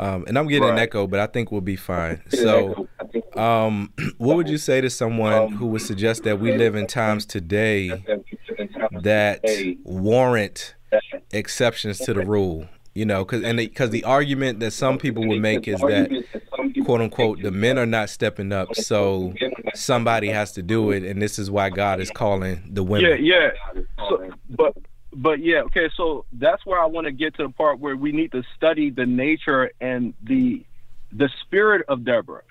Um, 0.00 0.24
and 0.26 0.38
I'm 0.38 0.48
getting 0.48 0.62
right. 0.62 0.72
an 0.72 0.78
echo, 0.78 1.06
but 1.06 1.20
I 1.20 1.26
think 1.26 1.52
we'll 1.52 1.60
be 1.60 1.76
fine. 1.76 2.22
So, 2.30 2.88
um, 3.36 3.92
what 4.16 4.36
would 4.36 4.48
you 4.48 4.56
say 4.56 4.80
to 4.80 4.88
someone 4.88 5.32
um, 5.34 5.56
who 5.56 5.66
would 5.66 5.82
suggest 5.82 6.24
that 6.24 6.40
we 6.40 6.56
live 6.56 6.74
in 6.74 6.86
times 6.86 7.26
today 7.26 8.02
that 9.02 9.44
warrant 9.84 10.74
exceptions 11.32 11.98
to 11.98 12.14
the 12.14 12.24
rule? 12.24 12.66
You 12.94 13.04
know, 13.04 13.26
because 13.26 13.44
and 13.44 13.58
because 13.58 13.90
the 13.90 14.02
argument 14.04 14.60
that 14.60 14.70
some 14.70 14.96
people 14.96 15.28
would 15.28 15.40
make 15.40 15.68
is 15.68 15.78
that 15.80 16.10
quote 16.84 17.02
unquote 17.02 17.42
the 17.42 17.50
men 17.50 17.78
are 17.78 17.86
not 17.86 18.08
stepping 18.08 18.52
up, 18.52 18.74
so 18.74 19.34
somebody 19.74 20.28
has 20.28 20.52
to 20.52 20.62
do 20.62 20.92
it, 20.92 21.04
and 21.04 21.20
this 21.20 21.38
is 21.38 21.50
why 21.50 21.68
God 21.68 22.00
is 22.00 22.10
calling 22.10 22.62
the 22.70 22.82
women. 22.82 23.22
Yeah, 23.22 23.50
yeah. 23.74 23.82
So, 24.08 24.30
but 24.48 24.74
but 25.12 25.40
yeah, 25.40 25.62
okay, 25.62 25.90
so 25.96 26.24
that's 26.32 26.64
where 26.64 26.80
I 26.80 26.86
want 26.86 27.06
to 27.06 27.12
get 27.12 27.36
to 27.36 27.44
the 27.44 27.52
part 27.52 27.80
where 27.80 27.96
we 27.96 28.12
need 28.12 28.32
to 28.32 28.42
study 28.56 28.90
the 28.90 29.06
nature 29.06 29.70
and 29.80 30.14
the 30.22 30.64
the 31.12 31.28
spirit 31.42 31.84
of 31.88 32.04
Deborah. 32.04 32.42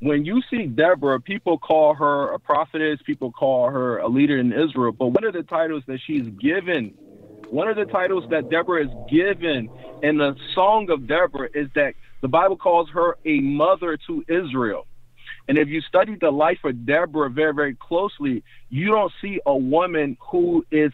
When 0.00 0.24
you 0.24 0.40
see 0.50 0.66
Deborah, 0.66 1.20
people 1.20 1.58
call 1.58 1.94
her 1.94 2.32
a 2.32 2.38
prophetess, 2.38 2.98
people 3.04 3.30
call 3.30 3.68
her 3.68 3.98
a 3.98 4.08
leader 4.08 4.38
in 4.38 4.52
Israel, 4.52 4.92
but 4.92 5.08
one 5.08 5.24
of 5.24 5.34
the 5.34 5.42
titles 5.42 5.82
that 5.86 6.00
she's 6.06 6.26
given, 6.40 6.94
one 7.50 7.68
of 7.68 7.76
the 7.76 7.84
titles 7.84 8.24
that 8.30 8.48
Deborah 8.48 8.86
is 8.86 8.90
given 9.06 9.68
in 10.02 10.16
the 10.16 10.34
Song 10.54 10.88
of 10.90 11.06
Deborah 11.06 11.50
is 11.52 11.68
that 11.74 11.92
the 12.22 12.28
Bible 12.28 12.56
calls 12.56 12.88
her 12.94 13.18
a 13.26 13.40
mother 13.40 13.98
to 14.06 14.24
Israel. 14.26 14.86
And 15.48 15.58
if 15.58 15.68
you 15.68 15.82
study 15.82 16.16
the 16.18 16.30
life 16.30 16.58
of 16.64 16.86
Deborah 16.86 17.28
very, 17.28 17.52
very 17.52 17.76
closely, 17.76 18.42
you 18.70 18.86
don't 18.86 19.12
see 19.20 19.40
a 19.44 19.56
woman 19.56 20.16
who 20.30 20.64
is 20.70 20.92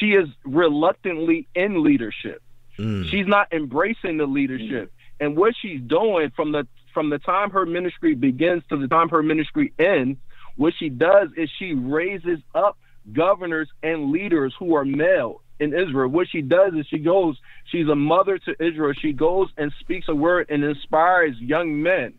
she 0.00 0.12
is 0.12 0.28
reluctantly 0.44 1.46
in 1.54 1.84
leadership. 1.84 2.42
Mm. 2.78 3.08
She's 3.10 3.26
not 3.26 3.52
embracing 3.52 4.16
the 4.16 4.26
leadership. 4.26 4.92
And 5.20 5.36
what 5.36 5.54
she's 5.60 5.80
doing 5.82 6.30
from 6.34 6.52
the 6.52 6.66
from 6.94 7.10
the 7.10 7.18
time 7.18 7.50
her 7.50 7.66
ministry 7.66 8.14
begins 8.14 8.64
to 8.68 8.76
the 8.76 8.88
time 8.88 9.10
her 9.10 9.22
ministry 9.22 9.72
ends, 9.78 10.18
what 10.56 10.74
she 10.76 10.88
does 10.88 11.28
is 11.36 11.48
she 11.58 11.74
raises 11.74 12.40
up 12.54 12.78
governors 13.12 13.68
and 13.82 14.10
leaders 14.10 14.54
who 14.58 14.74
are 14.74 14.84
male 14.84 15.42
in 15.60 15.72
Israel. 15.72 16.08
What 16.08 16.28
she 16.28 16.42
does 16.42 16.72
is 16.74 16.86
she 16.88 16.98
goes, 16.98 17.38
she's 17.66 17.86
a 17.88 17.94
mother 17.94 18.38
to 18.38 18.56
Israel. 18.58 18.92
She 18.92 19.12
goes 19.12 19.48
and 19.56 19.72
speaks 19.78 20.08
a 20.08 20.14
word 20.14 20.46
and 20.48 20.64
inspires 20.64 21.38
young 21.38 21.82
men. 21.82 22.14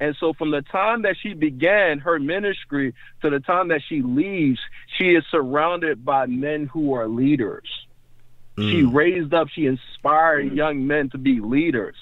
And 0.00 0.14
so 0.20 0.32
from 0.32 0.50
the 0.50 0.62
time 0.62 1.02
that 1.02 1.16
she 1.20 1.34
began 1.34 1.98
her 2.00 2.18
ministry 2.18 2.94
to 3.22 3.30
the 3.30 3.40
time 3.40 3.68
that 3.68 3.82
she 3.88 4.02
leaves, 4.02 4.60
she 4.98 5.14
is 5.14 5.24
surrounded 5.30 6.04
by 6.04 6.26
men 6.26 6.66
who 6.66 6.94
are 6.94 7.08
leaders. 7.08 7.68
Mm. 8.56 8.70
She 8.70 8.82
raised 8.82 9.32
up, 9.34 9.48
she 9.48 9.66
inspired 9.66 10.52
young 10.52 10.86
men 10.86 11.10
to 11.10 11.18
be 11.18 11.40
leaders. 11.40 11.96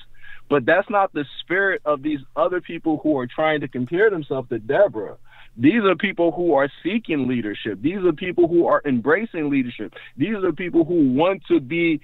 But 0.49 0.67
that's 0.67 0.91
not 0.91 1.13
the 1.13 1.25
spirit 1.41 1.83
of 1.85 2.03
these 2.03 2.21
other 2.37 2.61
people 2.61 3.01
who 3.03 3.17
are 3.19 3.27
trying 3.27 3.61
to 3.61 3.69
compare 3.69 4.11
themselves 4.11 4.49
to 4.51 4.59
Deborah. 4.59 5.17
These 5.57 5.85
are 5.85 5.95
people 5.95 6.33
who 6.33 6.55
are 6.55 6.69
seeking 6.83 7.29
leadership. 7.29 7.81
These 7.81 8.05
are 8.05 8.13
people 8.13 8.49
who 8.49 8.67
are 8.67 8.83
embracing 8.85 9.51
leadership. 9.51 9.95
These 10.17 10.37
are 10.43 10.53
people 10.53 10.85
who 10.85 11.13
want 11.13 11.43
to 11.47 11.61
be 11.61 12.01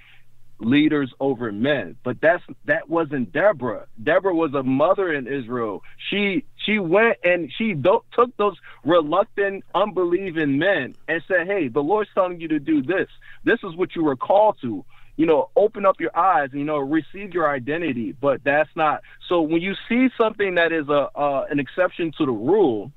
leaders 0.61 1.11
over 1.19 1.51
men. 1.51 1.97
But 2.03 2.21
that's 2.21 2.43
that 2.65 2.89
wasn't 2.89 3.31
Deborah. 3.31 3.87
Deborah 4.01 4.33
was 4.33 4.53
a 4.53 4.63
mother 4.63 5.11
in 5.11 5.27
Israel. 5.27 5.83
She 6.09 6.45
she 6.65 6.79
went 6.79 7.17
and 7.23 7.51
she 7.57 7.73
do, 7.73 8.01
took 8.13 8.35
those 8.37 8.55
reluctant, 8.83 9.63
unbelieving 9.75 10.57
men 10.57 10.95
and 11.07 11.21
said, 11.27 11.47
"Hey, 11.47 11.67
the 11.67 11.81
Lord's 11.81 12.09
telling 12.13 12.39
you 12.39 12.47
to 12.49 12.59
do 12.59 12.81
this. 12.81 13.09
This 13.43 13.59
is 13.63 13.75
what 13.75 13.95
you 13.95 14.03
were 14.03 14.15
called 14.15 14.57
to." 14.61 14.85
You 15.17 15.25
know, 15.25 15.49
open 15.55 15.85
up 15.85 15.99
your 15.99 16.17
eyes. 16.17 16.49
And 16.51 16.59
you 16.59 16.65
know, 16.65 16.77
receive 16.77 17.33
your 17.33 17.49
identity. 17.49 18.13
But 18.13 18.43
that's 18.43 18.69
not. 18.75 19.01
So 19.27 19.41
when 19.41 19.61
you 19.61 19.75
see 19.89 20.09
something 20.17 20.55
that 20.55 20.71
is 20.71 20.87
a 20.89 21.09
uh, 21.15 21.45
an 21.49 21.59
exception 21.59 22.11
to 22.17 22.25
the 22.25 22.31
rule, 22.31 22.91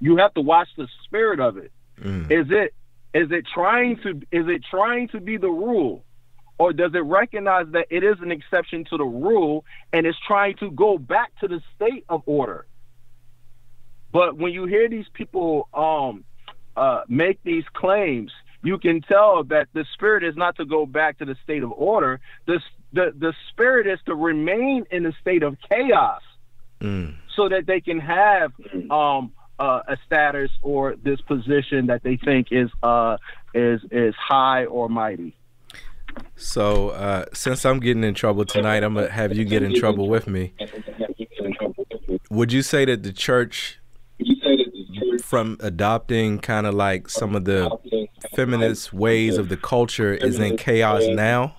you 0.00 0.16
have 0.18 0.32
to 0.34 0.40
watch 0.40 0.68
the 0.76 0.88
spirit 1.04 1.40
of 1.40 1.56
it. 1.56 1.72
Mm. 2.00 2.30
Is 2.30 2.46
it 2.50 2.74
is 3.14 3.30
it 3.30 3.46
trying 3.52 3.96
to 4.02 4.10
is 4.30 4.48
it 4.48 4.62
trying 4.68 5.08
to 5.08 5.20
be 5.20 5.36
the 5.36 5.48
rule? 5.48 6.04
Or 6.58 6.72
does 6.72 6.92
it 6.94 7.04
recognize 7.04 7.66
that 7.72 7.86
it 7.90 8.04
is 8.04 8.16
an 8.20 8.30
exception 8.30 8.84
to 8.90 8.96
the 8.96 9.04
rule 9.04 9.64
and 9.92 10.06
is 10.06 10.16
trying 10.26 10.56
to 10.56 10.70
go 10.70 10.98
back 10.98 11.32
to 11.40 11.48
the 11.48 11.60
state 11.74 12.04
of 12.08 12.22
order? 12.26 12.66
But 14.12 14.36
when 14.36 14.52
you 14.52 14.66
hear 14.66 14.88
these 14.88 15.08
people 15.12 15.68
um, 15.74 16.24
uh, 16.76 17.02
make 17.08 17.42
these 17.42 17.64
claims, 17.72 18.30
you 18.62 18.78
can 18.78 19.02
tell 19.02 19.42
that 19.44 19.68
the 19.72 19.84
spirit 19.92 20.22
is 20.22 20.36
not 20.36 20.56
to 20.56 20.64
go 20.64 20.86
back 20.86 21.18
to 21.18 21.24
the 21.24 21.36
state 21.42 21.62
of 21.62 21.72
order. 21.72 22.20
The, 22.46 22.60
the, 22.92 23.12
the 23.16 23.34
spirit 23.50 23.86
is 23.86 23.98
to 24.06 24.14
remain 24.14 24.86
in 24.90 25.04
a 25.04 25.12
state 25.20 25.42
of 25.42 25.56
chaos 25.68 26.22
mm. 26.80 27.14
so 27.34 27.48
that 27.48 27.66
they 27.66 27.80
can 27.80 27.98
have 27.98 28.52
um, 28.90 29.32
uh, 29.58 29.80
a 29.88 29.96
status 30.06 30.50
or 30.62 30.94
this 31.02 31.20
position 31.20 31.86
that 31.86 32.02
they 32.02 32.16
think 32.16 32.48
is 32.50 32.70
uh, 32.82 33.16
is 33.52 33.80
is 33.90 34.14
high 34.16 34.64
or 34.64 34.88
mighty. 34.88 35.36
So 36.36 36.90
uh, 36.90 37.26
since 37.32 37.64
I'm 37.64 37.80
getting 37.80 38.04
in 38.04 38.14
trouble 38.14 38.44
tonight, 38.44 38.82
I'm 38.82 38.94
gonna 38.94 39.10
have 39.10 39.34
you 39.34 39.44
get 39.44 39.62
in 39.62 39.74
trouble 39.74 40.08
with 40.08 40.26
me. 40.26 40.54
Would 42.30 42.52
you 42.52 42.62
say 42.62 42.84
that 42.84 43.02
the 43.02 43.12
church, 43.12 43.78
from 45.22 45.56
adopting 45.60 46.38
kind 46.38 46.66
of 46.66 46.74
like 46.74 47.08
some 47.08 47.34
of 47.34 47.44
the 47.44 47.70
feminist 48.34 48.92
ways 48.92 49.38
of 49.38 49.48
the 49.48 49.56
culture, 49.56 50.12
is 50.12 50.38
in 50.38 50.56
chaos 50.56 51.02
now? 51.08 51.56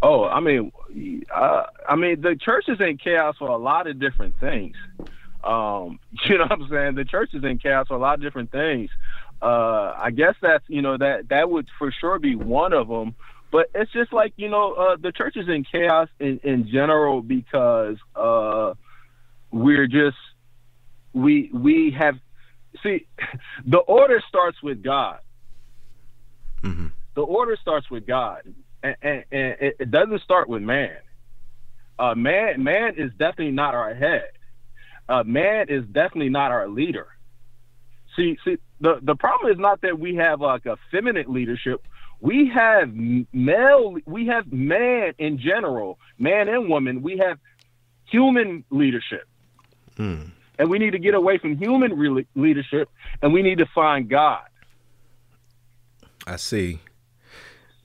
Oh, 0.00 0.24
I 0.24 0.38
mean, 0.40 0.70
uh, 1.34 1.64
I 1.88 1.96
mean, 1.96 2.20
the 2.20 2.36
church 2.36 2.66
is 2.68 2.80
in 2.80 2.98
chaos 2.98 3.36
for 3.38 3.48
a 3.48 3.56
lot 3.56 3.88
of 3.88 3.98
different 3.98 4.38
things. 4.38 4.76
Um, 5.42 5.98
you 6.24 6.38
know 6.38 6.44
what 6.44 6.52
I'm 6.52 6.68
saying? 6.68 6.94
The 6.94 7.04
church 7.04 7.34
is 7.34 7.42
in 7.44 7.58
chaos 7.58 7.88
for 7.88 7.94
a 7.94 8.00
lot 8.00 8.14
of 8.14 8.20
different 8.20 8.52
things. 8.52 8.90
Uh, 9.40 9.94
I 9.96 10.10
guess 10.10 10.34
that's 10.40 10.64
you 10.68 10.82
know 10.82 10.96
that 10.96 11.28
that 11.28 11.50
would 11.50 11.68
for 11.78 11.92
sure 11.92 12.18
be 12.18 12.34
one 12.34 12.72
of 12.72 12.88
them. 12.88 13.14
But 13.50 13.70
it's 13.74 13.92
just 13.92 14.12
like 14.12 14.32
you 14.36 14.48
know 14.48 14.72
uh, 14.72 14.96
the 14.96 15.12
church 15.12 15.36
is 15.36 15.48
in 15.48 15.64
chaos 15.64 16.08
in, 16.18 16.40
in 16.42 16.68
general 16.68 17.22
because 17.22 17.96
uh, 18.16 18.74
we're 19.50 19.86
just 19.86 20.16
we 21.12 21.50
we 21.52 21.92
have 21.92 22.16
see 22.82 23.06
the 23.66 23.78
order 23.78 24.22
starts 24.28 24.62
with 24.62 24.82
God. 24.82 25.20
Mm-hmm. 26.62 26.88
The 27.14 27.22
order 27.22 27.56
starts 27.60 27.90
with 27.90 28.06
God, 28.06 28.42
and, 28.82 28.96
and, 29.02 29.24
and 29.30 29.56
it 29.60 29.90
doesn't 29.90 30.22
start 30.22 30.48
with 30.48 30.62
man. 30.62 30.96
Uh, 31.98 32.14
man, 32.14 32.62
man 32.62 32.94
is 32.96 33.10
definitely 33.18 33.52
not 33.52 33.74
our 33.74 33.94
head. 33.94 34.30
Uh, 35.08 35.24
man 35.24 35.66
is 35.68 35.84
definitely 35.86 36.28
not 36.28 36.50
our 36.50 36.68
leader. 36.68 37.08
See, 38.18 38.36
see, 38.44 38.56
the 38.80 38.98
the 39.00 39.14
problem 39.14 39.50
is 39.52 39.58
not 39.58 39.80
that 39.82 39.98
we 39.98 40.16
have 40.16 40.40
like 40.40 40.66
a 40.66 40.76
feminine 40.90 41.32
leadership. 41.32 41.86
We 42.20 42.48
have 42.52 42.92
male. 43.32 43.96
We 44.06 44.26
have 44.26 44.52
man 44.52 45.12
in 45.18 45.38
general, 45.38 45.98
man 46.18 46.48
and 46.48 46.68
woman. 46.68 47.00
We 47.00 47.16
have 47.18 47.38
human 48.10 48.64
leadership, 48.70 49.28
Mm. 49.96 50.32
and 50.58 50.68
we 50.68 50.78
need 50.80 50.90
to 50.92 50.98
get 50.98 51.14
away 51.14 51.38
from 51.38 51.56
human 51.56 51.96
re- 51.96 52.26
leadership, 52.34 52.88
and 53.22 53.32
we 53.32 53.42
need 53.42 53.58
to 53.58 53.66
find 53.66 54.08
God. 54.08 54.42
I 56.26 56.36
see. 56.36 56.80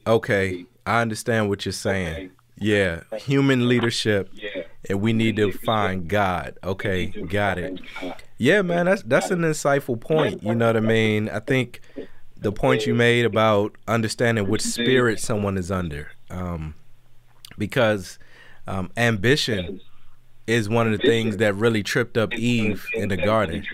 Okay, 0.08 0.66
I 0.86 1.02
understand 1.02 1.48
what 1.50 1.66
you're 1.66 1.72
saying. 1.74 2.32
Yeah, 2.58 3.02
human 3.18 3.68
leadership, 3.68 4.30
and 4.90 5.02
we 5.02 5.14
need 5.14 5.36
to 5.38 5.52
find 5.52 6.08
God. 6.08 6.58
Okay, 6.64 7.08
got 7.08 7.58
it. 7.58 7.80
Yeah, 8.44 8.62
man, 8.62 8.88
that's 8.88 9.04
that's 9.04 9.32
an 9.32 9.40
insightful 9.40 9.98
point. 9.98 10.44
You 10.44 10.54
know 10.54 10.68
what 10.68 10.76
I 10.76 10.82
mean? 10.82 11.30
I 11.30 11.40
think 11.40 11.80
the 12.36 12.52
point 12.52 12.86
you 12.86 12.94
made 12.94 13.24
about 13.24 13.78
understanding 13.88 14.50
which 14.50 14.62
spirit 14.62 15.22
someone 15.22 15.58
is 15.58 15.72
under, 15.72 16.12
um, 16.30 16.76
because 17.58 18.20
um, 18.68 18.92
ambition 18.98 19.80
is 20.46 20.68
one 20.68 20.92
of 20.92 21.00
the 21.00 21.08
things 21.08 21.38
that 21.38 21.56
really 21.56 21.84
tripped 21.84 22.18
up 22.18 22.34
Eve 22.34 22.86
in 22.96 23.08
the 23.08 23.16
garden. 23.16 23.66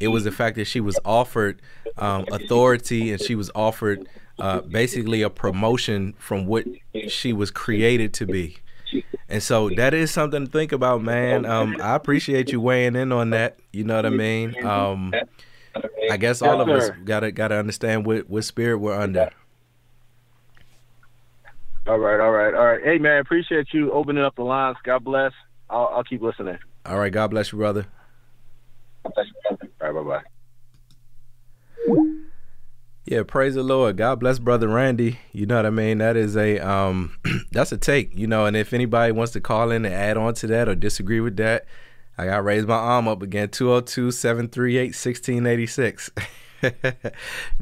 It 0.00 0.08
was 0.08 0.24
the 0.24 0.32
fact 0.32 0.56
that 0.56 0.64
she 0.64 0.80
was 0.80 0.98
offered 1.04 1.60
um, 1.98 2.24
authority 2.32 3.12
and 3.12 3.20
she 3.20 3.34
was 3.34 3.50
offered 3.54 4.08
uh, 4.38 4.62
basically 4.62 5.20
a 5.20 5.28
promotion 5.28 6.14
from 6.18 6.46
what 6.46 6.64
she 7.08 7.34
was 7.34 7.50
created 7.50 8.14
to 8.14 8.24
be. 8.24 8.56
And 9.28 9.42
so 9.42 9.70
that 9.70 9.94
is 9.94 10.10
something 10.10 10.46
to 10.46 10.50
think 10.50 10.72
about, 10.72 11.02
man. 11.02 11.46
Um, 11.46 11.76
I 11.80 11.94
appreciate 11.94 12.52
you 12.52 12.60
weighing 12.60 12.94
in 12.94 13.10
on 13.12 13.30
that. 13.30 13.58
You 13.72 13.84
know 13.84 13.96
what 13.96 14.06
I 14.06 14.10
mean? 14.10 14.54
Um, 14.64 15.12
I 16.10 16.16
guess 16.16 16.42
all 16.42 16.60
of 16.60 16.68
us 16.68 16.90
gotta 17.04 17.32
gotta 17.32 17.56
understand 17.56 18.06
what, 18.06 18.28
what 18.28 18.44
spirit 18.44 18.78
we're 18.78 18.98
under. 18.98 19.30
All 21.86 21.98
right, 21.98 22.20
all 22.20 22.30
right, 22.30 22.54
all 22.54 22.66
right. 22.66 22.80
Hey, 22.82 22.98
man, 22.98 23.18
appreciate 23.18 23.68
you 23.72 23.92
opening 23.92 24.24
up 24.24 24.36
the 24.36 24.42
lines. 24.42 24.76
God 24.84 25.04
bless. 25.04 25.32
I'll, 25.68 25.90
I'll 25.92 26.04
keep 26.04 26.22
listening. 26.22 26.58
All 26.86 26.98
right, 26.98 27.12
God 27.12 27.28
bless 27.30 27.52
you, 27.52 27.58
brother. 27.58 27.86
All 29.04 29.12
right, 29.80 29.92
bye 29.92 30.22
bye. 31.86 32.14
Yeah, 33.06 33.22
praise 33.22 33.54
the 33.54 33.62
Lord. 33.62 33.98
God 33.98 34.20
bless 34.20 34.38
brother 34.38 34.66
Randy. 34.66 35.18
You 35.30 35.44
know 35.44 35.56
what 35.56 35.66
I 35.66 35.70
mean? 35.70 35.98
That 35.98 36.16
is 36.16 36.38
a 36.38 36.58
um 36.60 37.18
that's 37.52 37.70
a 37.70 37.76
take, 37.76 38.18
you 38.18 38.26
know, 38.26 38.46
and 38.46 38.56
if 38.56 38.72
anybody 38.72 39.12
wants 39.12 39.34
to 39.34 39.42
call 39.42 39.70
in 39.70 39.84
and 39.84 39.94
add 39.94 40.16
on 40.16 40.32
to 40.34 40.46
that 40.46 40.70
or 40.70 40.74
disagree 40.74 41.20
with 41.20 41.36
that, 41.36 41.66
I 42.16 42.24
got 42.24 42.36
to 42.36 42.42
raise 42.42 42.66
my 42.66 42.76
arm 42.76 43.06
up 43.06 43.20
again 43.20 43.48
202-738-1686. 43.48 46.10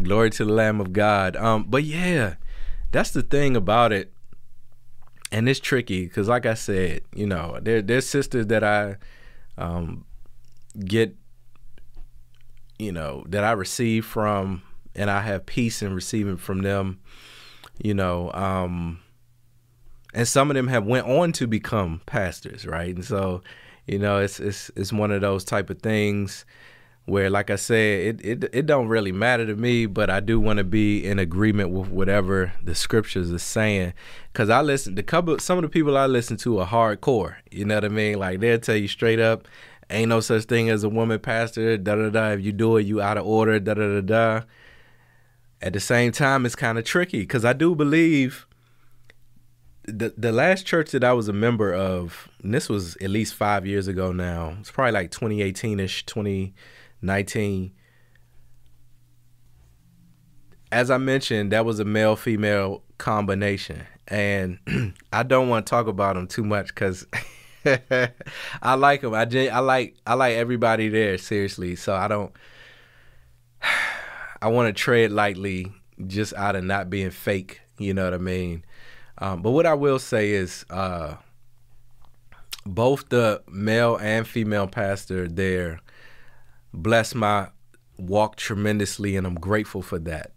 Glory 0.02 0.30
to 0.30 0.44
the 0.44 0.52
Lamb 0.52 0.80
of 0.80 0.92
God. 0.92 1.34
Um 1.34 1.64
but 1.68 1.82
yeah, 1.82 2.36
that's 2.92 3.10
the 3.10 3.22
thing 3.22 3.56
about 3.56 3.92
it. 3.92 4.12
And 5.32 5.48
it's 5.48 5.58
tricky 5.58 6.06
cuz 6.06 6.28
like 6.28 6.46
I 6.46 6.54
said, 6.54 7.00
you 7.16 7.26
know, 7.26 7.58
there 7.60 7.82
there's 7.82 8.06
sisters 8.06 8.46
that 8.46 8.62
I 8.62 8.96
um 9.58 10.04
get 10.78 11.16
you 12.78 12.92
know, 12.92 13.24
that 13.28 13.42
I 13.42 13.50
receive 13.52 14.04
from 14.04 14.62
and 14.94 15.10
I 15.10 15.20
have 15.22 15.46
peace 15.46 15.82
in 15.82 15.94
receiving 15.94 16.36
from 16.36 16.62
them, 16.62 17.00
you 17.82 17.94
know, 17.94 18.32
um, 18.32 19.00
and 20.14 20.28
some 20.28 20.50
of 20.50 20.54
them 20.54 20.68
have 20.68 20.84
went 20.84 21.06
on 21.06 21.32
to 21.32 21.46
become 21.46 22.02
pastors, 22.06 22.66
right? 22.66 22.94
And 22.94 23.04
so, 23.04 23.42
you 23.86 23.98
know, 23.98 24.18
it's 24.18 24.40
it's 24.40 24.70
it's 24.76 24.92
one 24.92 25.10
of 25.10 25.20
those 25.22 25.44
type 25.44 25.70
of 25.70 25.80
things 25.80 26.44
where, 27.06 27.30
like 27.30 27.50
I 27.50 27.56
said, 27.56 28.20
it 28.20 28.24
it 28.24 28.50
it 28.52 28.66
don't 28.66 28.88
really 28.88 29.10
matter 29.12 29.46
to 29.46 29.56
me, 29.56 29.86
but 29.86 30.10
I 30.10 30.20
do 30.20 30.38
want 30.38 30.58
to 30.58 30.64
be 30.64 31.04
in 31.04 31.18
agreement 31.18 31.70
with 31.70 31.88
whatever 31.88 32.52
the 32.62 32.74
scriptures 32.74 33.32
are 33.32 33.38
saying, 33.38 33.94
because 34.32 34.50
I 34.50 34.60
listen. 34.60 34.94
The 34.94 35.02
couple, 35.02 35.38
some 35.38 35.58
of 35.58 35.62
the 35.62 35.70
people 35.70 35.96
I 35.96 36.06
listen 36.06 36.36
to 36.38 36.58
are 36.58 36.66
hardcore. 36.66 37.36
You 37.50 37.64
know 37.64 37.76
what 37.76 37.84
I 37.86 37.88
mean? 37.88 38.18
Like 38.18 38.40
they'll 38.40 38.58
tell 38.58 38.76
you 38.76 38.88
straight 38.88 39.18
up, 39.18 39.48
ain't 39.88 40.10
no 40.10 40.20
such 40.20 40.44
thing 40.44 40.68
as 40.68 40.84
a 40.84 40.90
woman 40.90 41.18
pastor. 41.20 41.78
Da 41.78 41.96
da 41.96 42.10
da. 42.10 42.30
If 42.32 42.42
you 42.42 42.52
do 42.52 42.76
it, 42.76 42.82
you 42.82 43.00
out 43.00 43.16
of 43.16 43.26
order. 43.26 43.58
Da 43.58 43.74
da 43.74 43.94
da 43.94 44.00
da 44.02 44.42
at 45.62 45.72
the 45.72 45.80
same 45.80 46.12
time 46.12 46.44
it's 46.44 46.56
kind 46.56 46.76
of 46.78 46.84
tricky 46.84 47.20
because 47.20 47.44
i 47.44 47.52
do 47.52 47.74
believe 47.74 48.46
the 49.84 50.12
the 50.16 50.32
last 50.32 50.66
church 50.66 50.90
that 50.90 51.04
i 51.04 51.12
was 51.12 51.28
a 51.28 51.32
member 51.32 51.72
of 51.72 52.28
this 52.42 52.68
was 52.68 52.96
at 52.96 53.10
least 53.10 53.34
five 53.34 53.66
years 53.66 53.88
ago 53.88 54.12
now 54.12 54.56
it's 54.60 54.70
probably 54.70 54.92
like 54.92 55.10
2018ish 55.10 56.04
2019 56.06 57.72
as 60.72 60.90
i 60.90 60.98
mentioned 60.98 61.52
that 61.52 61.64
was 61.64 61.78
a 61.78 61.84
male 61.84 62.16
female 62.16 62.82
combination 62.98 63.86
and 64.08 64.58
i 65.12 65.22
don't 65.22 65.48
want 65.48 65.64
to 65.64 65.70
talk 65.70 65.86
about 65.86 66.16
them 66.16 66.26
too 66.26 66.44
much 66.44 66.68
because 66.68 67.06
i 68.62 68.74
like 68.74 69.02
them 69.02 69.14
I, 69.14 69.22
I 69.48 69.60
like 69.60 69.96
i 70.06 70.14
like 70.14 70.34
everybody 70.34 70.88
there 70.88 71.18
seriously 71.18 71.76
so 71.76 71.94
i 71.94 72.08
don't 72.08 72.32
I 74.42 74.48
want 74.48 74.66
to 74.66 74.72
tread 74.72 75.12
lightly 75.12 75.70
just 76.04 76.34
out 76.34 76.56
of 76.56 76.64
not 76.64 76.90
being 76.90 77.10
fake, 77.10 77.60
you 77.78 77.94
know 77.94 78.02
what 78.04 78.12
I 78.12 78.18
mean? 78.18 78.64
Um, 79.18 79.40
but 79.40 79.52
what 79.52 79.66
I 79.66 79.74
will 79.74 80.00
say 80.00 80.32
is 80.32 80.66
uh, 80.68 81.14
both 82.66 83.08
the 83.08 83.40
male 83.48 83.96
and 83.96 84.26
female 84.26 84.66
pastor 84.66 85.28
there 85.28 85.80
bless 86.74 87.14
my 87.14 87.50
walk 87.96 88.34
tremendously, 88.34 89.14
and 89.14 89.28
I'm 89.28 89.36
grateful 89.36 89.80
for 89.80 90.00
that. 90.00 90.32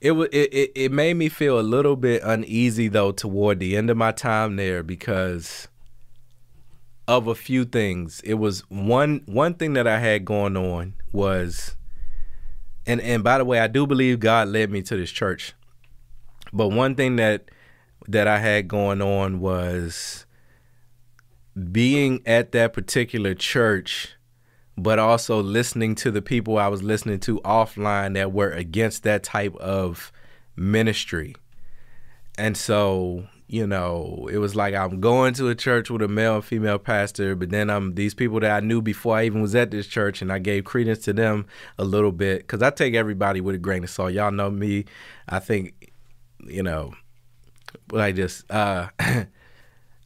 It, 0.00 0.12
it, 0.12 0.72
it 0.74 0.90
made 0.90 1.14
me 1.14 1.28
feel 1.28 1.60
a 1.60 1.62
little 1.62 1.94
bit 1.94 2.22
uneasy, 2.24 2.88
though, 2.88 3.12
toward 3.12 3.60
the 3.60 3.76
end 3.76 3.88
of 3.88 3.96
my 3.96 4.10
time 4.10 4.56
there 4.56 4.82
because 4.82 5.68
of 7.06 7.28
a 7.28 7.36
few 7.36 7.64
things. 7.64 8.20
It 8.24 8.34
was 8.34 8.68
one 8.68 9.22
one 9.26 9.54
thing 9.54 9.74
that 9.74 9.86
I 9.86 10.00
had 10.00 10.24
going 10.24 10.56
on 10.56 10.94
was 11.12 11.76
and 12.86 13.00
and 13.00 13.24
by 13.24 13.38
the 13.38 13.44
way, 13.44 13.58
I 13.58 13.66
do 13.66 13.86
believe 13.86 14.20
God 14.20 14.48
led 14.48 14.70
me 14.70 14.82
to 14.82 14.96
this 14.96 15.10
church. 15.10 15.54
But 16.52 16.68
one 16.68 16.94
thing 16.94 17.16
that 17.16 17.50
that 18.08 18.28
I 18.28 18.38
had 18.38 18.68
going 18.68 19.02
on 19.02 19.40
was 19.40 20.26
being 21.72 22.22
at 22.26 22.52
that 22.52 22.72
particular 22.72 23.34
church, 23.34 24.14
but 24.76 24.98
also 24.98 25.42
listening 25.42 25.94
to 25.96 26.10
the 26.10 26.22
people 26.22 26.58
I 26.58 26.68
was 26.68 26.82
listening 26.82 27.20
to 27.20 27.40
offline 27.40 28.14
that 28.14 28.32
were 28.32 28.50
against 28.50 29.02
that 29.04 29.22
type 29.22 29.56
of 29.56 30.12
ministry. 30.54 31.34
And 32.38 32.56
so, 32.56 33.26
you 33.48 33.66
know, 33.66 34.28
it 34.30 34.38
was 34.38 34.56
like 34.56 34.74
I'm 34.74 35.00
going 35.00 35.34
to 35.34 35.48
a 35.48 35.54
church 35.54 35.88
with 35.88 36.02
a 36.02 36.08
male 36.08 36.36
and 36.36 36.44
female 36.44 36.78
pastor, 36.78 37.36
but 37.36 37.50
then 37.50 37.70
I'm 37.70 37.94
these 37.94 38.14
people 38.14 38.40
that 38.40 38.50
I 38.50 38.60
knew 38.60 38.82
before 38.82 39.16
I 39.16 39.24
even 39.24 39.40
was 39.40 39.54
at 39.54 39.70
this 39.70 39.86
church, 39.86 40.20
and 40.20 40.32
I 40.32 40.40
gave 40.40 40.64
credence 40.64 41.00
to 41.04 41.12
them 41.12 41.46
a 41.78 41.84
little 41.84 42.12
bit 42.12 42.38
because 42.40 42.62
I 42.62 42.70
take 42.70 42.94
everybody 42.94 43.40
with 43.40 43.54
a 43.54 43.58
grain 43.58 43.84
of 43.84 43.90
salt. 43.90 44.12
Y'all 44.12 44.32
know 44.32 44.50
me. 44.50 44.86
I 45.28 45.38
think, 45.38 45.92
you 46.44 46.62
know, 46.62 46.94
like 47.92 48.16
just 48.16 48.50
uh, 48.50 48.88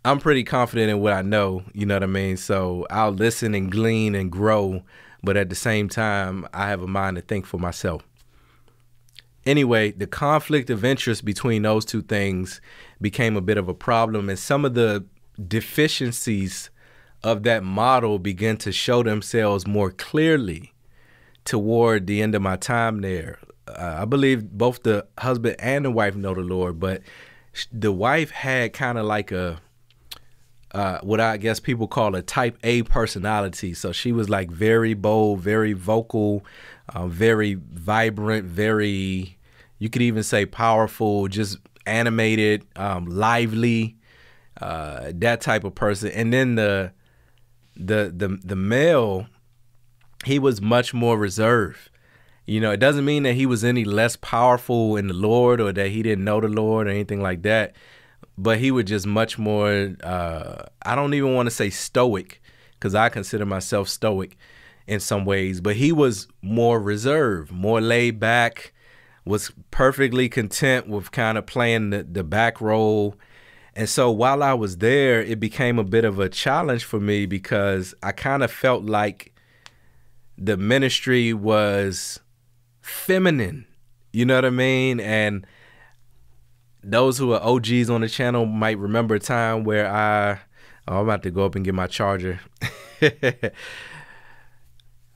I'm 0.05 0.19
pretty 0.19 0.45
confident 0.45 0.91
in 0.91 1.01
what 1.01 1.15
I 1.15 1.23
know. 1.23 1.63
You 1.73 1.87
know 1.87 1.95
what 1.95 2.03
I 2.03 2.07
mean? 2.07 2.37
So 2.37 2.87
I'll 2.91 3.13
listen 3.13 3.55
and 3.55 3.73
glean 3.73 4.15
and 4.15 4.31
grow, 4.31 4.83
but 5.23 5.39
at 5.39 5.49
the 5.49 5.57
same 5.57 5.89
time, 5.89 6.47
I 6.53 6.69
have 6.69 6.83
a 6.83 6.87
mind 6.87 7.17
to 7.17 7.23
think 7.23 7.47
for 7.47 7.59
myself. 7.59 8.03
Anyway, 9.47 9.93
the 9.93 10.07
conflict 10.07 10.71
of 10.71 10.85
interest 10.85 11.25
between 11.25 11.63
those 11.63 11.85
two 11.85 12.03
things 12.03 12.61
became 13.01 13.37
a 13.37 13.41
bit 13.41 13.59
of 13.59 13.69
a 13.69 13.75
problem, 13.75 14.29
and 14.29 14.39
some 14.39 14.65
of 14.65 14.75
the 14.75 15.05
deficiencies 15.49 16.71
of 17.23 17.43
that 17.43 17.63
model 17.63 18.19
began 18.19 18.57
to 18.59 18.73
show 18.73 19.03
themselves 19.03 19.67
more 19.67 19.91
clearly 19.91 20.73
toward 21.45 22.07
the 22.07 22.23
end 22.23 22.35
of 22.35 22.43
my 22.43 22.57
time 22.57 23.01
there. 23.01 23.39
Uh, 23.67 23.99
I 24.01 24.05
believe 24.05 24.51
both 24.51 24.83
the 24.83 25.07
husband 25.19 25.57
and 25.59 25.85
the 25.85 25.91
wife 25.91 26.17
know 26.17 26.35
the 26.35 26.41
Lord, 26.41 26.81
but 26.81 27.03
the 27.73 27.93
wife 27.93 28.31
had 28.31 28.73
kind 28.73 28.99
of 28.99 29.07
like 29.07 29.33
a 29.33 29.61
uh, 30.73 31.01
what 31.03 31.21
I 31.21 31.37
guess 31.37 31.59
people 31.59 31.89
call 31.89 32.15
a 32.15 32.23
type 32.23 32.57
A 32.63 32.85
personality. 32.85 33.75
So 33.75 33.91
she 33.91 34.13
was 34.13 34.29
like 34.29 34.51
very 34.51 34.95
bold, 34.95 35.41
very 35.41 35.73
vocal, 35.73 36.45
uh, 36.95 37.07
very 37.07 37.55
vibrant, 37.55 38.47
very, 38.47 39.39
you 39.79 39.91
could 39.91 40.03
even 40.03 40.23
say 40.23 40.47
powerful, 40.47 41.29
just 41.29 41.59
animated, 41.87 42.67
um, 42.77 43.07
lively, 43.07 43.97
uh, 44.61 45.13
that 45.15 45.41
type 45.41 45.65
of 45.65 45.75
person. 45.75 46.11
And 46.11 46.33
then 46.33 46.55
the, 46.55 46.93
the, 47.77 48.13
the, 48.15 48.39
the 48.45 48.57
male, 48.57 49.27
he 50.25 50.39
was 50.39 50.61
much 50.61 50.93
more 50.93 51.17
reserved. 51.17 51.91
You 52.47 52.61
know, 52.61 52.73
it 52.73 52.79
doesn't 52.79 53.05
mean 53.05 53.23
that 53.23 53.35
he 53.35 53.47
was 53.47 53.65
any 53.65 53.85
less 53.85 54.17
powerful 54.17 54.97
in 54.97 55.07
the 55.07 55.15
Lord 55.15 55.61
or 55.61 55.73
that 55.73 55.89
he 55.89 56.03
didn't 56.03 56.25
know 56.25 56.41
the 56.41 56.49
Lord 56.49 56.89
or 56.89 56.91
anything 56.91 57.23
like 57.23 57.43
that 57.43 57.75
but 58.41 58.59
he 58.59 58.71
was 58.71 58.85
just 58.85 59.07
much 59.07 59.39
more 59.39 59.95
uh, 60.03 60.63
i 60.83 60.95
don't 60.95 61.15
even 61.15 61.35
want 61.35 61.47
to 61.47 61.51
say 61.51 61.71
stoic 61.71 62.43
because 62.73 62.95
i 62.95 63.09
consider 63.09 63.45
myself 63.45 63.89
stoic 63.89 64.37
in 64.91 64.99
some 64.99 65.25
ways 65.25 65.61
but 65.61 65.77
he 65.77 65.93
was 65.93 66.27
more 66.43 66.81
reserved 66.81 67.53
more 67.53 67.81
laid 67.81 68.19
back 68.19 68.73
was 69.25 69.53
perfectly 69.71 70.29
content 70.29 70.89
with 70.89 71.13
kind 71.13 71.39
of 71.39 71.47
playing 71.47 71.91
the, 71.91 72.03
the 72.03 72.25
back 72.25 72.61
role 72.61 73.15
and 73.77 73.89
so 73.89 74.11
while 74.11 74.43
i 74.43 74.53
was 74.53 74.79
there 74.79 75.23
it 75.23 75.39
became 75.39 75.79
a 75.79 75.85
bit 75.85 76.05
of 76.05 76.19
a 76.19 76.29
challenge 76.29 76.83
for 76.83 76.99
me 76.99 77.25
because 77.25 77.95
i 78.03 78.11
kind 78.11 78.43
of 78.43 78.51
felt 78.51 78.85
like 78.85 79.33
the 80.37 80.57
ministry 80.57 81.33
was 81.33 82.19
feminine 82.83 83.65
you 84.13 84.25
know 84.25 84.35
what 84.35 84.45
i 84.45 84.51
mean 84.51 84.99
and 84.99 85.47
those 86.83 87.19
who 87.19 87.33
are 87.33 87.43
OGs 87.43 87.91
on 87.91 88.01
the 88.01 88.09
channel 88.09 88.47
might 88.47 88.79
remember 88.79 89.15
a 89.15 89.21
time 89.21 89.65
where 89.65 89.87
I 89.87 90.41
oh, 90.89 90.97
I'm 90.97 91.05
about 91.05 91.23
to 91.25 91.31
go 91.31 91.45
up 91.45 91.55
and 91.55 91.65
get 91.65 91.75
my 91.75 91.87
charger. 91.87 92.41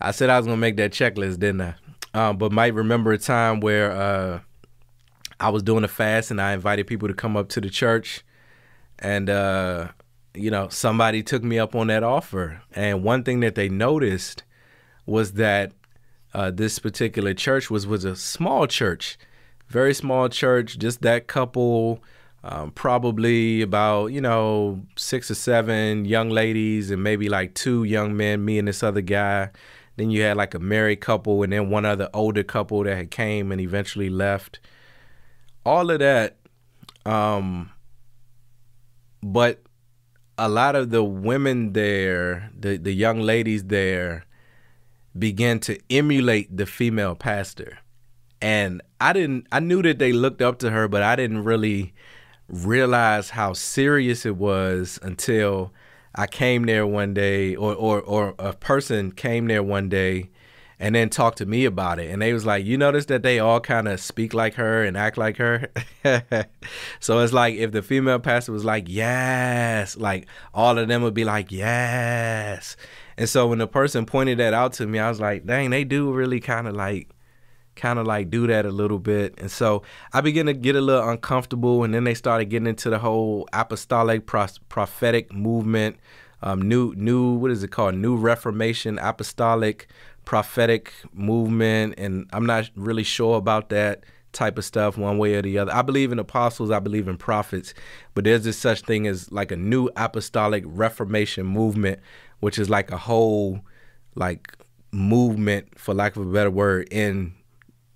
I 0.09 0.11
said 0.11 0.31
I 0.31 0.39
was 0.39 0.47
gonna 0.47 0.57
make 0.57 0.77
that 0.77 0.93
checklist, 0.93 1.39
didn't 1.39 1.61
I? 1.61 1.75
Um, 2.15 2.39
but 2.39 2.53
might 2.53 2.75
remember 2.75 3.13
a 3.13 3.19
time 3.19 3.61
where 3.61 3.91
uh, 3.91 4.41
I 5.41 5.51
was 5.51 5.63
doing 5.63 5.85
a 5.85 5.89
fast 5.89 6.31
and 6.31 6.41
I 6.41 6.53
invited 6.53 6.87
people 6.87 7.09
to 7.09 7.15
come 7.15 7.37
up 7.37 7.49
to 7.51 7.61
the 7.61 7.71
church, 7.71 8.25
and 8.99 9.29
uh, 9.29 9.89
you 10.35 10.51
know 10.51 10.69
somebody 10.69 11.23
took 11.23 11.43
me 11.43 11.59
up 11.59 11.75
on 11.75 11.89
that 11.89 12.03
offer. 12.03 12.63
And 12.73 13.03
one 13.03 13.25
thing 13.25 13.41
that 13.41 13.55
they 13.55 13.69
noticed 13.69 14.45
was 15.07 15.33
that 15.33 15.73
uh, 16.33 16.51
this 16.51 16.79
particular 16.79 17.35
church 17.35 17.71
was 17.71 17.87
was 17.87 18.05
a 18.05 18.15
small 18.15 18.67
church 18.67 19.19
very 19.69 19.95
small 19.95 20.29
church, 20.29 20.79
just 20.79 21.03
that 21.03 21.27
couple, 21.27 22.03
um, 22.43 22.71
probably 22.71 23.63
about, 23.63 24.13
you 24.13 24.21
know, 24.21 24.81
six 24.97 25.31
or 25.31 25.35
seven 25.35 26.05
young 26.05 26.31
ladies 26.31 26.91
and 26.91 27.03
maybe 27.03 27.29
like 27.29 27.55
two 27.55 27.85
young 27.85 28.17
men, 28.17 28.45
me 28.45 28.59
and 28.59 28.69
this 28.69 28.83
other 28.83 29.01
guy. 29.01 29.51
Then 29.97 30.11
you 30.11 30.23
had 30.23 30.37
like 30.37 30.55
a 30.55 30.59
married 30.59 31.01
couple 31.01 31.43
and 31.43 31.53
then 31.53 31.71
one 31.71 31.85
other 31.85 32.09
older 32.13 32.43
couple 32.43 32.83
that 32.85 32.97
had 32.97 33.11
came 33.11 33.53
and 33.53 33.61
eventually 33.61 34.11
left. 34.11 34.61
All 35.65 35.91
of 35.91 36.01
that. 36.01 36.37
Um, 37.07 37.71
but 39.23 39.63
a 40.37 40.49
lot 40.49 40.75
of 40.75 40.91
the 40.91 41.05
women 41.05 41.73
there, 41.73 42.51
the, 42.59 42.77
the 42.77 42.93
young 42.93 43.21
ladies 43.21 43.65
there, 43.65 44.25
began 45.17 45.61
to 45.61 45.79
emulate 45.91 46.57
the 46.57 46.67
female 46.67 47.15
pastor 47.15 47.79
and 48.45 48.83
I 49.01 49.15
didn't 49.15 49.47
I 49.51 49.61
knew 49.61 49.81
that 49.81 49.99
they 49.99 50.13
looked 50.13 50.43
up 50.43 50.59
to 50.59 50.71
her, 50.71 50.87
but 50.87 51.03
I 51.03 51.17
didn't 51.17 51.45
really 51.45 51.95
realize 52.47 53.31
how 53.31 53.55
serious 53.55 54.27
it 54.27 54.37
was 54.37 54.99
until 55.01 55.73
I 56.15 56.27
came 56.27 56.65
there 56.65 56.87
one 56.87 57.15
day 57.15 57.55
or 57.57 57.75
or 57.75 58.01
or 58.01 58.35
a 58.39 58.53
person 58.53 59.13
came 59.13 59.47
there 59.47 59.63
one 59.63 59.89
day 59.89 60.31
and 60.79 60.95
then 60.95 61.09
talked 61.09 61.39
to 61.39 61.47
me 61.47 61.65
about 61.65 61.99
it. 61.99 62.11
And 62.11 62.21
they 62.23 62.33
was 62.33 62.47
like 62.47 62.65
you 62.65 62.77
notice 62.79 63.07
that 63.07 63.23
they 63.23 63.39
all 63.39 63.61
kind 63.61 63.89
of 63.89 64.01
speak 64.01 64.35
like 64.35 64.55
her 64.55 64.85
and 64.85 64.97
act 64.97 65.17
like 65.19 65.37
her? 65.39 65.69
So 67.01 67.21
it's 67.21 67.33
like 67.33 67.55
if 67.57 67.73
the 67.73 67.83
female 67.83 68.19
pastor 68.19 68.53
was 68.53 68.65
like 68.65 68.85
yes 68.89 69.97
like 69.97 70.27
all 70.53 70.79
of 70.79 70.89
them 70.89 71.03
would 71.03 71.15
be 71.15 71.25
like 71.25 71.51
yes. 71.51 72.77
And 73.17 73.29
so 73.29 73.47
when 73.47 73.59
the 73.59 73.67
person 73.69 74.07
pointed 74.07 74.39
that 74.39 74.55
out 74.55 74.73
to 74.75 74.87
me 74.87 74.99
i 74.99 75.09
was 75.09 75.21
like 75.21 75.47
dang 75.47 75.71
they 75.71 75.85
do 75.85 76.13
really 76.13 76.41
kind 76.41 76.67
of 76.67 76.75
like 76.75 77.09
kind 77.77 77.99
of 77.99 78.07
like 78.07 78.31
do 78.31 78.47
that 78.47 78.67
a 78.67 78.71
little 78.71 78.99
bit. 78.99 79.35
And 79.39 79.51
so 79.51 79.83
I 80.13 80.21
began 80.21 80.47
to 80.47 80.55
get 80.55 80.77
a 80.77 80.81
little 80.81 81.09
uncomfortable. 81.09 81.85
And 81.85 81.95
then 81.95 82.05
they 82.05 82.15
started 82.15 82.47
getting 82.47 82.67
into 82.67 82.91
the 82.91 82.99
whole 82.99 83.49
apostolic 83.53 84.27
prophetic 84.27 85.33
movement, 85.33 85.97
um, 86.43 86.63
new, 86.63 86.95
new, 86.97 87.35
what 87.35 87.51
is 87.51 87.63
it 87.63 87.69
called? 87.69 87.95
New 87.95 88.17
Reformation 88.17 88.99
apostolic 88.99 89.89
prophetic 90.25 90.93
movement. 91.13 91.95
And 91.99 92.29
I'm 92.33 92.47
not 92.47 92.71
really 92.77 93.05
sure 93.05 93.37
about 93.37 93.69
that 93.71 94.05
type 94.35 94.59
of 94.59 94.65
stuff 94.65 94.99
one 94.99 95.17
way 95.17 95.35
or 95.35 95.43
the 95.43 95.59
other. 95.59 95.73
I 95.73 95.83
believe 95.83 96.13
in 96.13 96.19
apostles, 96.19 96.71
I 96.71 96.81
believe 96.81 97.09
in 97.09 97.17
prophets, 97.17 97.73
but 98.15 98.25
there's 98.25 98.45
this 98.45 98.59
such 98.59 98.83
thing 98.83 99.07
as 99.07 99.31
like 99.31 99.53
a 99.53 99.57
new 99.57 99.89
apostolic 99.97 100.65
reformation 100.67 101.47
movement, 101.47 102.01
which 102.41 102.59
is 102.59 102.69
like 102.69 102.91
a 102.91 102.99
whole 102.99 103.61
like 104.17 104.53
movement 104.93 105.79
for 105.79 105.95
lack 105.95 106.17
of 106.17 106.27
a 106.27 106.33
better 106.33 106.51
word 106.51 106.89
in 106.91 107.35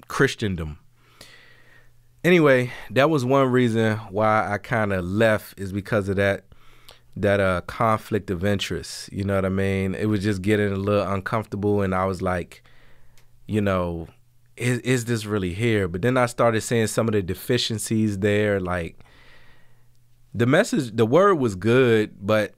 Christendom. 0.09 0.79
Anyway, 2.25 2.73
that 2.91 3.11
was 3.11 3.25
one 3.25 3.51
reason 3.51 3.97
why 4.11 4.53
I 4.53 4.59
kind 4.59 4.93
of 4.93 5.05
left 5.05 5.59
is 5.59 5.73
because 5.73 6.09
of 6.09 6.17
that 6.17 6.45
that 7.17 7.41
uh 7.41 7.61
conflict 7.63 8.31
of 8.31 8.45
interest. 8.45 9.13
You 9.13 9.25
know 9.25 9.35
what 9.35 9.45
I 9.45 9.51
mean? 9.51 9.95
It 9.95 10.07
was 10.07 10.23
just 10.23 10.43
getting 10.43 10.73
a 10.73 10.77
little 10.77 11.07
uncomfortable, 11.07 11.83
and 11.83 11.95
I 11.95 12.05
was 12.07 12.23
like, 12.23 12.63
you 13.47 13.61
know, 13.61 14.09
is 14.57 14.79
is 14.81 15.05
this 15.05 15.25
really 15.25 15.55
here? 15.55 15.89
But 15.89 16.03
then 16.03 16.17
I 16.17 16.27
started 16.27 16.61
seeing 16.61 16.87
some 16.87 17.09
of 17.09 17.13
the 17.13 17.23
deficiencies 17.23 18.19
there. 18.19 18.61
Like 18.61 18.99
the 20.35 20.47
message, 20.47 20.97
the 20.97 21.07
word 21.07 21.37
was 21.37 21.55
good, 21.55 22.15
but 22.21 22.55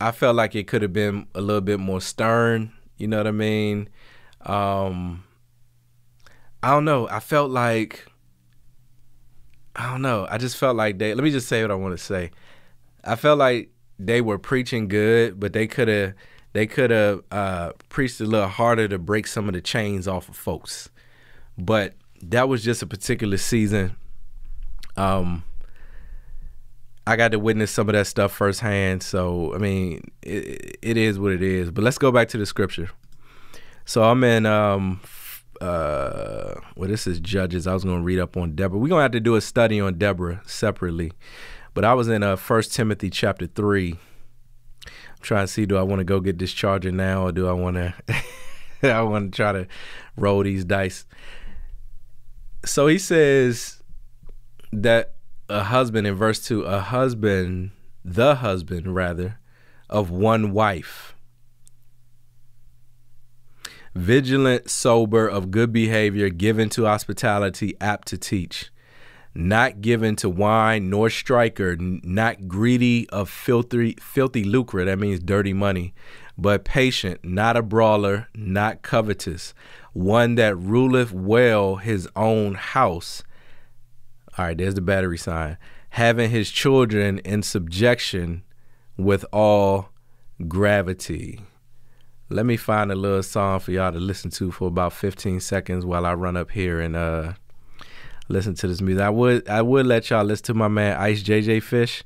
I 0.00 0.12
felt 0.12 0.36
like 0.36 0.54
it 0.54 0.66
could 0.66 0.82
have 0.82 0.92
been 0.92 1.26
a 1.34 1.40
little 1.40 1.60
bit 1.60 1.80
more 1.80 2.00
stern. 2.00 2.72
You 2.98 3.08
know 3.08 3.18
what 3.18 3.26
I 3.26 3.32
mean? 3.32 3.88
Um, 4.42 5.24
I 6.62 6.70
don't 6.70 6.84
know. 6.84 7.08
I 7.08 7.20
felt 7.20 7.50
like 7.50 8.06
I 9.78 9.92
don't 9.92 10.02
know. 10.02 10.26
I 10.28 10.38
just 10.38 10.56
felt 10.56 10.76
like 10.76 10.98
they. 10.98 11.14
Let 11.14 11.22
me 11.22 11.30
just 11.30 11.48
say 11.48 11.62
what 11.62 11.70
I 11.70 11.74
want 11.74 11.96
to 11.96 12.04
say. 12.04 12.32
I 13.04 13.14
felt 13.14 13.38
like 13.38 13.70
they 13.98 14.20
were 14.20 14.38
preaching 14.38 14.88
good, 14.88 15.38
but 15.38 15.52
they 15.52 15.68
could 15.68 15.86
have 15.86 16.14
they 16.52 16.66
could 16.66 16.90
have 16.90 17.22
uh, 17.30 17.72
preached 17.88 18.20
a 18.20 18.24
little 18.24 18.48
harder 18.48 18.88
to 18.88 18.98
break 18.98 19.28
some 19.28 19.48
of 19.48 19.54
the 19.54 19.60
chains 19.60 20.08
off 20.08 20.28
of 20.28 20.36
folks. 20.36 20.90
But 21.56 21.94
that 22.22 22.48
was 22.48 22.64
just 22.64 22.82
a 22.82 22.86
particular 22.86 23.36
season. 23.36 23.94
Um, 24.96 25.44
I 27.06 27.14
got 27.14 27.30
to 27.30 27.38
witness 27.38 27.70
some 27.70 27.88
of 27.88 27.92
that 27.92 28.08
stuff 28.08 28.32
firsthand. 28.32 29.04
So 29.04 29.54
I 29.54 29.58
mean, 29.58 30.10
it, 30.22 30.76
it 30.82 30.96
is 30.96 31.20
what 31.20 31.30
it 31.30 31.42
is. 31.42 31.70
But 31.70 31.84
let's 31.84 31.98
go 31.98 32.10
back 32.10 32.28
to 32.30 32.38
the 32.38 32.46
scripture. 32.46 32.90
So 33.84 34.02
I'm 34.02 34.24
in 34.24 34.44
um, 34.44 35.00
uh, 35.60 36.54
well, 36.76 36.88
this 36.88 37.06
is 37.06 37.20
Judges. 37.20 37.66
I 37.66 37.74
was 37.74 37.84
going 37.84 37.98
to 37.98 38.04
read 38.04 38.18
up 38.18 38.36
on 38.36 38.54
Deborah. 38.54 38.78
We're 38.78 38.88
going 38.88 39.00
to 39.00 39.02
have 39.02 39.12
to 39.12 39.20
do 39.20 39.36
a 39.36 39.40
study 39.40 39.80
on 39.80 39.98
Deborah 39.98 40.42
separately. 40.46 41.12
But 41.74 41.84
I 41.84 41.94
was 41.94 42.08
in 42.08 42.22
uh, 42.22 42.36
1 42.36 42.62
Timothy 42.64 43.10
chapter 43.10 43.46
3. 43.46 43.92
I'm 43.92 44.92
trying 45.20 45.46
to 45.46 45.52
see 45.52 45.66
do 45.66 45.76
I 45.76 45.82
want 45.82 46.00
to 46.00 46.04
go 46.04 46.20
get 46.20 46.38
this 46.38 46.52
charger 46.52 46.92
now 46.92 47.24
or 47.24 47.32
do 47.32 47.48
I 47.48 47.52
want 47.52 47.76
to 47.76 47.94
I 48.82 49.02
want 49.02 49.32
to 49.32 49.36
try 49.36 49.52
to 49.52 49.66
roll 50.16 50.42
these 50.42 50.64
dice. 50.64 51.04
So 52.64 52.86
he 52.86 52.98
says 52.98 53.82
that 54.72 55.14
a 55.48 55.64
husband 55.64 56.06
in 56.06 56.14
verse 56.14 56.44
2, 56.46 56.62
a 56.62 56.80
husband, 56.80 57.70
the 58.04 58.36
husband 58.36 58.94
rather, 58.94 59.38
of 59.88 60.10
one 60.10 60.52
wife 60.52 61.14
vigilant, 63.98 64.70
sober, 64.70 65.26
of 65.26 65.50
good 65.50 65.72
behavior, 65.72 66.28
given 66.28 66.68
to 66.70 66.84
hospitality, 66.84 67.74
apt 67.80 68.08
to 68.08 68.16
teach, 68.16 68.70
not 69.34 69.80
given 69.80 70.14
to 70.16 70.30
wine 70.30 70.88
nor 70.88 71.10
striker, 71.10 71.76
not 71.76 72.48
greedy 72.48 73.08
of 73.10 73.28
filthy, 73.28 73.96
filthy 74.00 74.44
lucre, 74.44 74.84
that 74.84 74.98
means 74.98 75.20
dirty 75.20 75.52
money, 75.52 75.94
but 76.36 76.64
patient, 76.64 77.24
not 77.24 77.56
a 77.56 77.62
brawler, 77.62 78.28
not 78.34 78.82
covetous, 78.82 79.52
one 79.92 80.36
that 80.36 80.56
ruleth 80.56 81.12
well 81.12 81.76
his 81.76 82.08
own 82.14 82.54
house. 82.54 83.24
All 84.36 84.44
right, 84.44 84.56
there's 84.56 84.74
the 84.74 84.80
battery 84.80 85.18
sign. 85.18 85.58
Having 85.90 86.30
his 86.30 86.50
children 86.50 87.18
in 87.20 87.42
subjection 87.42 88.44
with 88.96 89.24
all 89.32 89.88
gravity. 90.46 91.40
Let 92.30 92.44
me 92.44 92.56
find 92.56 92.92
a 92.92 92.94
little 92.94 93.22
song 93.22 93.58
for 93.60 93.72
y'all 93.72 93.92
to 93.92 93.98
listen 93.98 94.30
to 94.32 94.50
for 94.50 94.68
about 94.68 94.92
15 94.92 95.40
seconds 95.40 95.86
while 95.86 96.04
I 96.04 96.12
run 96.12 96.36
up 96.36 96.50
here 96.50 96.80
and 96.80 96.94
uh 96.94 97.32
listen 98.28 98.54
to 98.56 98.68
this 98.68 98.82
music. 98.82 99.02
I 99.02 99.10
would 99.10 99.48
I 99.48 99.62
would 99.62 99.86
let 99.86 100.10
y'all 100.10 100.24
listen 100.24 100.46
to 100.46 100.54
my 100.54 100.68
man 100.68 100.96
Ice 100.98 101.22
JJ 101.22 101.62
Fish, 101.62 102.04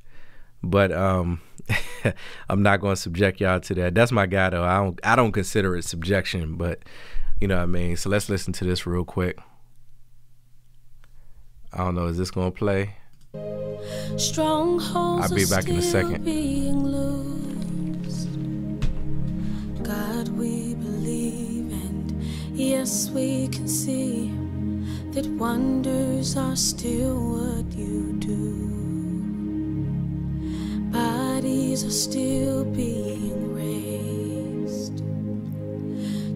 but 0.63 0.91
um 0.93 1.41
I'm 2.49 2.63
not 2.63 2.79
going 2.79 2.95
to 2.95 3.01
subject 3.01 3.41
y'all 3.41 3.59
to 3.59 3.73
that. 3.75 3.95
That's 3.95 4.11
my 4.11 4.25
guy 4.25 4.49
though. 4.49 4.63
I 4.63 4.77
don't 4.77 4.99
I 5.03 5.15
don't 5.15 5.33
consider 5.33 5.75
it 5.75 5.83
subjection, 5.83 6.55
but 6.55 6.79
you 7.41 7.47
know 7.47 7.57
what 7.57 7.63
I 7.63 7.67
mean. 7.67 7.97
So 7.97 8.09
let's 8.09 8.29
listen 8.29 8.53
to 8.53 8.63
this 8.65 8.85
real 8.85 9.03
quick. 9.03 9.37
I 11.73 11.79
don't 11.79 11.95
know. 11.95 12.05
Is 12.05 12.17
this 12.17 12.31
going 12.31 12.51
to 12.51 12.57
play? 12.57 12.95
Strongholds 14.17 15.31
I'll 15.31 15.35
be 15.35 15.45
back 15.45 15.67
in 15.67 15.75
a 15.75 15.81
second. 15.81 16.23
God, 19.83 20.29
we 20.29 20.75
believe, 20.75 21.69
and 21.73 22.23
yes, 22.53 23.09
we 23.09 23.49
can 23.49 23.67
see 23.67 24.31
that 25.11 25.27
wonders 25.31 26.37
are 26.37 26.55
still 26.55 27.15
what 27.33 27.69
you 27.75 28.13
do. 28.13 28.53
Bodies 30.89 31.83
are 31.83 31.91
still 31.91 32.63
being 32.63 33.53
raised, 33.53 35.03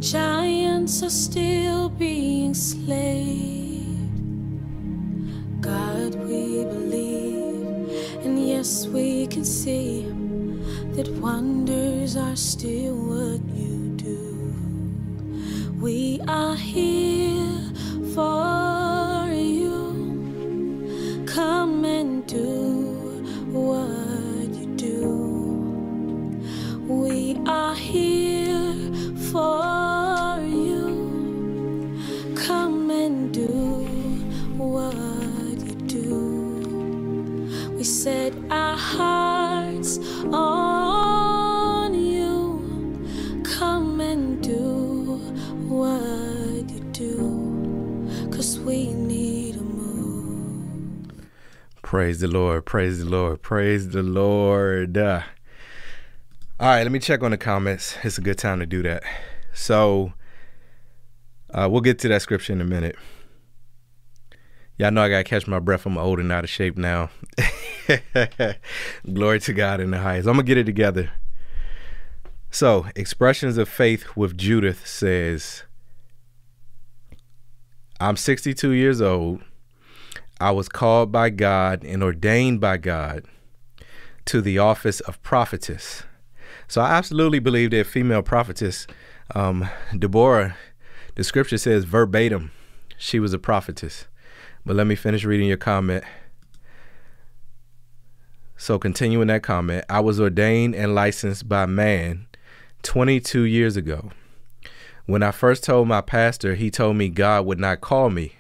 giants 0.02 1.02
are 1.02 1.10
still 1.10 1.88
being 1.88 2.54
slain. 2.54 3.88
God, 5.62 6.16
we 6.16 6.66
believe, 6.66 8.26
and 8.26 8.46
yes, 8.46 8.88
we 8.88 9.26
can 9.28 9.46
see 9.46 10.27
that 10.98 11.10
wonders 11.22 12.18
are 12.18 12.36
still 12.36 12.96
what 12.96 13.40
you 13.56 13.96
do. 13.98 14.52
We 15.80 16.20
are 16.28 16.56
here 16.56 17.62
for 18.16 19.30
you. 19.32 19.78
Come 21.28 21.86
and 21.86 22.26
do 22.26 23.22
what 23.52 24.50
you 24.58 24.66
do. 24.76 26.34
We 26.88 27.38
are 27.46 27.76
here 27.76 28.74
for 29.32 30.42
you. 30.42 31.94
Come 32.36 32.90
and 32.90 33.32
do 33.32 33.86
what 34.58 35.60
you 35.60 35.76
do. 35.86 36.10
We 37.78 37.84
set 37.84 38.34
our 38.50 38.76
hearts 38.76 40.00
on 40.34 40.77
Praise 51.88 52.20
the 52.20 52.28
Lord. 52.28 52.66
Praise 52.66 53.00
the 53.00 53.06
Lord. 53.06 53.42
Praise 53.42 53.88
the 53.92 54.04
Lord. 54.04 54.98
Uh, 54.98 55.22
all 56.60 56.68
right, 56.68 56.84
let 56.84 56.92
me 56.92 57.00
check 57.00 57.24
on 57.24 57.32
the 57.32 57.38
comments. 57.38 57.96
It's 58.04 58.18
a 58.18 58.22
good 58.22 58.38
time 58.38 58.60
to 58.60 58.66
do 58.66 58.84
that. 58.84 59.04
So 59.54 60.12
uh, 61.54 61.70
we'll 61.72 61.80
get 61.80 61.98
to 62.00 62.10
that 62.10 62.22
scripture 62.22 62.52
in 62.52 62.60
a 62.60 62.66
minute. 62.66 62.98
Y'all 64.78 64.92
know 64.92 65.02
I 65.02 65.08
gotta 65.08 65.24
catch 65.24 65.48
my 65.48 65.60
breath. 65.60 65.86
I'm 65.86 65.98
old 65.98 66.20
and 66.20 66.30
out 66.30 66.44
of 66.44 66.50
shape 66.50 66.78
now. 66.78 67.10
Glory 69.14 69.40
to 69.40 69.54
God 69.54 69.80
in 69.80 69.92
the 69.92 70.00
highest. 70.00 70.28
I'm 70.28 70.34
gonna 70.34 70.44
get 70.44 70.58
it 70.58 70.66
together. 70.66 71.12
So, 72.52 72.88
expressions 72.98 73.58
of 73.58 73.70
faith 73.70 74.18
with 74.18 74.38
Judith 74.38 74.86
says, 74.86 75.64
I'm 78.02 78.18
62 78.18 78.72
years 78.72 79.00
old. 79.00 79.42
I 80.40 80.52
was 80.52 80.70
called 80.70 81.12
by 81.12 81.30
God 81.32 81.84
and 81.84 82.04
ordained 82.04 82.62
by 82.62 82.78
God 82.78 83.26
to 84.26 84.42
the 84.42 84.60
office 84.60 85.00
of 85.02 85.22
prophetess. 85.24 86.04
So 86.68 86.82
I 86.82 86.92
absolutely 86.92 87.40
believe 87.40 87.72
that 87.72 87.88
female 87.88 88.22
prophetess, 88.22 88.86
um, 89.34 89.70
Deborah, 89.98 90.56
the 91.16 91.24
scripture 91.24 91.58
says 91.58 91.86
verbatim, 91.86 92.52
she 92.98 93.20
was 93.20 93.34
a 93.34 93.40
prophetess. 93.40 94.06
But 94.66 94.76
let 94.76 94.86
me 94.86 94.96
finish 94.96 95.24
reading 95.24 95.48
your 95.48 95.58
comment. 95.58 96.04
So 98.58 98.78
continuing 98.78 99.28
that 99.28 99.44
comment, 99.44 99.86
I 99.90 100.02
was 100.02 100.20
ordained 100.20 100.76
and 100.76 100.94
licensed 100.94 101.48
by 101.48 101.66
man 101.66 102.28
22 102.84 103.44
years 103.44 103.78
ago. 103.78 104.12
When 105.06 105.24
I 105.24 105.32
first 105.32 105.64
told 105.64 105.88
my 105.88 106.02
pastor, 106.02 106.56
he 106.56 106.70
told 106.70 106.98
me 106.98 107.08
God 107.10 107.46
would 107.46 107.60
not 107.60 107.82
call 107.82 108.10
me. 108.10 108.37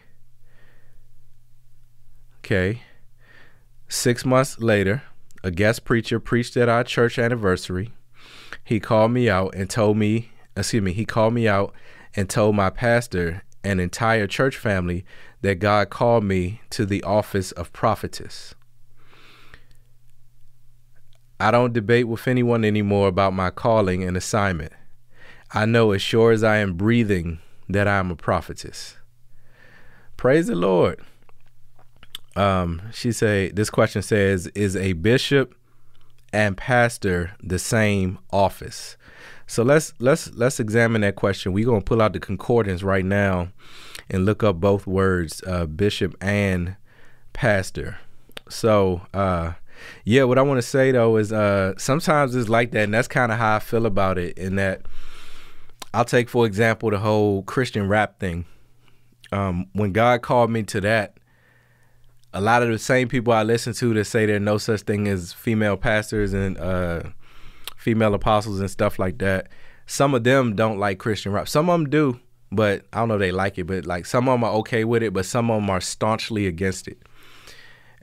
Okay. 2.39 2.83
Six 3.89 4.25
months 4.25 4.59
later, 4.59 5.03
a 5.43 5.51
guest 5.51 5.85
preacher 5.85 6.19
preached 6.19 6.57
at 6.57 6.69
our 6.69 6.83
church 6.83 7.17
anniversary. 7.17 7.93
He 8.63 8.79
called 8.79 9.11
me 9.11 9.29
out 9.29 9.55
and 9.55 9.69
told 9.69 9.97
me, 9.97 10.31
excuse 10.55 10.83
me, 10.83 10.93
he 10.93 11.05
called 11.05 11.33
me 11.33 11.47
out 11.47 11.73
and 12.15 12.29
told 12.29 12.55
my 12.55 12.69
pastor 12.69 13.43
and 13.63 13.79
entire 13.79 14.27
church 14.27 14.57
family 14.57 15.05
that 15.41 15.59
God 15.59 15.89
called 15.89 16.23
me 16.23 16.61
to 16.71 16.85
the 16.85 17.03
office 17.03 17.51
of 17.53 17.71
prophetess. 17.73 18.55
I 21.39 21.51
don't 21.51 21.73
debate 21.73 22.07
with 22.07 22.27
anyone 22.27 22.65
anymore 22.65 23.07
about 23.07 23.33
my 23.33 23.51
calling 23.51 24.03
and 24.03 24.17
assignment. 24.17 24.73
I 25.53 25.65
know 25.65 25.91
as 25.91 26.01
sure 26.01 26.31
as 26.31 26.43
I 26.43 26.57
am 26.57 26.73
breathing 26.73 27.39
that 27.69 27.88
I 27.88 27.99
am 27.99 28.09
a 28.09 28.15
prophetess. 28.15 28.97
Praise 30.17 30.47
the 30.47 30.55
Lord. 30.55 30.99
Um, 32.38 32.83
she 32.93 33.11
say 33.11 33.49
this 33.49 33.69
question 33.69 34.01
says, 34.01 34.47
is 34.47 34.75
a 34.75 34.93
bishop 34.93 35.55
and 36.31 36.55
pastor 36.55 37.31
the 37.41 37.57
same 37.57 38.19
office? 38.31 38.95
So 39.47 39.63
let's 39.63 39.93
let's 39.99 40.31
let's 40.35 40.59
examine 40.59 41.01
that 41.01 41.15
question. 41.15 41.53
We're 41.53 41.65
gonna 41.65 41.81
pull 41.81 42.01
out 42.01 42.13
the 42.13 42.19
concordance 42.19 42.83
right 42.83 43.05
now 43.05 43.49
and 44.09 44.25
look 44.25 44.43
up 44.43 44.57
both 44.57 44.85
words, 44.85 45.41
uh, 45.47 45.65
bishop 45.65 46.15
and 46.21 46.75
pastor. 47.33 47.97
So 48.49 49.01
uh, 49.13 49.53
yeah, 50.03 50.23
what 50.23 50.38
I 50.38 50.41
want 50.43 50.59
to 50.59 50.67
say 50.67 50.91
though 50.91 51.17
is 51.17 51.33
uh, 51.33 51.73
sometimes 51.77 52.35
it's 52.35 52.49
like 52.49 52.71
that, 52.71 52.83
and 52.83 52.93
that's 52.93 53.07
kind 53.07 53.31
of 53.31 53.39
how 53.39 53.55
I 53.55 53.59
feel 53.59 53.85
about 53.85 54.17
it. 54.17 54.38
In 54.38 54.57
that, 54.57 54.81
I'll 55.93 56.05
take 56.05 56.29
for 56.29 56.45
example 56.45 56.91
the 56.91 56.99
whole 56.99 57.41
Christian 57.43 57.88
rap 57.88 58.19
thing. 58.19 58.45
Um, 59.31 59.65
when 59.73 59.91
God 59.91 60.21
called 60.21 60.51
me 60.51 60.63
to 60.63 60.81
that, 60.81 61.17
a 62.38 62.41
lot 62.41 62.61
of 62.61 62.69
the 62.69 62.77
same 62.77 63.07
people 63.07 63.33
I 63.33 63.41
listen 63.41 63.73
to 63.73 63.95
that 63.95 64.05
say 64.05 64.27
there's 64.27 64.39
no 64.39 64.59
such 64.59 64.81
thing 64.81 65.07
as 65.07 65.33
female 65.33 65.75
pastors 65.75 66.33
and 66.33 66.55
uh, 66.59 67.01
female 67.75 68.13
apostles 68.13 68.59
and 68.59 68.69
stuff 68.69 68.99
like 68.99 69.17
that. 69.17 69.47
Some 69.88 70.13
of 70.13 70.23
them 70.23 70.55
don't 70.55 70.77
like 70.77 70.99
Christian 70.99 71.31
rap. 71.31 71.49
Some 71.49 71.67
of 71.67 71.79
them 71.79 71.89
do, 71.89 72.19
but 72.51 72.85
I 72.93 72.99
don't 72.99 73.07
know 73.07 73.17
they 73.17 73.31
like 73.31 73.57
it. 73.57 73.63
But 73.63 73.88
like 73.88 74.05
some 74.05 74.29
of 74.29 74.35
them 74.35 74.43
are 74.43 74.53
okay 74.57 74.83
with 74.83 75.01
it, 75.01 75.13
but 75.13 75.25
some 75.25 75.49
of 75.49 75.59
them 75.59 75.71
are 75.71 75.81
staunchly 75.81 76.45
against 76.45 76.88
it. 76.88 76.99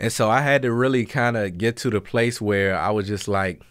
And 0.01 0.12
so 0.12 0.28
I 0.28 0.41
had 0.41 0.62
to 0.62 0.72
really 0.72 1.07
kind 1.07 1.37
of 1.37 1.57
get 1.57 1.76
to 1.78 1.91
the 1.91 2.01
place 2.01 2.41
where 2.41 2.76
I 2.76 2.91
was 2.91 3.07
just 3.07 3.28
like 3.28 3.62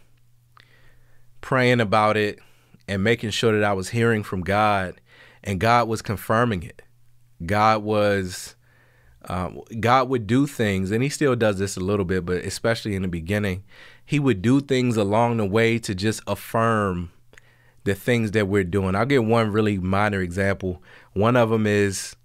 praying 1.41 1.82
about 1.82 2.16
it 2.16 2.39
and 2.88 3.03
making 3.03 3.32
sure 3.32 3.51
that 3.51 3.66
I 3.66 3.74
was 3.74 3.89
hearing 3.89 4.24
from 4.24 4.43
God, 4.43 5.01
and 5.43 5.59
God 5.59 5.89
was 5.89 6.01
confirming 6.01 6.64
it. 6.64 6.84
God 7.45 7.84
was. 7.84 8.55
Um, 9.30 9.62
God 9.80 10.10
would 10.10 10.28
do 10.28 10.48
things, 10.48 10.92
and 10.92 11.02
He 11.02 11.10
still 11.10 11.36
does 11.36 11.60
this 11.60 11.78
a 11.78 11.80
little 11.80 12.06
bit, 12.06 12.26
but 12.26 12.44
especially 12.44 12.96
in 12.96 13.02
the 13.02 13.08
beginning, 13.08 13.64
He 14.06 14.20
would 14.20 14.42
do 14.42 14.60
things 14.60 14.98
along 14.98 15.38
the 15.38 15.46
way 15.46 15.80
to 15.80 15.96
just 15.96 16.22
affirm 16.28 17.12
the 17.84 17.96
things 17.96 18.32
that 18.32 18.48
we're 18.48 18.64
doing. 18.64 18.96
I'll 18.96 19.06
give 19.06 19.26
one 19.26 19.52
really 19.52 19.78
minor 19.78 20.22
example. 20.22 20.82
One 21.14 21.36
of 21.36 21.50
them 21.50 21.68
is 21.68 22.16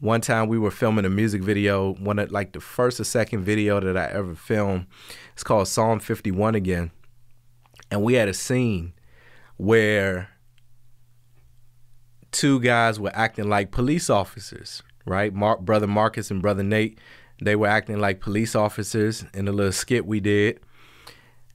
one 0.00 0.20
time 0.20 0.48
we 0.48 0.58
were 0.58 0.70
filming 0.70 1.04
a 1.04 1.10
music 1.10 1.42
video, 1.42 1.94
one 1.94 2.18
of 2.18 2.30
like 2.32 2.52
the 2.52 2.60
first 2.60 2.98
or 2.98 3.04
second 3.04 3.44
video 3.44 3.80
that 3.80 3.96
I 3.96 4.06
ever 4.06 4.34
filmed. 4.34 4.86
It's 5.32 5.44
called 5.44 5.68
Psalm 5.68 6.00
51 6.00 6.54
again. 6.54 6.90
And 7.90 8.02
we 8.02 8.14
had 8.14 8.28
a 8.28 8.34
scene 8.34 8.94
where 9.58 10.30
two 12.32 12.58
guys 12.60 12.98
were 12.98 13.12
acting 13.14 13.48
like 13.48 13.70
police 13.70 14.10
officers, 14.10 14.82
right? 15.04 15.32
Mark, 15.32 15.60
brother 15.60 15.86
Marcus 15.86 16.30
and 16.30 16.42
brother 16.42 16.62
Nate, 16.62 16.98
they 17.40 17.56
were 17.56 17.66
acting 17.66 17.98
like 17.98 18.20
police 18.20 18.54
officers 18.54 19.24
in 19.34 19.48
a 19.48 19.52
little 19.52 19.72
skit 19.72 20.06
we 20.06 20.20
did. 20.20 20.60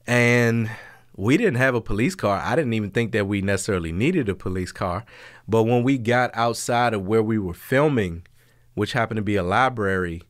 And 0.06 0.70
we 1.16 1.36
didn't 1.36 1.56
have 1.56 1.74
a 1.74 1.80
police 1.80 2.14
car. 2.14 2.40
I 2.42 2.54
didn't 2.54 2.74
even 2.74 2.90
think 2.90 3.12
that 3.12 3.26
we 3.26 3.42
necessarily 3.42 3.92
needed 3.92 4.28
a 4.28 4.34
police 4.34 4.72
car. 4.72 5.04
But 5.48 5.64
when 5.64 5.82
we 5.82 5.98
got 5.98 6.30
outside 6.34 6.94
of 6.94 7.06
where 7.06 7.22
we 7.22 7.38
were 7.38 7.54
filming, 7.54 8.22
which 8.74 8.92
happened 8.92 9.16
to 9.16 9.22
be 9.22 9.36
a 9.36 9.42
library, 9.42 10.22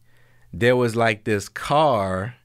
there 0.52 0.76
was 0.76 0.96
like 0.96 1.24
this 1.24 1.48
car. 1.48 2.36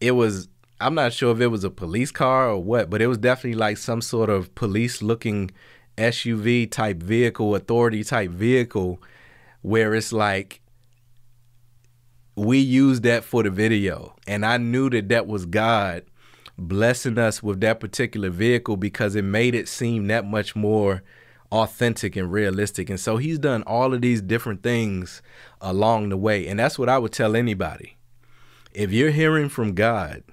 It 0.00 0.12
was, 0.12 0.48
I'm 0.80 0.94
not 0.94 1.12
sure 1.12 1.32
if 1.32 1.40
it 1.40 1.46
was 1.46 1.64
a 1.64 1.70
police 1.70 2.10
car 2.10 2.50
or 2.50 2.62
what, 2.62 2.90
but 2.90 3.00
it 3.00 3.06
was 3.06 3.18
definitely 3.18 3.58
like 3.58 3.78
some 3.78 4.02
sort 4.02 4.28
of 4.28 4.54
police 4.54 5.00
looking 5.00 5.50
SUV 5.96 6.70
type 6.70 7.02
vehicle, 7.02 7.54
authority 7.54 8.04
type 8.04 8.30
vehicle, 8.30 9.00
where 9.64 9.94
it's 9.94 10.12
like, 10.12 10.60
we 12.36 12.58
used 12.58 13.02
that 13.04 13.24
for 13.24 13.42
the 13.42 13.48
video. 13.48 14.14
And 14.26 14.44
I 14.44 14.58
knew 14.58 14.90
that 14.90 15.08
that 15.08 15.26
was 15.26 15.46
God 15.46 16.02
blessing 16.58 17.16
us 17.16 17.42
with 17.42 17.62
that 17.62 17.80
particular 17.80 18.28
vehicle 18.28 18.76
because 18.76 19.16
it 19.16 19.24
made 19.24 19.54
it 19.54 19.66
seem 19.66 20.06
that 20.08 20.26
much 20.26 20.54
more 20.54 21.02
authentic 21.50 22.14
and 22.14 22.30
realistic. 22.30 22.90
And 22.90 23.00
so 23.00 23.16
he's 23.16 23.38
done 23.38 23.62
all 23.62 23.94
of 23.94 24.02
these 24.02 24.20
different 24.20 24.62
things 24.62 25.22
along 25.62 26.10
the 26.10 26.18
way. 26.18 26.46
And 26.46 26.60
that's 26.60 26.78
what 26.78 26.90
I 26.90 26.98
would 26.98 27.12
tell 27.12 27.34
anybody. 27.34 27.96
If 28.74 28.92
you're 28.92 29.12
hearing 29.12 29.48
from 29.48 29.72
God 29.72 30.24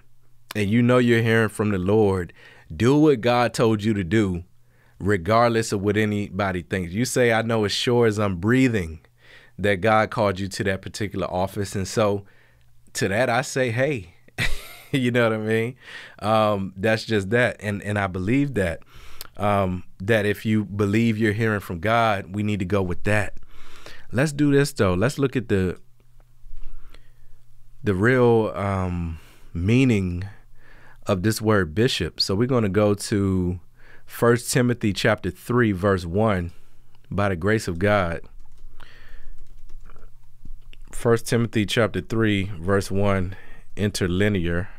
and 0.57 0.69
you 0.69 0.81
know 0.81 0.97
you're 0.97 1.21
hearing 1.21 1.47
from 1.47 1.69
the 1.69 1.77
Lord, 1.77 2.33
do 2.75 2.97
what 2.97 3.21
God 3.21 3.53
told 3.53 3.81
you 3.81 3.93
to 3.93 4.03
do, 4.03 4.43
regardless 4.99 5.71
of 5.71 5.81
what 5.81 5.95
anybody 5.95 6.63
thinks. 6.63 6.91
You 6.91 7.05
say, 7.05 7.31
I 7.31 7.43
know 7.43 7.63
as 7.63 7.71
sure 7.71 8.07
as 8.07 8.19
I'm 8.19 8.35
breathing 8.35 8.99
that 9.59 9.81
God 9.81 10.09
called 10.09 10.39
you 10.39 10.47
to 10.47 10.63
that 10.65 10.81
particular 10.81 11.27
office. 11.31 11.75
And 11.75 11.87
so 11.87 12.25
to 12.93 13.07
that, 13.07 13.29
I 13.29 13.41
say, 13.41 13.71
hey, 13.71 14.15
you 14.91 15.11
know 15.11 15.23
what 15.23 15.33
I 15.33 15.37
mean? 15.37 15.75
Um, 16.19 16.73
that's 16.75 17.05
just 17.05 17.29
that. 17.31 17.57
And, 17.59 17.81
and 17.83 17.97
I 17.99 18.07
believe 18.07 18.55
that. 18.55 18.81
Um, 19.37 19.83
that 19.99 20.25
if 20.25 20.45
you 20.45 20.65
believe 20.65 21.17
you're 21.17 21.33
hearing 21.33 21.61
from 21.61 21.79
God, 21.79 22.35
we 22.35 22.43
need 22.43 22.59
to 22.59 22.65
go 22.65 22.81
with 22.81 23.03
that. 23.05 23.35
Let's 24.11 24.33
do 24.33 24.51
this 24.51 24.73
though. 24.73 24.93
Let's 24.93 25.17
look 25.17 25.35
at 25.35 25.47
the 25.47 25.79
the 27.83 27.95
real 27.95 28.51
um, 28.53 29.19
meaning 29.53 30.25
of 31.07 31.23
this 31.23 31.41
word 31.41 31.73
bishop. 31.73 32.19
So 32.19 32.35
we're 32.35 32.47
going 32.47 32.63
to 32.63 32.69
go 32.69 32.93
to 32.93 33.59
First 34.05 34.51
Timothy 34.51 34.93
chapter 34.93 35.31
3 35.31 35.71
verse 35.71 36.05
1 36.05 36.51
by 37.09 37.29
the 37.29 37.35
grace 37.35 37.67
of 37.67 37.79
God. 37.79 38.21
First 40.91 41.27
Timothy 41.27 41.65
chapter 41.65 42.01
3 42.01 42.51
verse 42.59 42.91
1 42.91 43.35
interlinear. 43.75 44.69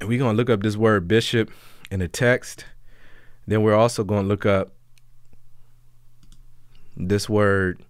And 0.00 0.08
we're 0.08 0.18
going 0.18 0.34
to 0.34 0.36
look 0.36 0.50
up 0.50 0.62
this 0.62 0.76
word 0.76 1.08
bishop 1.08 1.50
in 1.90 2.00
the 2.00 2.08
text. 2.08 2.64
Then 3.46 3.62
we're 3.62 3.74
also 3.74 4.04
going 4.04 4.24
to 4.24 4.28
look 4.28 4.46
up 4.46 4.72
this 6.96 7.28
word 7.28 7.82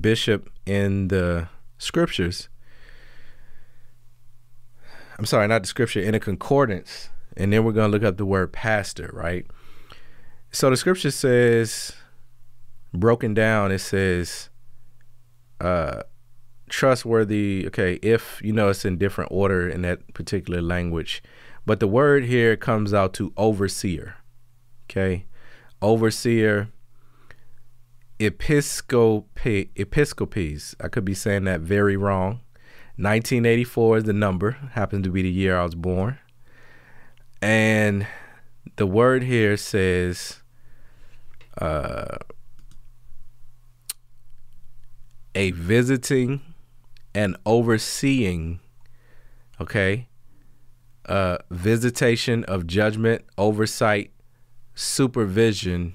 bishop 0.00 0.50
in 0.66 1.08
the 1.08 1.48
scriptures. 1.78 2.48
I'm 5.18 5.26
sorry, 5.26 5.48
not 5.48 5.62
the 5.62 5.68
scripture, 5.68 6.00
in 6.00 6.14
a 6.14 6.20
concordance. 6.20 7.08
And 7.36 7.52
then 7.52 7.64
we're 7.64 7.72
going 7.72 7.90
to 7.90 7.92
look 7.92 8.04
up 8.06 8.16
the 8.16 8.26
word 8.26 8.52
pastor, 8.52 9.10
right? 9.12 9.46
So 10.50 10.70
the 10.70 10.76
scripture 10.76 11.10
says, 11.10 11.92
broken 12.92 13.34
down, 13.34 13.72
it 13.72 13.80
says, 13.80 14.48
uh, 15.60 16.02
trustworthy. 16.68 17.66
Okay, 17.66 17.94
if 18.02 18.40
you 18.42 18.52
know 18.52 18.68
it's 18.68 18.84
in 18.84 18.98
different 18.98 19.30
order 19.32 19.68
in 19.68 19.82
that 19.82 20.14
particular 20.14 20.62
language, 20.62 21.22
but 21.66 21.80
the 21.80 21.88
word 21.88 22.24
here 22.24 22.56
comes 22.56 22.94
out 22.94 23.12
to 23.14 23.32
overseer. 23.36 24.16
Okay, 24.84 25.26
overseer. 25.82 26.68
Episcope, 28.18 29.68
episcopes. 29.76 30.74
I 30.80 30.88
could 30.88 31.04
be 31.04 31.14
saying 31.14 31.44
that 31.44 31.60
very 31.60 31.96
wrong. 31.96 32.40
1984 32.96 33.98
is 33.98 34.04
the 34.04 34.12
number. 34.12 34.52
Happens 34.72 35.04
to 35.04 35.10
be 35.12 35.22
the 35.22 35.30
year 35.30 35.56
I 35.56 35.62
was 35.62 35.76
born. 35.76 36.18
And 37.40 38.08
the 38.74 38.86
word 38.86 39.22
here 39.22 39.56
says 39.56 40.42
uh, 41.58 42.16
a 45.38 45.52
visiting 45.52 46.40
and 47.14 47.36
overseeing, 47.46 48.58
okay, 49.60 50.08
uh, 51.06 51.38
visitation 51.48 52.42
of 52.44 52.66
judgment, 52.66 53.24
oversight, 53.38 54.10
supervision, 54.74 55.94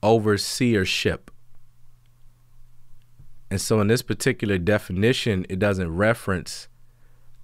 overseership. 0.00 1.22
And 3.50 3.60
so, 3.60 3.80
in 3.80 3.88
this 3.88 4.02
particular 4.02 4.58
definition, 4.58 5.44
it 5.48 5.58
doesn't 5.58 5.92
reference 5.92 6.68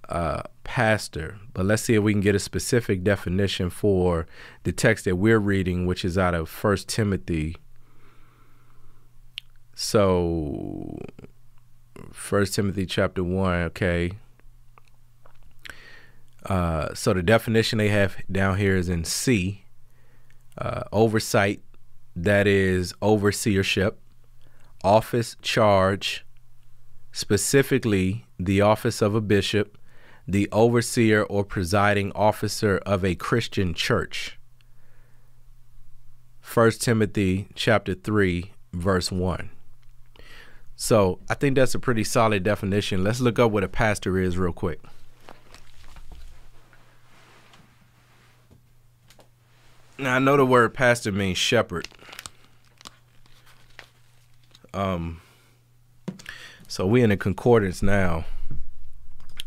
uh, 0.07 0.43
pastor. 0.63 1.37
But 1.53 1.65
let's 1.65 1.81
see 1.81 1.95
if 1.95 2.03
we 2.03 2.13
can 2.13 2.21
get 2.21 2.33
a 2.33 2.39
specific 2.39 3.03
definition 3.03 3.69
for 3.69 4.25
the 4.63 4.71
text 4.71 5.03
that 5.03 5.17
we're 5.17 5.39
reading, 5.39 5.85
which 5.85 6.05
is 6.05 6.17
out 6.17 6.33
of 6.33 6.47
First 6.47 6.87
Timothy. 6.87 7.57
So, 9.75 10.99
First 12.11 12.53
Timothy 12.55 12.85
chapter 12.85 13.23
one. 13.23 13.63
Okay. 13.63 14.11
Uh, 16.45 16.93
so 16.93 17.13
the 17.13 17.23
definition 17.23 17.77
they 17.77 17.89
have 17.89 18.17
down 18.31 18.57
here 18.57 18.75
is 18.75 18.89
in 18.89 19.05
C. 19.05 19.63
Uh, 20.57 20.83
oversight, 20.91 21.61
that 22.15 22.45
is 22.45 22.93
overseership, 23.01 23.93
office 24.83 25.35
charge, 25.41 26.25
specifically 27.11 28.25
the 28.37 28.61
office 28.61 29.01
of 29.01 29.15
a 29.15 29.21
bishop, 29.21 29.77
the 30.27 30.47
overseer 30.51 31.23
or 31.23 31.43
presiding 31.43 32.11
officer 32.11 32.77
of 32.85 33.03
a 33.03 33.15
Christian 33.15 33.73
church. 33.73 34.37
1 36.53 36.71
Timothy 36.71 37.47
chapter 37.55 37.95
3 37.95 38.51
verse 38.73 39.11
1. 39.11 39.49
So, 40.83 41.19
I 41.29 41.35
think 41.35 41.55
that's 41.55 41.73
a 41.73 41.79
pretty 41.79 42.03
solid 42.03 42.43
definition. 42.43 43.05
Let's 43.05 43.21
look 43.21 43.39
up 43.39 43.51
what 43.51 43.63
a 43.63 43.69
pastor 43.69 44.19
is 44.19 44.37
real 44.37 44.51
quick. 44.51 44.81
Now, 49.97 50.17
I 50.17 50.19
know 50.19 50.35
the 50.35 50.45
word 50.45 50.73
pastor 50.73 51.13
means 51.13 51.37
shepherd. 51.37 51.87
Um, 54.73 55.21
so 56.67 56.85
we're 56.85 57.05
in 57.05 57.11
a 57.11 57.17
concordance 57.17 57.81
now. 57.81 58.25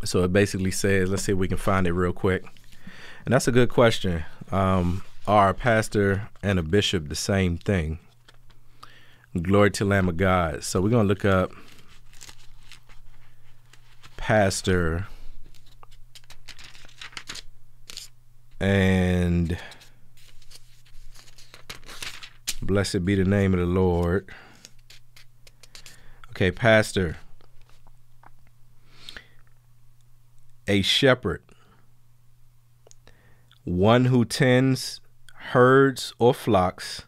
So 0.06 0.24
it 0.24 0.32
basically 0.32 0.70
says, 0.70 1.10
let's 1.10 1.24
see 1.24 1.32
if 1.32 1.38
we 1.38 1.48
can 1.48 1.58
find 1.58 1.86
it 1.86 1.92
real 1.92 2.14
quick. 2.14 2.46
And 3.26 3.34
that's 3.34 3.46
a 3.46 3.52
good 3.52 3.68
question. 3.68 4.24
Um, 4.50 5.04
are 5.26 5.50
a 5.50 5.54
pastor 5.54 6.30
and 6.42 6.58
a 6.58 6.62
bishop 6.62 7.10
the 7.10 7.14
same 7.14 7.58
thing? 7.58 7.98
Glory 9.42 9.70
to 9.72 9.84
the 9.84 9.90
Lamb 9.90 10.08
of 10.08 10.16
God. 10.16 10.64
So 10.64 10.80
we're 10.80 10.90
gonna 10.90 11.08
look 11.08 11.24
up 11.24 11.52
pastor 14.16 15.06
and 18.58 19.58
blessed 22.60 23.04
be 23.04 23.14
the 23.14 23.24
name 23.24 23.54
of 23.54 23.60
the 23.60 23.66
Lord. 23.66 24.28
Okay, 26.30 26.50
pastor. 26.50 27.16
A 30.66 30.82
shepherd. 30.82 31.42
One 33.64 34.06
who 34.06 34.24
tends 34.24 35.00
herds 35.52 36.12
or 36.18 36.34
flocks, 36.34 37.04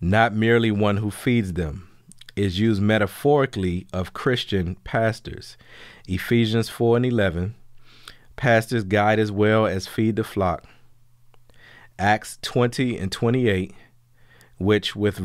not 0.00 0.34
merely 0.34 0.70
one 0.70 0.98
who 0.98 1.10
feeds 1.10 1.52
them, 1.52 1.88
is 2.36 2.58
used 2.58 2.82
metaphorically 2.82 3.86
of 3.92 4.12
Christian 4.12 4.76
pastors. 4.84 5.56
Ephesians 6.06 6.68
4 6.68 6.96
and 6.96 7.06
11. 7.06 7.54
Pastors 8.36 8.84
guide 8.84 9.18
as 9.18 9.30
well 9.30 9.66
as 9.66 9.86
feed 9.86 10.16
the 10.16 10.24
flock. 10.24 10.64
Acts 11.98 12.38
20 12.42 12.98
and 12.98 13.12
28 13.12 13.72
which 14.58 14.94
with 14.94 15.18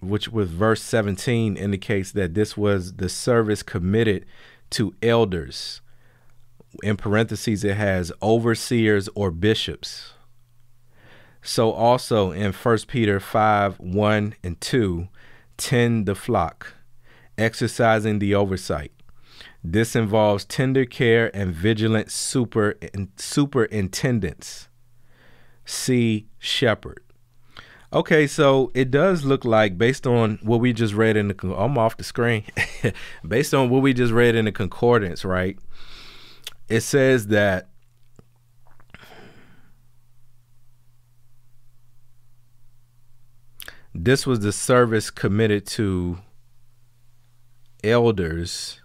which 0.00 0.28
with 0.28 0.48
verse 0.48 0.82
17 0.82 1.56
indicates 1.56 2.12
that 2.12 2.34
this 2.34 2.56
was 2.56 2.94
the 2.94 3.08
service 3.08 3.62
committed 3.62 4.24
to 4.70 4.94
elders 5.02 5.80
in 6.82 6.96
parentheses 6.96 7.64
it 7.64 7.76
has 7.76 8.12
overseers 8.22 9.08
or 9.14 9.30
bishops 9.30 10.12
so 11.42 11.72
also 11.72 12.30
in 12.32 12.52
1 12.52 12.78
peter 12.88 13.20
5 13.20 13.78
1 13.80 14.34
and 14.42 14.60
2 14.60 15.08
tend 15.56 16.06
the 16.06 16.14
flock 16.14 16.74
exercising 17.36 18.18
the 18.18 18.34
oversight 18.34 18.92
This 19.62 19.96
involves 19.96 20.44
tender 20.44 20.84
care 20.84 21.34
and 21.34 21.52
vigilant 21.52 22.10
super 22.10 22.74
superintendence. 23.16 24.68
See 25.64 26.28
shepherd. 26.38 27.02
Okay, 27.92 28.26
so 28.26 28.70
it 28.74 28.90
does 28.90 29.24
look 29.24 29.44
like, 29.44 29.78
based 29.78 30.06
on 30.06 30.38
what 30.42 30.60
we 30.60 30.72
just 30.72 30.94
read 30.94 31.16
in 31.16 31.28
the, 31.28 31.54
I'm 31.54 31.78
off 31.78 31.96
the 31.96 32.04
screen. 32.04 32.44
based 33.26 33.54
on 33.54 33.70
what 33.70 33.82
we 33.82 33.94
just 33.94 34.12
read 34.12 34.34
in 34.34 34.44
the 34.44 34.52
concordance, 34.52 35.24
right? 35.24 35.58
It 36.68 36.82
says 36.82 37.28
that 37.28 37.67
this 44.04 44.26
was 44.26 44.40
the 44.40 44.52
service 44.52 45.10
committed 45.10 45.66
to 45.66 46.18
elders, 47.82 48.80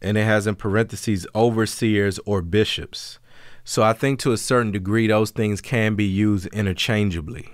and 0.00 0.16
it 0.16 0.24
has 0.24 0.46
in 0.46 0.56
parentheses 0.56 1.26
overseers 1.34 2.18
or 2.24 2.40
bishops. 2.40 3.18
So 3.64 3.82
I 3.82 3.92
think 3.92 4.18
to 4.20 4.32
a 4.32 4.38
certain 4.38 4.72
degree, 4.72 5.06
those 5.06 5.30
things 5.30 5.60
can 5.60 5.94
be 5.94 6.04
used 6.04 6.46
interchangeably. 6.46 7.50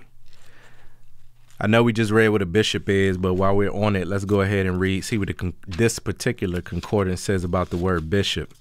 I 1.59 1.67
know 1.67 1.83
we 1.83 1.91
just 1.91 2.11
read 2.11 2.29
what 2.29 2.41
a 2.41 2.45
bishop 2.45 2.87
is, 2.87 3.17
but 3.17 3.33
while 3.33 3.55
we're 3.55 3.73
on 3.73 3.97
it, 3.97 4.07
let's 4.07 4.23
go 4.23 4.39
ahead 4.39 4.65
and 4.65 4.79
read, 4.79 5.03
see 5.03 5.17
what 5.17 5.29
this 5.67 5.99
particular 5.99 6.61
concordance 6.61 7.21
says 7.21 7.43
about 7.43 7.69
the 7.69 7.77
word 7.77 8.09
bishop 8.09 8.53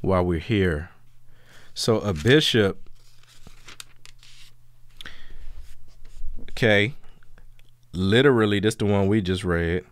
while 0.00 0.24
we're 0.24 0.40
here. 0.40 0.90
So, 1.74 2.00
a 2.00 2.12
bishop, 2.12 2.90
okay, 6.50 6.94
literally, 7.92 8.60
this 8.60 8.74
is 8.74 8.78
the 8.78 8.86
one 8.86 9.06
we 9.06 9.20
just 9.20 9.44
read, 9.44 9.84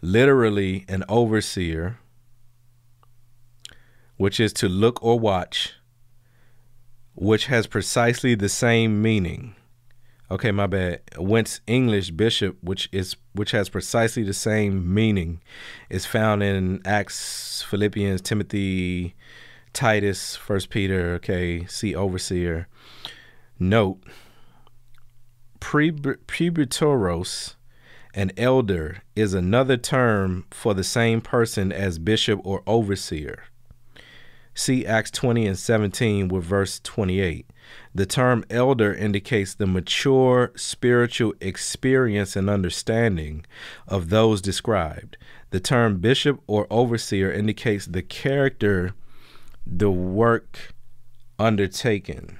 literally, 0.00 0.84
an 0.88 1.04
overseer, 1.08 1.98
which 4.16 4.38
is 4.40 4.52
to 4.54 4.68
look 4.68 5.02
or 5.02 5.18
watch, 5.18 5.74
which 7.14 7.46
has 7.46 7.66
precisely 7.66 8.34
the 8.34 8.48
same 8.48 9.02
meaning 9.02 9.54
Okay, 10.32 10.50
my 10.50 10.66
bad. 10.66 11.02
Whence 11.18 11.60
English 11.66 12.10
bishop, 12.12 12.56
which 12.62 12.88
is 12.90 13.16
which 13.34 13.50
has 13.50 13.68
precisely 13.68 14.22
the 14.22 14.32
same 14.32 14.94
meaning, 14.94 15.42
is 15.90 16.06
found 16.06 16.42
in 16.42 16.80
Acts, 16.86 17.60
Philippians, 17.68 18.22
Timothy, 18.22 19.14
Titus, 19.74 20.34
First 20.34 20.70
Peter. 20.70 21.12
Okay, 21.16 21.66
see 21.66 21.94
overseer. 21.94 22.66
Note: 23.58 23.98
Presbyteros, 25.62 27.54
an 28.14 28.32
elder, 28.36 29.02
is 29.14 29.32
another 29.32 29.76
term 29.76 30.44
for 30.50 30.74
the 30.74 30.82
same 30.84 31.20
person 31.20 31.70
as 31.70 32.00
bishop 32.00 32.40
or 32.42 32.64
overseer. 32.66 33.44
See 34.54 34.84
Acts 34.84 35.12
20 35.12 35.46
and 35.46 35.58
17 35.58 36.28
with 36.28 36.44
verse 36.44 36.80
28. 36.80 37.48
The 37.94 38.04
term 38.04 38.44
elder 38.50 38.92
indicates 38.92 39.54
the 39.54 39.68
mature 39.68 40.52
spiritual 40.56 41.32
experience 41.40 42.34
and 42.34 42.50
understanding 42.50 43.46
of 43.86 44.10
those 44.10 44.42
described. 44.42 45.16
The 45.50 45.60
term 45.60 45.98
bishop 45.98 46.40
or 46.48 46.66
overseer 46.70 47.32
indicates 47.32 47.86
the 47.86 48.02
character, 48.02 48.94
the 49.64 49.92
work 49.92 50.74
undertaken, 51.38 52.38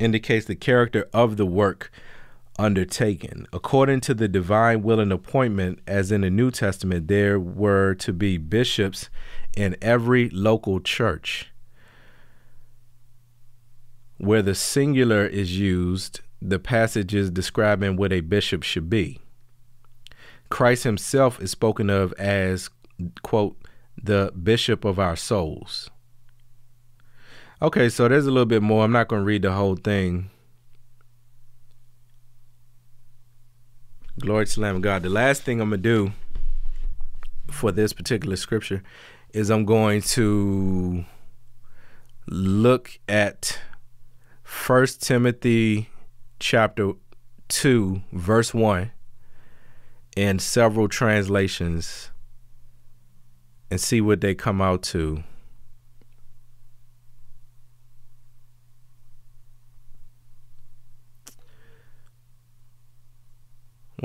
indicates 0.00 0.46
the 0.46 0.56
character 0.56 1.08
of 1.12 1.36
the 1.36 1.46
work 1.46 1.92
undertaken. 2.58 3.46
According 3.52 4.00
to 4.02 4.14
the 4.14 4.28
divine 4.28 4.82
will 4.82 5.00
and 5.00 5.12
appointment, 5.12 5.80
as 5.86 6.12
in 6.12 6.20
the 6.20 6.30
New 6.30 6.50
Testament, 6.50 7.08
there 7.08 7.38
were 7.38 7.94
to 7.94 8.12
be 8.12 8.36
bishops 8.36 9.10
in 9.56 9.76
every 9.82 10.28
local 10.30 10.80
church. 10.80 11.50
Where 14.18 14.42
the 14.42 14.54
singular 14.54 15.26
is 15.26 15.58
used, 15.58 16.20
the 16.40 16.58
passage 16.58 17.14
is 17.14 17.30
describing 17.30 17.96
what 17.96 18.12
a 18.12 18.20
bishop 18.20 18.62
should 18.62 18.88
be. 18.88 19.20
Christ 20.50 20.84
himself 20.84 21.40
is 21.40 21.50
spoken 21.50 21.90
of 21.90 22.12
as, 22.14 22.70
quote, 23.22 23.56
the 24.00 24.32
bishop 24.40 24.84
of 24.84 24.98
our 24.98 25.16
souls. 25.16 25.90
Okay, 27.62 27.88
so 27.88 28.08
there's 28.08 28.26
a 28.26 28.30
little 28.30 28.46
bit 28.46 28.62
more. 28.62 28.84
I'm 28.84 28.92
not 28.92 29.08
going 29.08 29.22
to 29.22 29.26
read 29.26 29.42
the 29.42 29.52
whole 29.52 29.76
thing. 29.76 30.30
Glory 34.20 34.46
to 34.46 34.54
the 34.54 34.60
Lamb 34.60 34.76
of 34.76 34.82
God. 34.82 35.02
The 35.02 35.08
last 35.08 35.42
thing 35.42 35.60
I'm 35.60 35.70
going 35.70 35.82
to 35.82 35.88
do 35.88 36.12
for 37.50 37.72
this 37.72 37.92
particular 37.92 38.36
scripture 38.36 38.80
is 39.32 39.50
I'm 39.50 39.64
going 39.64 40.02
to 40.02 41.04
look 42.28 43.00
at 43.08 43.58
First 44.44 45.02
Timothy 45.02 45.88
chapter 46.38 46.92
2 47.48 48.02
verse 48.12 48.54
1 48.54 48.92
in 50.16 50.38
several 50.38 50.86
translations 50.86 52.12
and 53.68 53.80
see 53.80 54.00
what 54.00 54.20
they 54.20 54.36
come 54.36 54.62
out 54.62 54.84
to. 54.84 55.24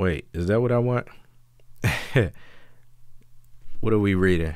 Wait, 0.00 0.26
is 0.32 0.46
that 0.46 0.62
what 0.62 0.72
I 0.72 0.78
want? 0.78 1.06
what 3.80 3.92
are 3.92 3.98
we 3.98 4.14
reading? 4.14 4.54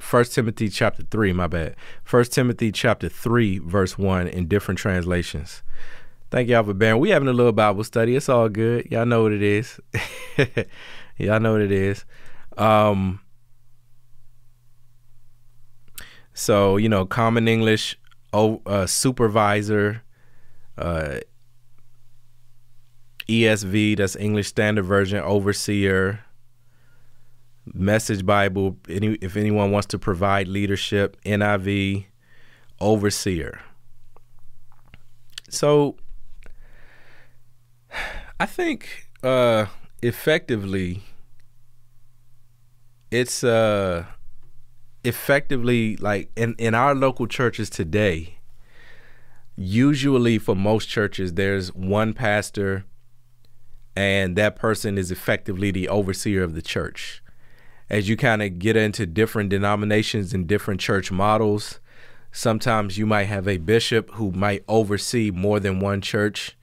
First 0.00 0.32
Timothy 0.32 0.70
chapter 0.70 1.02
three, 1.02 1.34
my 1.34 1.48
bad. 1.48 1.76
First 2.02 2.32
Timothy 2.32 2.72
chapter 2.72 3.10
three, 3.10 3.58
verse 3.58 3.98
one 3.98 4.26
in 4.26 4.48
different 4.48 4.80
translations. 4.80 5.62
Thank 6.30 6.48
y'all 6.48 6.64
for 6.64 6.72
bearing. 6.72 6.98
We 6.98 7.10
having 7.10 7.28
a 7.28 7.34
little 7.34 7.52
Bible 7.52 7.84
study. 7.84 8.16
It's 8.16 8.30
all 8.30 8.48
good. 8.48 8.90
Y'all 8.90 9.04
know 9.04 9.22
what 9.22 9.32
it 9.32 9.42
is. 9.42 9.78
y'all 11.18 11.40
know 11.40 11.52
what 11.52 11.60
it 11.60 11.72
is. 11.72 12.06
Um, 12.56 13.20
so 16.32 16.78
you 16.78 16.88
know, 16.88 17.04
common 17.04 17.48
English, 17.48 17.98
oh, 18.32 18.62
uh, 18.64 18.86
supervisor, 18.86 20.04
uh, 20.78 21.18
ESV, 23.28 23.96
that's 23.98 24.16
English 24.16 24.48
Standard 24.48 24.84
Version, 24.84 25.20
overseer, 25.20 26.24
Message 27.72 28.26
Bible, 28.26 28.76
any, 28.88 29.14
if 29.20 29.36
anyone 29.36 29.70
wants 29.70 29.86
to 29.88 29.98
provide 29.98 30.48
leadership, 30.48 31.16
NIV, 31.24 32.06
overseer. 32.80 33.60
So 35.48 35.96
I 38.38 38.46
think 38.46 39.08
uh, 39.22 39.66
effectively 40.02 41.02
it's 43.10 43.42
uh 43.42 44.04
effectively 45.02 45.96
like 45.96 46.30
in, 46.36 46.54
in 46.58 46.74
our 46.74 46.94
local 46.94 47.26
churches 47.26 47.68
today, 47.68 48.36
usually 49.56 50.38
for 50.38 50.54
most 50.54 50.88
churches 50.88 51.34
there's 51.34 51.74
one 51.74 52.12
pastor 52.14 52.84
and 53.96 54.36
that 54.36 54.56
person 54.56 54.96
is 54.98 55.10
effectively 55.10 55.70
the 55.70 55.88
overseer 55.88 56.42
of 56.42 56.54
the 56.54 56.62
church 56.62 57.22
as 57.90 58.08
you 58.08 58.16
kind 58.16 58.40
of 58.40 58.58
get 58.58 58.76
into 58.76 59.04
different 59.04 59.50
denominations 59.50 60.32
and 60.32 60.46
different 60.46 60.80
church 60.80 61.10
models, 61.10 61.80
sometimes 62.30 62.96
you 62.96 63.04
might 63.04 63.24
have 63.24 63.48
a 63.48 63.58
bishop 63.58 64.12
who 64.12 64.30
might 64.30 64.64
oversee 64.68 65.32
more 65.32 65.58
than 65.58 65.80
one 65.80 66.00
church, 66.00 66.56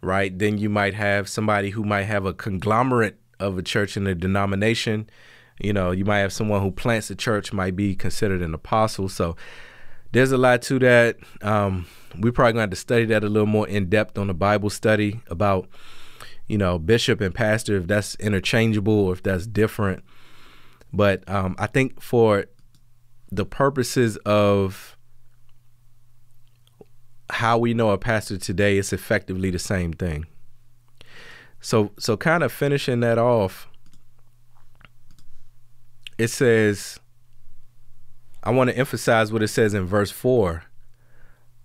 right? 0.00 0.38
Then 0.38 0.56
you 0.56 0.70
might 0.70 0.94
have 0.94 1.28
somebody 1.28 1.70
who 1.70 1.82
might 1.82 2.04
have 2.04 2.24
a 2.24 2.32
conglomerate 2.32 3.18
of 3.40 3.58
a 3.58 3.62
church 3.62 3.96
in 3.96 4.06
a 4.06 4.14
denomination. 4.14 5.10
You 5.60 5.72
know, 5.72 5.90
you 5.90 6.04
might 6.04 6.20
have 6.20 6.32
someone 6.32 6.62
who 6.62 6.70
plants 6.70 7.10
a 7.10 7.16
church 7.16 7.52
might 7.52 7.74
be 7.74 7.96
considered 7.96 8.40
an 8.40 8.54
apostle. 8.54 9.08
So 9.08 9.34
there's 10.12 10.30
a 10.30 10.38
lot 10.38 10.62
to 10.62 10.78
that. 10.78 11.16
Um, 11.42 11.86
we're 12.16 12.30
probably 12.30 12.52
going 12.52 12.58
to 12.58 12.60
have 12.62 12.70
to 12.70 12.76
study 12.76 13.06
that 13.06 13.24
a 13.24 13.28
little 13.28 13.46
more 13.46 13.66
in 13.66 13.88
depth 13.88 14.16
on 14.18 14.28
the 14.28 14.34
Bible 14.34 14.70
study 14.70 15.20
about, 15.26 15.68
you 16.48 16.58
know, 16.58 16.78
bishop 16.78 17.20
and 17.20 17.34
pastor, 17.34 17.76
if 17.76 17.86
that's 17.86 18.14
interchangeable 18.16 18.92
or 18.92 19.12
if 19.12 19.22
that's 19.22 19.46
different. 19.46 20.04
But 20.92 21.28
um, 21.28 21.56
I 21.58 21.66
think 21.66 22.00
for 22.00 22.46
the 23.30 23.44
purposes 23.44 24.16
of 24.18 24.96
how 27.30 27.58
we 27.58 27.74
know 27.74 27.90
a 27.90 27.98
pastor 27.98 28.36
today, 28.36 28.78
it's 28.78 28.92
effectively 28.92 29.50
the 29.50 29.58
same 29.58 29.92
thing. 29.92 30.26
So, 31.60 31.92
so 31.98 32.16
kind 32.16 32.42
of 32.42 32.52
finishing 32.52 33.00
that 33.00 33.18
off, 33.18 33.68
it 36.18 36.28
says, 36.28 37.00
I 38.42 38.50
want 38.50 38.70
to 38.70 38.76
emphasize 38.76 39.32
what 39.32 39.42
it 39.42 39.48
says 39.48 39.74
in 39.74 39.86
verse 39.86 40.10
4 40.10 40.64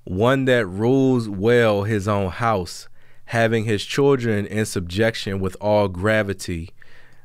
one 0.10 0.46
that 0.46 0.66
rules 0.66 1.30
well 1.30 1.84
his 1.84 2.08
own 2.08 2.32
house, 2.32 2.89
having 3.30 3.66
his 3.66 3.84
children 3.84 4.46
in 4.46 4.66
subjection 4.66 5.40
with 5.40 5.58
all 5.60 5.88
gravity 5.88 6.70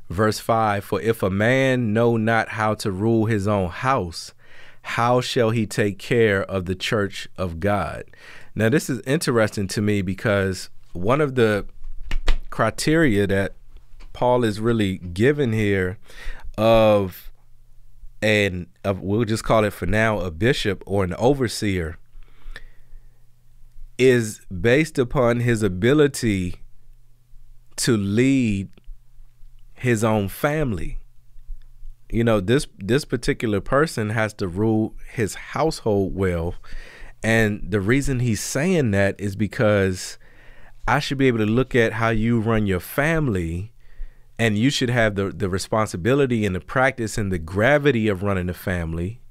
Verse 0.09 0.39
5 0.39 0.83
For 0.83 1.01
if 1.01 1.23
a 1.23 1.29
man 1.29 1.93
know 1.93 2.17
not 2.17 2.49
how 2.49 2.75
to 2.75 2.91
rule 2.91 3.25
his 3.25 3.47
own 3.47 3.69
house, 3.69 4.33
how 4.81 5.19
shall 5.21 5.49
he 5.49 5.65
take 5.65 5.97
care 5.97 6.43
of 6.43 6.65
the 6.65 6.75
church 6.75 7.27
of 7.37 7.59
God? 7.59 8.03
Now, 8.53 8.69
this 8.69 8.89
is 8.89 9.01
interesting 9.01 9.67
to 9.69 9.81
me 9.81 10.01
because 10.01 10.69
one 10.93 11.21
of 11.21 11.35
the 11.35 11.65
criteria 12.49 13.27
that 13.27 13.53
Paul 14.13 14.43
is 14.43 14.59
really 14.59 14.97
given 14.99 15.51
here 15.51 15.97
of 16.57 17.31
and 18.21 18.67
we'll 18.85 19.25
just 19.25 19.43
call 19.43 19.65
it 19.65 19.73
for 19.73 19.85
now 19.85 20.19
a 20.19 20.31
bishop 20.31 20.81
or 20.85 21.03
an 21.03 21.13
overseer 21.15 21.97
is 23.97 24.41
based 24.47 24.97
upon 24.97 25.39
his 25.39 25.63
ability 25.63 26.55
to 27.77 27.95
lead 27.95 28.69
his 29.73 30.03
own 30.03 30.27
family. 30.27 30.99
You 32.09 32.23
know, 32.23 32.39
this 32.39 32.67
this 32.77 33.05
particular 33.05 33.61
person 33.61 34.11
has 34.11 34.33
to 34.35 34.47
rule 34.47 34.95
his 35.11 35.35
household 35.35 36.15
well. 36.15 36.55
And 37.23 37.65
the 37.67 37.81
reason 37.81 38.19
he's 38.19 38.41
saying 38.41 38.91
that 38.91 39.19
is 39.19 39.35
because 39.35 40.17
I 40.87 40.99
should 40.99 41.17
be 41.17 41.27
able 41.27 41.39
to 41.39 41.45
look 41.45 41.73
at 41.73 41.93
how 41.93 42.09
you 42.09 42.39
run 42.39 42.67
your 42.67 42.79
family 42.79 43.73
and 44.37 44.57
you 44.57 44.69
should 44.69 44.89
have 44.89 45.15
the, 45.15 45.31
the 45.31 45.49
responsibility 45.49 46.45
and 46.45 46.55
the 46.55 46.59
practice 46.59 47.17
and 47.17 47.31
the 47.31 47.39
gravity 47.39 48.07
of 48.07 48.21
running 48.21 48.49
a 48.49 48.53
family 48.53 49.21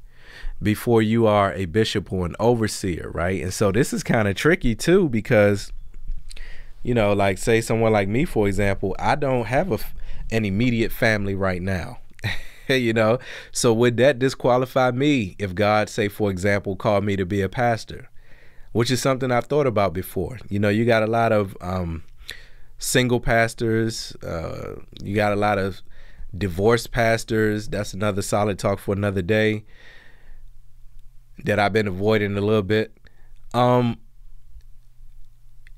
before 0.64 1.02
you 1.02 1.26
are 1.26 1.52
a 1.52 1.66
bishop 1.66 2.12
or 2.12 2.26
an 2.26 2.34
overseer, 2.40 3.10
right? 3.12 3.40
And 3.40 3.52
so 3.52 3.70
this 3.70 3.92
is 3.92 4.02
kind 4.02 4.26
of 4.26 4.34
tricky 4.34 4.74
too 4.74 5.08
because 5.08 5.70
you 6.82 6.92
know, 6.92 7.12
like 7.12 7.38
say 7.38 7.60
someone 7.60 7.92
like 7.92 8.08
me 8.08 8.24
for 8.24 8.48
example, 8.48 8.96
I 8.98 9.14
don't 9.14 9.46
have 9.46 9.70
a 9.70 9.78
an 10.32 10.44
immediate 10.44 10.90
family 10.90 11.34
right 11.34 11.62
now. 11.62 11.98
you 12.68 12.92
know, 12.92 13.18
so 13.52 13.72
would 13.72 13.98
that 13.98 14.18
disqualify 14.18 14.90
me 14.90 15.36
if 15.38 15.54
God 15.54 15.88
say 15.88 16.08
for 16.08 16.30
example 16.30 16.74
called 16.74 17.04
me 17.04 17.14
to 17.16 17.26
be 17.26 17.42
a 17.42 17.48
pastor? 17.48 18.08
Which 18.72 18.90
is 18.90 19.00
something 19.00 19.30
I've 19.30 19.44
thought 19.44 19.68
about 19.68 19.92
before. 19.92 20.38
You 20.48 20.58
know, 20.58 20.68
you 20.68 20.84
got 20.84 21.04
a 21.04 21.06
lot 21.06 21.30
of 21.30 21.56
um, 21.60 22.02
single 22.78 23.20
pastors, 23.20 24.16
uh, 24.16 24.80
you 25.00 25.14
got 25.14 25.32
a 25.32 25.36
lot 25.36 25.58
of 25.58 25.80
divorced 26.36 26.90
pastors. 26.90 27.68
That's 27.68 27.94
another 27.94 28.20
solid 28.20 28.58
talk 28.58 28.80
for 28.80 28.92
another 28.92 29.22
day 29.22 29.62
that 31.44 31.58
I've 31.58 31.72
been 31.72 31.86
avoiding 31.86 32.36
a 32.36 32.40
little 32.40 32.62
bit. 32.62 32.96
Um, 33.52 33.98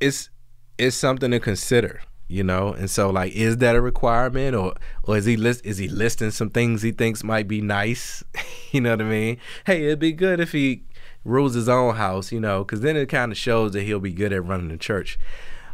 it's 0.01 0.31
it's 0.79 0.97
something 0.97 1.31
to 1.31 1.41
consider, 1.41 2.03
you 2.29 2.45
know. 2.45 2.73
And 2.73 2.91
so, 2.91 3.11
like, 3.11 3.33
is 3.33 3.59
that 3.59 3.77
a 3.77 3.81
requirement, 3.81 4.55
or 4.55 4.75
or 5.03 5.17
is 5.17 5.27
he 5.27 5.37
list 5.37 5.65
is 5.65 5.79
he 5.79 5.89
listing 5.89 6.31
some 6.31 6.51
things 6.51 6.83
he 6.83 6.93
thinks 6.93 7.23
might 7.23 7.49
be 7.49 7.61
nice? 7.61 8.23
you 8.73 8.81
know 8.81 8.91
what 8.91 9.03
I 9.03 9.05
mean? 9.05 9.39
Hey, 9.67 9.85
it'd 9.85 9.99
be 9.99 10.13
good 10.13 10.41
if 10.41 10.53
he 10.53 10.85
rules 11.25 11.55
his 11.55 11.69
own 11.69 11.97
house, 11.97 12.31
you 12.31 12.41
know, 12.41 12.65
because 12.65 12.81
then 12.81 12.97
it 12.97 13.09
kind 13.09 13.33
of 13.33 13.39
shows 13.39 13.73
that 13.73 13.83
he'll 13.83 14.01
be 14.01 14.13
good 14.13 14.33
at 14.33 14.45
running 14.45 14.69
the 14.69 14.77
church. 14.77 15.19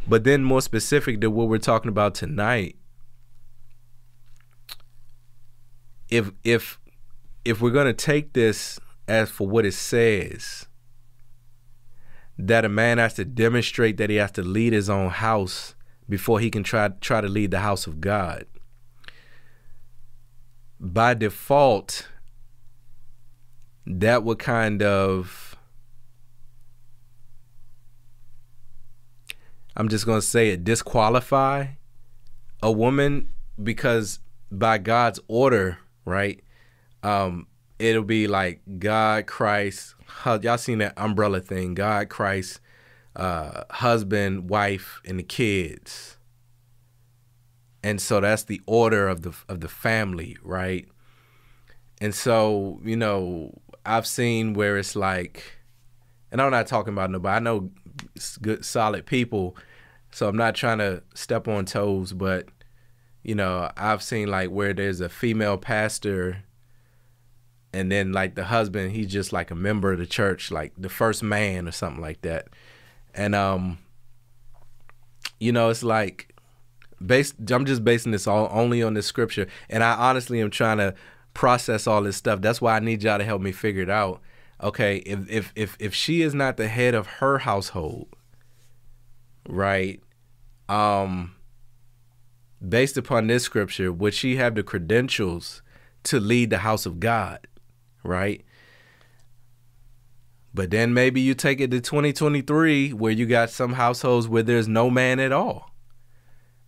But 0.07 0.23
then, 0.23 0.43
more 0.43 0.61
specific 0.61 1.21
to 1.21 1.29
what 1.29 1.47
we're 1.47 1.59
talking 1.59 1.89
about 1.89 2.15
tonight, 2.15 2.75
if 6.09 6.31
if 6.43 6.79
if 7.45 7.61
we're 7.61 7.71
gonna 7.71 7.93
take 7.93 8.33
this 8.33 8.79
as 9.07 9.29
for 9.29 9.47
what 9.47 9.65
it 9.65 9.73
says 9.73 10.67
that 12.37 12.65
a 12.65 12.69
man 12.69 12.97
has 12.97 13.13
to 13.15 13.25
demonstrate 13.25 13.97
that 13.97 14.09
he 14.09 14.15
has 14.15 14.31
to 14.31 14.41
lead 14.41 14.73
his 14.73 14.89
own 14.89 15.09
house 15.09 15.75
before 16.09 16.39
he 16.39 16.49
can 16.49 16.63
try 16.63 16.89
try 17.01 17.21
to 17.21 17.27
lead 17.27 17.51
the 17.51 17.59
house 17.59 17.87
of 17.87 18.01
God. 18.01 18.45
By 20.79 21.13
default, 21.13 22.09
that 23.85 24.23
would 24.23 24.39
kind 24.39 24.81
of 24.81 25.55
I'm 29.75 29.89
just 29.89 30.05
going 30.05 30.21
to 30.21 30.25
say 30.25 30.49
it 30.49 30.63
disqualify 30.63 31.67
a 32.61 32.71
woman 32.71 33.29
because 33.61 34.19
by 34.51 34.77
God's 34.77 35.19
order, 35.27 35.79
right? 36.05 36.41
Um, 37.01 37.47
it'll 37.83 38.03
be 38.03 38.27
like 38.27 38.61
God, 38.79 39.27
Christ, 39.27 39.95
y'all 40.25 40.57
seen 40.57 40.79
that 40.79 40.93
umbrella 40.97 41.41
thing? 41.41 41.73
God, 41.73 42.09
Christ, 42.09 42.59
uh, 43.15 43.63
husband, 43.69 44.49
wife, 44.49 45.01
and 45.05 45.19
the 45.19 45.23
kids. 45.23 46.17
And 47.83 48.01
so 48.01 48.21
that's 48.21 48.43
the 48.43 48.61
order 48.65 49.09
of 49.09 49.23
the 49.23 49.33
of 49.49 49.59
the 49.59 49.67
family, 49.67 50.37
right? 50.41 50.87
And 51.99 52.15
so 52.15 52.79
you 52.83 52.95
know, 52.95 53.53
I've 53.85 54.07
seen 54.07 54.53
where 54.53 54.77
it's 54.77 54.95
like, 54.95 55.43
and 56.31 56.41
I'm 56.41 56.51
not 56.51 56.67
talking 56.67 56.93
about 56.93 57.11
nobody. 57.11 57.35
I 57.35 57.39
know 57.39 57.69
good, 58.41 58.63
solid 58.63 59.05
people, 59.05 59.57
so 60.11 60.29
I'm 60.29 60.37
not 60.37 60.55
trying 60.55 60.77
to 60.77 61.03
step 61.13 61.49
on 61.49 61.65
toes, 61.65 62.13
but 62.13 62.47
you 63.23 63.35
know, 63.35 63.69
I've 63.75 64.01
seen 64.01 64.29
like 64.29 64.49
where 64.49 64.73
there's 64.73 65.01
a 65.01 65.09
female 65.09 65.57
pastor 65.57 66.43
and 67.73 67.91
then 67.91 68.13
like 68.13 68.35
the 68.35 68.45
husband 68.45 68.91
he's 68.91 69.11
just 69.11 69.33
like 69.33 69.49
a 69.51 69.55
member 69.55 69.91
of 69.91 69.99
the 69.99 70.05
church 70.05 70.51
like 70.51 70.71
the 70.77 70.89
first 70.89 71.23
man 71.23 71.67
or 71.67 71.71
something 71.71 72.01
like 72.01 72.21
that. 72.21 72.47
And 73.13 73.33
um 73.35 73.79
you 75.39 75.51
know 75.51 75.69
it's 75.69 75.83
like 75.83 76.33
based 77.05 77.35
i'm 77.51 77.65
just 77.65 77.83
basing 77.83 78.11
this 78.11 78.27
all 78.27 78.47
only 78.51 78.83
on 78.83 78.93
this 78.93 79.07
scripture. 79.07 79.47
And 79.69 79.83
i 79.83 79.93
honestly 79.95 80.39
am 80.39 80.51
trying 80.51 80.77
to 80.77 80.93
process 81.33 81.87
all 81.87 82.03
this 82.03 82.15
stuff. 82.17 82.41
That's 82.41 82.61
why 82.61 82.77
i 82.77 82.79
need 82.79 83.03
y'all 83.03 83.17
to 83.17 83.25
help 83.25 83.41
me 83.41 83.51
figure 83.51 83.81
it 83.81 83.89
out. 83.89 84.21
Okay 84.61 84.97
if 84.97 85.29
if 85.29 85.51
if, 85.55 85.75
if 85.79 85.95
she 85.95 86.21
is 86.21 86.33
not 86.33 86.57
the 86.57 86.67
head 86.67 86.93
of 86.93 87.07
her 87.07 87.39
household 87.39 88.07
right 89.49 89.99
um 90.69 91.35
based 92.65 92.95
upon 92.95 93.27
this 93.27 93.43
scripture 93.43 93.91
would 93.91 94.13
she 94.13 94.37
have 94.37 94.55
the 94.55 94.63
credentials 94.63 95.61
to 96.03 96.17
lead 96.19 96.49
the 96.49 96.59
house 96.59 96.85
of 96.85 97.01
god 97.01 97.45
right? 98.03 98.43
But 100.53 100.69
then 100.69 100.93
maybe 100.93 101.19
you 101.19 101.33
take 101.33 101.59
it 101.59 101.71
to 101.71 101.81
2023 101.81 102.93
where 102.93 103.11
you 103.11 103.25
got 103.25 103.49
some 103.49 103.73
households 103.73 104.27
where 104.27 104.43
there's 104.43 104.67
no 104.67 104.89
man 104.89 105.19
at 105.19 105.31
all. 105.31 105.71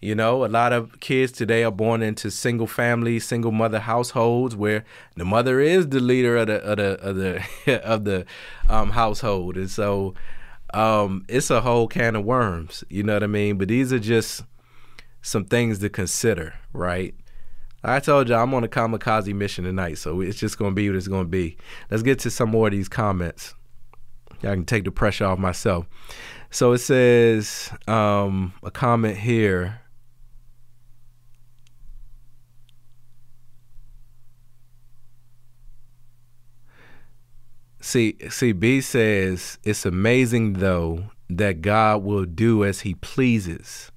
You 0.01 0.13
know, 0.13 0.45
a 0.45 0.47
lot 0.47 0.73
of 0.73 0.99
kids 0.99 1.31
today 1.31 1.63
are 1.63 1.71
born 1.71 2.03
into 2.03 2.29
single 2.29 2.67
family, 2.67 3.19
single 3.19 3.51
mother 3.51 3.79
households 3.79 4.55
where 4.55 4.85
the 5.15 5.25
mother 5.25 5.59
is 5.59 5.89
the 5.89 5.99
leader 5.99 6.37
of 6.37 6.47
the 6.47 6.61
of 6.61 6.77
the 6.77 6.99
of 7.01 7.15
the 7.15 7.83
of 7.83 8.03
the 8.05 8.25
um, 8.69 8.91
household, 8.91 9.55
and 9.55 9.71
so 9.71 10.13
um, 10.73 11.25
it's 11.27 11.49
a 11.49 11.61
whole 11.61 11.87
can 11.87 12.15
of 12.15 12.23
worms. 12.23 12.83
You 12.89 13.03
know 13.03 13.13
what 13.13 13.23
I 13.23 13.27
mean? 13.27 13.57
But 13.57 13.69
these 13.69 13.91
are 13.93 13.99
just 13.99 14.43
some 15.21 15.45
things 15.45 15.79
to 15.79 15.89
consider, 15.89 16.53
right? 16.71 17.15
I 17.87 17.99
told 17.99 18.29
you 18.29 18.35
I'm 18.35 18.53
on 18.55 18.63
a 18.63 18.67
kamikaze 18.67 19.33
mission 19.33 19.63
tonight, 19.63 19.99
so 19.99 20.19
it's 20.19 20.39
just 20.39 20.57
gonna 20.57 20.73
be 20.73 20.89
what 20.89 20.95
it's 20.95 21.07
gonna 21.07 21.25
be. 21.25 21.55
Let's 21.91 22.01
get 22.01 22.17
to 22.19 22.31
some 22.31 22.49
more 22.49 22.67
of 22.67 22.73
these 22.73 22.89
comments. 22.89 23.53
I 24.39 24.53
can 24.53 24.65
take 24.65 24.85
the 24.85 24.91
pressure 24.91 25.25
off 25.25 25.37
myself. 25.37 25.85
So 26.49 26.73
it 26.73 26.79
says 26.79 27.71
um, 27.87 28.53
a 28.63 28.71
comment 28.71 29.17
here. 29.17 29.81
See, 37.81 38.17
see, 38.29 38.51
B 38.51 38.81
says 38.81 39.59
it's 39.63 39.85
amazing 39.85 40.53
though 40.53 41.11
that 41.29 41.61
God 41.61 42.03
will 42.03 42.25
do 42.25 42.65
as 42.65 42.81
He 42.81 42.95
pleases. 42.95 43.91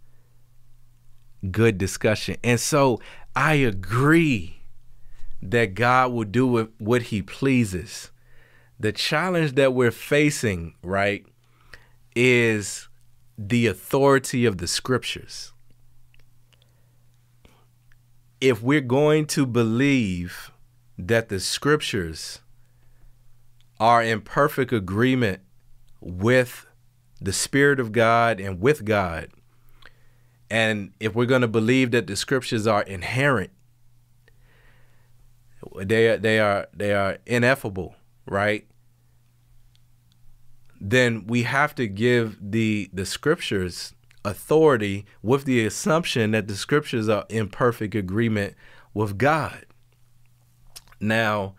Good 1.50 1.78
discussion, 1.78 2.36
and 2.42 2.60
so 2.60 3.00
I 3.40 3.54
agree 3.54 4.62
that 5.40 5.74
God 5.74 6.10
will 6.10 6.24
do 6.24 6.72
what 6.78 7.02
he 7.02 7.22
pleases. 7.22 8.10
The 8.80 8.90
challenge 8.90 9.54
that 9.54 9.72
we're 9.72 9.92
facing, 9.92 10.74
right, 10.82 11.24
is 12.16 12.88
the 13.38 13.68
authority 13.68 14.44
of 14.44 14.58
the 14.58 14.66
scriptures. 14.66 15.52
If 18.40 18.60
we're 18.60 18.80
going 18.80 19.26
to 19.26 19.46
believe 19.46 20.50
that 20.98 21.28
the 21.28 21.38
scriptures 21.38 22.40
are 23.78 24.02
in 24.02 24.22
perfect 24.22 24.72
agreement 24.72 25.42
with 26.00 26.66
the 27.20 27.32
Spirit 27.32 27.78
of 27.78 27.92
God 27.92 28.40
and 28.40 28.60
with 28.60 28.84
God, 28.84 29.28
and 30.50 30.92
if 31.00 31.14
we're 31.14 31.26
going 31.26 31.42
to 31.42 31.48
believe 31.48 31.90
that 31.90 32.06
the 32.06 32.16
scriptures 32.16 32.66
are 32.66 32.82
inherent, 32.82 33.50
they 35.76 36.08
are, 36.08 36.16
they 36.16 36.40
are 36.40 36.68
they 36.72 36.94
are 36.94 37.18
ineffable, 37.26 37.96
right? 38.26 38.66
Then 40.80 41.26
we 41.26 41.42
have 41.42 41.74
to 41.74 41.86
give 41.86 42.38
the 42.40 42.88
the 42.92 43.04
scriptures 43.04 43.94
authority 44.24 45.06
with 45.22 45.44
the 45.44 45.64
assumption 45.64 46.32
that 46.32 46.48
the 46.48 46.56
scriptures 46.56 47.08
are 47.08 47.24
in 47.28 47.48
perfect 47.48 47.94
agreement 47.94 48.54
with 48.94 49.18
God. 49.18 49.64
Now, 51.00 51.54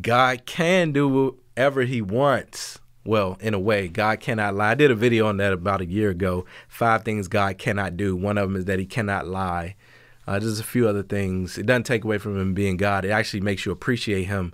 God 0.00 0.46
can 0.46 0.92
do 0.92 1.08
whatever 1.08 1.82
he 1.82 2.02
wants. 2.02 2.80
Well, 3.06 3.38
in 3.40 3.54
a 3.54 3.58
way, 3.58 3.86
God 3.86 4.18
cannot 4.18 4.56
lie. 4.56 4.72
I 4.72 4.74
did 4.74 4.90
a 4.90 4.96
video 4.96 5.28
on 5.28 5.36
that 5.36 5.52
about 5.52 5.80
a 5.80 5.86
year 5.86 6.10
ago. 6.10 6.44
Five 6.68 7.04
things 7.04 7.28
God 7.28 7.56
cannot 7.56 7.96
do. 7.96 8.16
One 8.16 8.36
of 8.36 8.48
them 8.48 8.56
is 8.56 8.64
that 8.64 8.80
he 8.80 8.86
cannot 8.86 9.28
lie. 9.28 9.76
Uh, 10.26 10.40
there's 10.40 10.58
a 10.58 10.64
few 10.64 10.88
other 10.88 11.04
things. 11.04 11.56
It 11.56 11.66
doesn't 11.66 11.84
take 11.84 12.02
away 12.02 12.18
from 12.18 12.38
him 12.38 12.52
being 12.52 12.76
God. 12.76 13.04
It 13.04 13.10
actually 13.10 13.42
makes 13.42 13.64
you 13.64 13.70
appreciate 13.70 14.24
him 14.24 14.52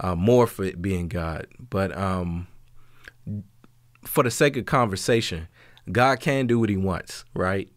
uh, 0.00 0.14
more 0.14 0.46
for 0.46 0.64
it 0.64 0.82
being 0.82 1.08
God. 1.08 1.46
But 1.58 1.96
um, 1.96 2.46
for 4.04 4.22
the 4.22 4.30
sake 4.30 4.58
of 4.58 4.66
conversation, 4.66 5.48
God 5.90 6.20
can 6.20 6.46
do 6.46 6.60
what 6.60 6.68
he 6.68 6.76
wants, 6.76 7.24
right? 7.34 7.70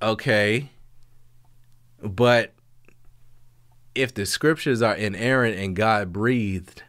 Okay. 0.00 0.70
But 2.02 2.54
if 3.94 4.14
the 4.14 4.24
scriptures 4.24 4.80
are 4.80 4.94
inerrant 4.94 5.58
and 5.58 5.76
God 5.76 6.14
breathed 6.14 6.82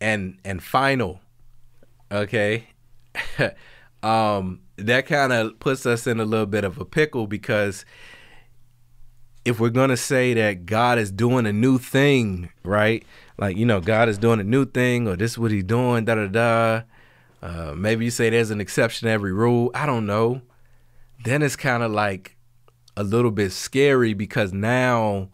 and 0.00 0.38
and 0.44 0.62
final, 0.62 1.20
okay, 2.10 2.68
um, 4.02 4.60
that 4.76 5.06
kind 5.06 5.32
of 5.32 5.58
puts 5.58 5.86
us 5.86 6.06
in 6.06 6.20
a 6.20 6.24
little 6.24 6.46
bit 6.46 6.64
of 6.64 6.78
a 6.78 6.84
pickle 6.84 7.26
because 7.26 7.84
if 9.44 9.58
we're 9.58 9.70
gonna 9.70 9.96
say 9.96 10.34
that 10.34 10.66
God 10.66 10.98
is 10.98 11.10
doing 11.10 11.46
a 11.46 11.52
new 11.52 11.78
thing, 11.78 12.50
right? 12.62 13.04
Like 13.38 13.56
you 13.56 13.66
know, 13.66 13.80
God 13.80 14.08
is 14.08 14.18
doing 14.18 14.40
a 14.40 14.44
new 14.44 14.64
thing, 14.64 15.08
or 15.08 15.16
this 15.16 15.32
is 15.32 15.38
what 15.38 15.50
He's 15.50 15.64
doing, 15.64 16.04
da 16.04 16.14
da 16.14 16.26
da. 16.26 16.82
Uh, 17.42 17.74
maybe 17.74 18.04
you 18.04 18.10
say 18.10 18.28
there's 18.28 18.50
an 18.50 18.60
exception 18.60 19.06
to 19.06 19.12
every 19.12 19.32
rule. 19.32 19.70
I 19.74 19.86
don't 19.86 20.06
know. 20.06 20.42
Then 21.24 21.42
it's 21.42 21.56
kind 21.56 21.82
of 21.82 21.90
like 21.90 22.36
a 22.96 23.02
little 23.02 23.30
bit 23.30 23.52
scary 23.52 24.12
because 24.12 24.52
now 24.52 25.30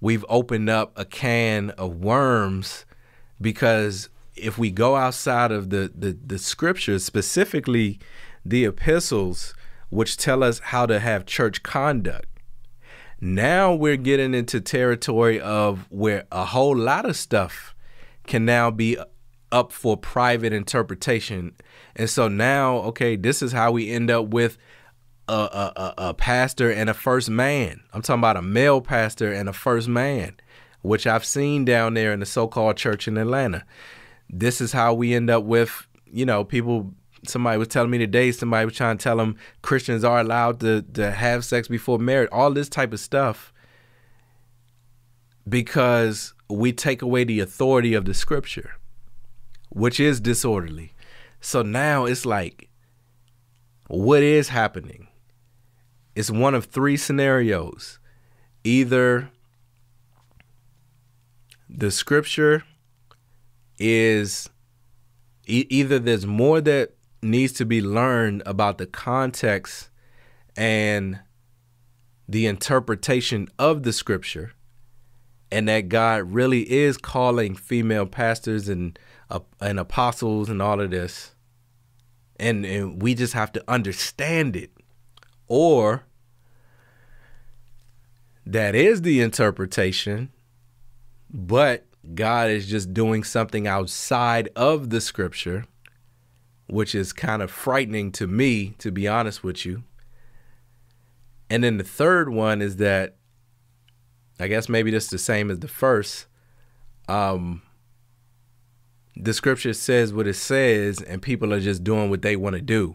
we've 0.00 0.24
opened 0.28 0.68
up 0.68 0.92
a 0.96 1.04
can 1.04 1.70
of 1.70 1.96
worms 1.96 2.84
because 3.44 4.08
if 4.34 4.58
we 4.58 4.72
go 4.72 4.96
outside 4.96 5.52
of 5.52 5.70
the, 5.70 5.92
the, 5.94 6.18
the 6.26 6.38
scriptures, 6.38 7.04
specifically 7.04 8.00
the 8.44 8.64
epistles, 8.64 9.54
which 9.90 10.16
tell 10.16 10.42
us 10.42 10.58
how 10.58 10.86
to 10.86 10.98
have 10.98 11.26
church 11.26 11.62
conduct, 11.62 12.26
now 13.20 13.72
we're 13.72 13.96
getting 13.96 14.34
into 14.34 14.60
territory 14.60 15.40
of 15.40 15.86
where 15.90 16.24
a 16.32 16.46
whole 16.46 16.76
lot 16.76 17.04
of 17.04 17.16
stuff 17.16 17.74
can 18.26 18.44
now 18.44 18.70
be 18.70 18.98
up 19.52 19.70
for 19.70 19.96
private 19.96 20.52
interpretation. 20.52 21.54
And 21.94 22.10
so 22.10 22.26
now, 22.26 22.78
okay, 22.78 23.14
this 23.14 23.40
is 23.40 23.52
how 23.52 23.70
we 23.70 23.90
end 23.90 24.10
up 24.10 24.28
with 24.28 24.58
a, 25.28 25.32
a, 25.32 25.94
a, 25.98 26.14
pastor 26.14 26.70
and 26.70 26.90
a 26.90 26.94
first 26.94 27.30
man. 27.30 27.80
I'm 27.92 28.02
talking 28.02 28.20
about 28.20 28.36
a 28.36 28.42
male 28.42 28.80
pastor 28.80 29.32
and 29.32 29.48
a 29.48 29.52
first 29.52 29.88
man, 29.88 30.36
which 30.84 31.06
I've 31.06 31.24
seen 31.24 31.64
down 31.64 31.94
there 31.94 32.12
in 32.12 32.20
the 32.20 32.26
so 32.26 32.46
called 32.46 32.76
church 32.76 33.08
in 33.08 33.16
Atlanta. 33.16 33.64
This 34.28 34.60
is 34.60 34.72
how 34.72 34.94
we 34.94 35.14
end 35.14 35.30
up 35.30 35.44
with, 35.44 35.86
you 36.06 36.24
know, 36.24 36.44
people. 36.44 36.94
Somebody 37.26 37.56
was 37.56 37.68
telling 37.68 37.90
me 37.90 37.98
today, 37.98 38.32
somebody 38.32 38.66
was 38.66 38.76
trying 38.76 38.98
to 38.98 39.02
tell 39.02 39.16
them 39.16 39.36
Christians 39.62 40.04
are 40.04 40.20
allowed 40.20 40.60
to, 40.60 40.82
to 40.92 41.10
have 41.10 41.42
sex 41.44 41.68
before 41.68 41.98
marriage, 41.98 42.28
all 42.30 42.52
this 42.52 42.68
type 42.68 42.92
of 42.92 43.00
stuff, 43.00 43.50
because 45.48 46.34
we 46.50 46.70
take 46.70 47.00
away 47.00 47.24
the 47.24 47.40
authority 47.40 47.94
of 47.94 48.04
the 48.04 48.12
scripture, 48.12 48.76
which 49.70 49.98
is 49.98 50.20
disorderly. 50.20 50.92
So 51.40 51.62
now 51.62 52.04
it's 52.04 52.26
like, 52.26 52.68
what 53.88 54.22
is 54.22 54.50
happening? 54.50 55.08
it's 56.14 56.30
one 56.30 56.54
of 56.54 56.66
three 56.66 56.96
scenarios. 56.96 57.98
Either 58.62 59.30
the 61.76 61.90
scripture 61.90 62.62
is 63.78 64.48
e- 65.46 65.66
either 65.68 65.98
there's 65.98 66.26
more 66.26 66.60
that 66.60 66.94
needs 67.22 67.52
to 67.54 67.64
be 67.64 67.80
learned 67.80 68.42
about 68.46 68.78
the 68.78 68.86
context 68.86 69.88
and 70.56 71.18
the 72.28 72.46
interpretation 72.46 73.48
of 73.58 73.82
the 73.82 73.92
scripture 73.92 74.52
and 75.50 75.68
that 75.68 75.88
God 75.88 76.32
really 76.32 76.70
is 76.70 76.96
calling 76.96 77.54
female 77.54 78.06
pastors 78.06 78.68
and 78.68 78.98
uh, 79.30 79.40
and 79.60 79.80
apostles 79.80 80.48
and 80.48 80.60
all 80.62 80.80
of 80.80 80.90
this 80.90 81.34
and, 82.36 82.64
and 82.66 83.00
we 83.00 83.14
just 83.14 83.32
have 83.34 83.52
to 83.52 83.64
understand 83.68 84.56
it. 84.56 84.70
Or 85.46 86.04
that 88.46 88.74
is 88.74 89.02
the 89.02 89.20
interpretation, 89.20 90.30
but 91.34 91.84
God 92.14 92.48
is 92.48 92.68
just 92.68 92.94
doing 92.94 93.24
something 93.24 93.66
outside 93.66 94.48
of 94.54 94.90
the 94.90 95.00
scripture, 95.00 95.64
which 96.68 96.94
is 96.94 97.12
kind 97.12 97.42
of 97.42 97.50
frightening 97.50 98.12
to 98.12 98.28
me, 98.28 98.76
to 98.78 98.92
be 98.92 99.08
honest 99.08 99.42
with 99.42 99.66
you. 99.66 99.82
And 101.50 101.64
then 101.64 101.76
the 101.76 101.84
third 101.84 102.28
one 102.28 102.62
is 102.62 102.76
that 102.76 103.16
I 104.38 104.46
guess 104.46 104.68
maybe 104.68 104.90
this 104.90 105.04
is 105.04 105.10
the 105.10 105.18
same 105.18 105.50
as 105.50 105.58
the 105.58 105.68
first. 105.68 106.26
Um, 107.08 107.62
the 109.16 109.34
scripture 109.34 109.72
says 109.72 110.12
what 110.12 110.26
it 110.26 110.34
says, 110.34 111.00
and 111.00 111.20
people 111.20 111.52
are 111.52 111.60
just 111.60 111.84
doing 111.84 112.10
what 112.10 112.22
they 112.22 112.36
want 112.36 112.56
to 112.56 112.62
do. 112.62 112.94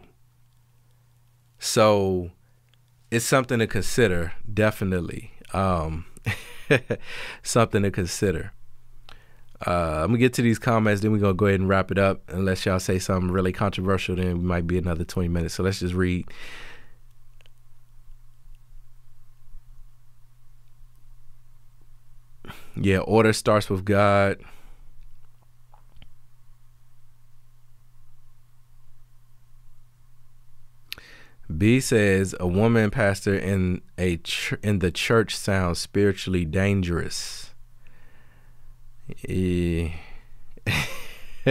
So 1.58 2.30
it's 3.10 3.24
something 3.24 3.58
to 3.58 3.66
consider, 3.66 4.32
definitely. 4.52 5.32
Um, 5.52 6.06
something 7.42 7.82
to 7.82 7.90
consider. 7.90 8.52
Uh, 9.66 10.00
I'm 10.02 10.08
gonna 10.08 10.18
get 10.18 10.32
to 10.34 10.42
these 10.42 10.58
comments, 10.58 11.02
then 11.02 11.12
we're 11.12 11.18
gonna 11.18 11.34
go 11.34 11.46
ahead 11.46 11.60
and 11.60 11.68
wrap 11.68 11.90
it 11.90 11.98
up. 11.98 12.22
Unless 12.28 12.64
y'all 12.64 12.80
say 12.80 12.98
something 12.98 13.30
really 13.30 13.52
controversial, 13.52 14.16
then 14.16 14.38
we 14.38 14.44
might 14.44 14.66
be 14.66 14.78
another 14.78 15.04
20 15.04 15.28
minutes. 15.28 15.54
So 15.54 15.62
let's 15.62 15.80
just 15.80 15.94
read. 15.94 16.26
Yeah, 22.76 22.98
order 22.98 23.32
starts 23.34 23.68
with 23.68 23.84
God. 23.84 24.38
B 31.56 31.80
says 31.80 32.34
a 32.38 32.46
woman 32.46 32.90
pastor 32.90 33.34
in 33.34 33.82
a 33.98 34.18
ch- 34.18 34.54
in 34.62 34.78
the 34.80 34.90
church 34.90 35.36
sounds 35.36 35.78
spiritually 35.78 36.44
dangerous. 36.44 37.54
E- 39.26 39.92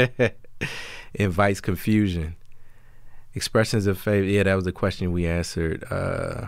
invites 1.14 1.62
confusion. 1.62 2.36
Expressions 3.34 3.88
of 3.88 4.00
faith. 4.00 4.26
Yeah, 4.26 4.44
that 4.44 4.56
was 4.56 4.68
a 4.68 4.72
question 4.72 5.12
we 5.12 5.28
answered. 5.28 5.84
Uh, 5.92 6.48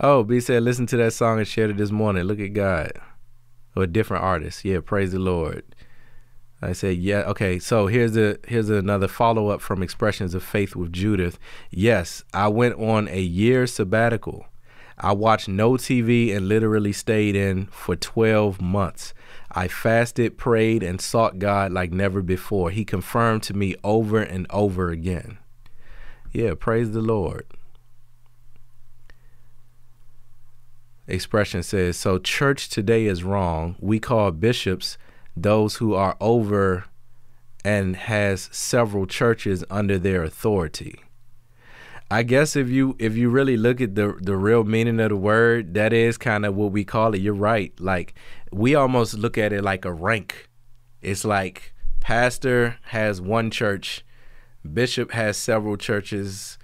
oh, 0.00 0.22
B 0.24 0.40
said, 0.40 0.62
listen 0.62 0.86
to 0.86 0.96
that 0.96 1.12
song 1.12 1.38
and 1.38 1.48
shared 1.48 1.70
it 1.70 1.76
this 1.76 1.90
morning. 1.90 2.24
Look 2.24 2.40
at 2.40 2.52
God. 2.52 2.92
Or 3.74 3.82
a 3.82 3.86
different 3.86 4.24
artist. 4.24 4.64
Yeah, 4.64 4.78
praise 4.84 5.12
the 5.12 5.18
Lord. 5.18 5.64
I 6.62 6.72
said, 6.72 6.96
yeah, 6.96 7.20
okay. 7.22 7.58
So 7.58 7.86
here's 7.86 8.16
a 8.16 8.38
here's 8.46 8.70
another 8.70 9.08
follow 9.08 9.48
up 9.48 9.60
from 9.60 9.82
Expressions 9.82 10.34
of 10.34 10.42
Faith 10.42 10.74
with 10.74 10.92
Judith. 10.92 11.38
Yes, 11.70 12.24
I 12.32 12.48
went 12.48 12.76
on 12.76 13.08
a 13.08 13.20
year 13.20 13.66
sabbatical. 13.66 14.46
I 14.98 15.12
watched 15.12 15.48
no 15.48 15.72
TV 15.72 16.34
and 16.34 16.48
literally 16.48 16.92
stayed 16.92 17.36
in 17.36 17.66
for 17.66 17.96
12 17.96 18.62
months. 18.62 19.12
I 19.52 19.68
fasted, 19.68 20.38
prayed, 20.38 20.82
and 20.82 21.00
sought 21.00 21.38
God 21.38 21.72
like 21.72 21.92
never 21.92 22.22
before. 22.22 22.70
He 22.70 22.84
confirmed 22.84 23.42
to 23.44 23.54
me 23.54 23.74
over 23.84 24.20
and 24.20 24.46
over 24.48 24.88
again. 24.88 25.38
Yeah, 26.32 26.54
praise 26.58 26.92
the 26.92 27.02
Lord. 27.02 27.46
Expression 31.06 31.62
says, 31.62 31.96
So 31.96 32.18
church 32.18 32.68
today 32.68 33.04
is 33.04 33.22
wrong. 33.22 33.76
We 33.78 34.00
call 34.00 34.30
bishops 34.30 34.96
those 35.36 35.76
who 35.76 35.94
are 35.94 36.16
over 36.20 36.84
and 37.64 37.96
has 37.96 38.48
several 38.52 39.06
churches 39.06 39.64
under 39.70 39.98
their 39.98 40.22
authority. 40.22 41.00
I 42.08 42.22
guess 42.22 42.54
if 42.54 42.68
you 42.68 42.94
if 43.00 43.16
you 43.16 43.28
really 43.28 43.56
look 43.56 43.80
at 43.80 43.96
the 43.96 44.16
the 44.20 44.36
real 44.36 44.62
meaning 44.62 45.00
of 45.00 45.08
the 45.08 45.16
word, 45.16 45.74
that 45.74 45.92
is 45.92 46.16
kind 46.16 46.46
of 46.46 46.54
what 46.54 46.70
we 46.70 46.84
call 46.84 47.14
it. 47.14 47.20
You're 47.20 47.34
right. 47.34 47.72
Like 47.80 48.14
we 48.52 48.76
almost 48.76 49.14
look 49.14 49.36
at 49.36 49.52
it 49.52 49.62
like 49.62 49.84
a 49.84 49.92
rank. 49.92 50.48
It's 51.02 51.24
like 51.24 51.74
pastor 51.98 52.78
has 52.82 53.20
one 53.20 53.50
church, 53.50 54.04
bishop 54.72 55.10
has 55.10 55.36
several 55.36 55.76
churches, 55.76 56.58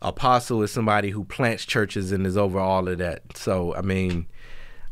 apostle 0.00 0.62
is 0.62 0.72
somebody 0.72 1.10
who 1.10 1.24
plants 1.24 1.66
churches 1.66 2.10
and 2.10 2.26
is 2.26 2.38
over 2.38 2.58
all 2.58 2.88
of 2.88 2.96
that. 2.96 3.36
So 3.36 3.74
I 3.74 3.82
mean, 3.82 4.26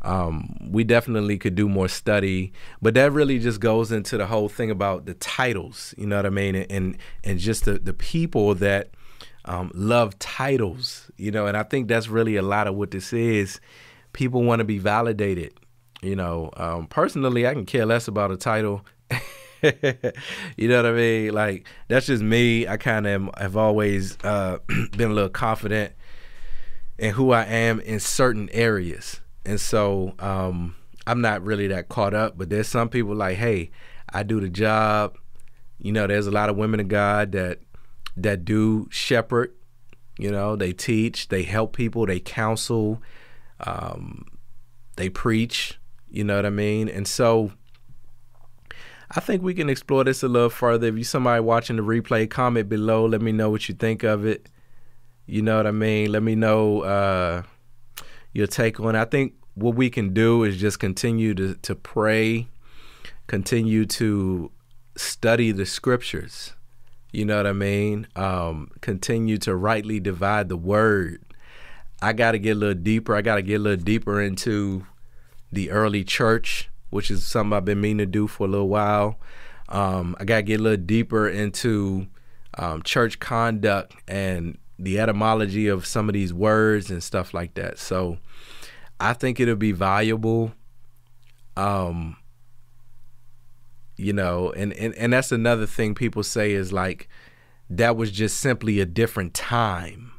um, 0.02 0.56
we 0.70 0.84
definitely 0.84 1.38
could 1.38 1.54
do 1.54 1.68
more 1.68 1.88
study, 1.88 2.52
but 2.80 2.94
that 2.94 3.12
really 3.12 3.38
just 3.38 3.60
goes 3.60 3.92
into 3.92 4.16
the 4.16 4.26
whole 4.26 4.48
thing 4.48 4.70
about 4.70 5.06
the 5.06 5.14
titles. 5.14 5.94
You 5.96 6.06
know 6.06 6.16
what 6.16 6.26
I 6.26 6.30
mean? 6.30 6.56
And 6.56 6.98
and 7.22 7.38
just 7.38 7.64
the 7.64 7.78
the 7.78 7.94
people 7.94 8.54
that 8.56 8.90
um, 9.44 9.70
love 9.74 10.18
titles. 10.18 11.10
You 11.16 11.30
know, 11.30 11.46
and 11.46 11.56
I 11.56 11.62
think 11.62 11.88
that's 11.88 12.08
really 12.08 12.36
a 12.36 12.42
lot 12.42 12.66
of 12.66 12.74
what 12.74 12.90
this 12.90 13.12
is. 13.12 13.60
People 14.12 14.42
want 14.42 14.58
to 14.58 14.64
be 14.64 14.78
validated. 14.78 15.54
You 16.02 16.16
know, 16.16 16.50
um, 16.56 16.88
personally, 16.88 17.46
I 17.46 17.54
can 17.54 17.64
care 17.64 17.86
less 17.86 18.08
about 18.08 18.32
a 18.32 18.36
title. 18.36 18.84
you 19.62 20.68
know 20.68 20.82
what 20.82 20.86
I 20.86 20.92
mean? 20.92 21.32
Like 21.32 21.68
that's 21.86 22.06
just 22.06 22.24
me. 22.24 22.66
I 22.66 22.76
kind 22.76 23.06
of 23.06 23.30
have 23.38 23.56
always 23.56 24.18
uh, 24.24 24.58
been 24.66 25.12
a 25.12 25.14
little 25.14 25.30
confident 25.30 25.92
in 26.98 27.14
who 27.14 27.30
I 27.30 27.44
am 27.44 27.78
in 27.80 28.00
certain 28.00 28.48
areas. 28.50 29.20
And 29.44 29.60
so 29.60 30.14
um, 30.18 30.74
I'm 31.06 31.20
not 31.20 31.42
really 31.42 31.66
that 31.68 31.88
caught 31.88 32.14
up, 32.14 32.38
but 32.38 32.48
there's 32.48 32.68
some 32.68 32.88
people 32.88 33.14
like, 33.14 33.36
hey, 33.36 33.70
I 34.12 34.22
do 34.22 34.40
the 34.40 34.48
job. 34.48 35.18
You 35.78 35.92
know, 35.92 36.06
there's 36.06 36.26
a 36.26 36.30
lot 36.30 36.48
of 36.48 36.56
women 36.56 36.80
of 36.80 36.88
God 36.88 37.32
that 37.32 37.60
that 38.16 38.44
do 38.44 38.88
shepherd. 38.90 39.52
You 40.18 40.30
know, 40.30 40.54
they 40.54 40.72
teach, 40.72 41.28
they 41.28 41.42
help 41.42 41.74
people, 41.74 42.06
they 42.06 42.20
counsel, 42.20 43.02
um, 43.60 44.26
they 44.96 45.08
preach. 45.08 45.78
You 46.10 46.24
know 46.24 46.36
what 46.36 46.46
I 46.46 46.50
mean? 46.50 46.88
And 46.88 47.08
so 47.08 47.52
I 49.10 49.20
think 49.20 49.42
we 49.42 49.54
can 49.54 49.68
explore 49.68 50.04
this 50.04 50.22
a 50.22 50.28
little 50.28 50.50
further. 50.50 50.86
If 50.86 50.96
you 50.96 51.04
somebody 51.04 51.40
watching 51.40 51.76
the 51.76 51.82
replay, 51.82 52.28
comment 52.28 52.68
below. 52.68 53.06
Let 53.06 53.22
me 53.22 53.32
know 53.32 53.50
what 53.50 53.68
you 53.68 53.74
think 53.74 54.02
of 54.04 54.24
it. 54.24 54.48
You 55.26 55.42
know 55.42 55.56
what 55.56 55.66
I 55.66 55.70
mean? 55.70 56.12
Let 56.12 56.22
me 56.22 56.34
know 56.34 56.82
uh, 56.82 57.42
your 58.32 58.46
take 58.46 58.80
on 58.80 58.94
it. 58.94 59.00
I 59.00 59.04
think 59.04 59.34
what 59.54 59.74
we 59.74 59.90
can 59.90 60.14
do 60.14 60.44
is 60.44 60.56
just 60.56 60.78
continue 60.78 61.34
to, 61.34 61.54
to 61.54 61.74
pray, 61.74 62.48
continue 63.26 63.84
to 63.86 64.50
study 64.96 65.52
the 65.52 65.66
scriptures. 65.66 66.54
You 67.12 67.26
know 67.26 67.36
what 67.36 67.46
I 67.46 67.52
mean? 67.52 68.06
Um, 68.16 68.70
continue 68.80 69.36
to 69.38 69.54
rightly 69.54 70.00
divide 70.00 70.48
the 70.48 70.56
word. 70.56 71.22
I 72.00 72.14
got 72.14 72.32
to 72.32 72.38
get 72.38 72.52
a 72.52 72.58
little 72.58 72.82
deeper. 72.82 73.14
I 73.14 73.22
got 73.22 73.36
to 73.36 73.42
get 73.42 73.56
a 73.56 73.58
little 73.62 73.84
deeper 73.84 74.20
into 74.20 74.86
the 75.52 75.70
early 75.70 76.04
church, 76.04 76.70
which 76.90 77.10
is 77.10 77.24
something 77.24 77.56
I've 77.56 77.66
been 77.66 77.80
meaning 77.80 77.98
to 77.98 78.06
do 78.06 78.26
for 78.26 78.46
a 78.46 78.50
little 78.50 78.68
while. 78.68 79.18
Um, 79.68 80.16
I 80.18 80.24
got 80.24 80.36
to 80.36 80.42
get 80.42 80.60
a 80.60 80.62
little 80.62 80.84
deeper 80.84 81.28
into 81.28 82.06
um, 82.58 82.82
church 82.82 83.18
conduct 83.18 83.94
and 84.08 84.58
the 84.78 84.98
etymology 84.98 85.68
of 85.68 85.86
some 85.86 86.08
of 86.08 86.12
these 86.12 86.32
words 86.32 86.90
and 86.90 87.02
stuff 87.02 87.32
like 87.34 87.54
that. 87.54 87.78
So 87.78 88.18
I 88.98 89.12
think 89.12 89.40
it'll 89.40 89.56
be 89.56 89.72
valuable. 89.72 90.52
Um, 91.56 92.16
you 93.96 94.12
know, 94.12 94.52
and, 94.52 94.72
and, 94.72 94.94
and 94.94 95.12
that's 95.12 95.32
another 95.32 95.66
thing 95.66 95.94
people 95.94 96.22
say 96.22 96.52
is 96.52 96.72
like 96.72 97.08
that 97.70 97.96
was 97.96 98.10
just 98.10 98.38
simply 98.38 98.80
a 98.80 98.86
different 98.86 99.34
time. 99.34 100.12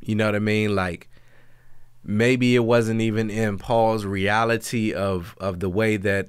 You 0.00 0.14
know 0.14 0.26
what 0.26 0.36
I 0.36 0.40
mean? 0.40 0.74
Like 0.74 1.08
maybe 2.04 2.54
it 2.54 2.64
wasn't 2.64 3.00
even 3.00 3.30
in 3.30 3.58
Paul's 3.58 4.04
reality 4.04 4.92
of 4.92 5.34
of 5.40 5.60
the 5.60 5.68
way 5.68 5.96
that 5.96 6.28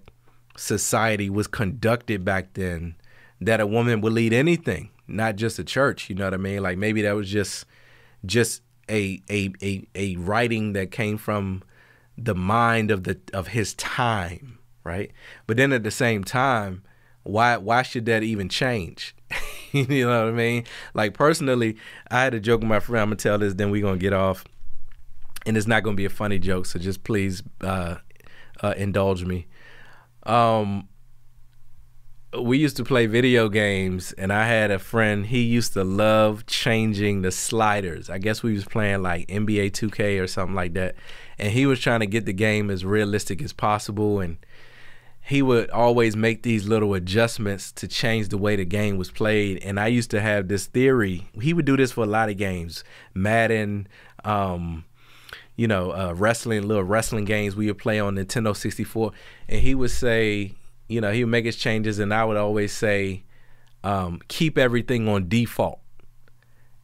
society 0.57 1.29
was 1.29 1.47
conducted 1.47 2.23
back 2.23 2.53
then 2.53 2.95
that 3.41 3.59
a 3.59 3.67
woman 3.67 4.01
would 4.01 4.13
lead 4.13 4.31
anything, 4.31 4.89
not 5.07 5.35
just 5.35 5.59
a 5.59 5.63
church, 5.63 6.09
you 6.09 6.15
know 6.15 6.25
what 6.25 6.33
I 6.33 6.37
mean? 6.37 6.61
Like 6.61 6.77
maybe 6.77 7.01
that 7.03 7.15
was 7.15 7.29
just 7.29 7.65
just 8.25 8.61
a 8.89 9.21
a 9.29 9.51
a, 9.61 9.87
a 9.95 10.15
writing 10.17 10.73
that 10.73 10.91
came 10.91 11.17
from 11.17 11.63
the 12.17 12.35
mind 12.35 12.91
of 12.91 13.03
the 13.03 13.19
of 13.33 13.47
his 13.47 13.73
time, 13.75 14.59
right? 14.83 15.11
But 15.47 15.57
then 15.57 15.73
at 15.73 15.83
the 15.83 15.91
same 15.91 16.23
time, 16.23 16.83
why 17.23 17.57
why 17.57 17.81
should 17.81 18.05
that 18.05 18.23
even 18.23 18.49
change? 18.49 19.15
you 19.71 20.07
know 20.07 20.25
what 20.25 20.33
I 20.33 20.35
mean? 20.35 20.63
Like 20.93 21.13
personally, 21.13 21.77
I 22.09 22.23
had 22.23 22.33
a 22.33 22.39
joke 22.39 22.61
with 22.61 22.69
my 22.69 22.79
friend. 22.79 23.01
I'm 23.01 23.07
gonna 23.09 23.17
tell 23.17 23.37
this, 23.37 23.53
then 23.53 23.71
we're 23.71 23.81
gonna 23.81 23.97
get 23.97 24.13
off, 24.13 24.45
and 25.45 25.57
it's 25.57 25.67
not 25.67 25.83
gonna 25.83 25.95
be 25.95 26.05
a 26.05 26.09
funny 26.09 26.39
joke. 26.39 26.65
So 26.65 26.79
just 26.79 27.03
please 27.03 27.43
uh, 27.61 27.95
uh, 28.61 28.73
indulge 28.77 29.25
me. 29.25 29.47
Um, 30.23 30.87
we 32.41 32.57
used 32.57 32.77
to 32.77 32.83
play 32.83 33.05
video 33.05 33.49
games 33.49 34.11
and 34.13 34.31
I 34.31 34.47
had 34.47 34.71
a 34.71 34.79
friend 34.79 35.25
he 35.25 35.41
used 35.41 35.73
to 35.73 35.83
love 35.83 36.45
changing 36.45 37.21
the 37.21 37.31
sliders. 37.31 38.09
I 38.09 38.17
guess 38.17 38.43
we 38.43 38.53
was 38.53 38.65
playing 38.65 39.01
like 39.01 39.27
NBA 39.27 39.71
2K 39.71 40.21
or 40.21 40.27
something 40.27 40.55
like 40.55 40.73
that. 40.73 40.95
And 41.37 41.51
he 41.51 41.65
was 41.65 41.79
trying 41.79 41.99
to 41.99 42.05
get 42.05 42.25
the 42.25 42.33
game 42.33 42.69
as 42.69 42.85
realistic 42.85 43.41
as 43.41 43.53
possible 43.53 44.19
and 44.19 44.37
he 45.25 45.41
would 45.41 45.71
always 45.71 46.15
make 46.15 46.43
these 46.43 46.67
little 46.67 46.93
adjustments 46.93 47.71
to 47.71 47.87
change 47.87 48.29
the 48.29 48.37
way 48.37 48.55
the 48.55 48.65
game 48.65 48.95
was 48.95 49.09
played. 49.09 49.57
And 49.63 49.79
I 49.79 49.87
used 49.87 50.11
to 50.11 50.21
have 50.21 50.47
this 50.47 50.67
theory. 50.67 51.27
He 51.41 51.51
would 51.51 51.65
do 51.65 51.75
this 51.75 51.91
for 51.91 52.03
a 52.03 52.07
lot 52.07 52.29
of 52.29 52.37
games. 52.37 52.83
Madden, 53.15 53.87
um, 54.23 54.85
you 55.55 55.67
know, 55.67 55.91
uh, 55.91 56.13
wrestling, 56.15 56.67
little 56.67 56.83
wrestling 56.83 57.25
games 57.25 57.55
we 57.55 57.65
would 57.65 57.79
play 57.79 57.99
on 57.99 58.17
Nintendo 58.17 58.55
64. 58.55 59.13
And 59.49 59.61
he 59.61 59.73
would 59.73 59.89
say, 59.89 60.53
you 60.87 61.01
know, 61.01 61.11
he 61.11 61.23
would 61.23 61.31
make 61.31 61.45
his 61.45 61.55
changes, 61.55 61.99
and 61.99 62.13
I 62.13 62.25
would 62.25 62.37
always 62.37 62.71
say, 62.71 63.23
um, 63.83 64.19
keep 64.27 64.57
everything 64.57 65.07
on 65.07 65.27
default. 65.27 65.79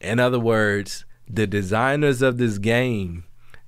In 0.00 0.18
other 0.18 0.38
words, 0.40 1.04
the 1.28 1.46
designers 1.46 2.22
of 2.22 2.38
this 2.38 2.58
game 2.58 3.24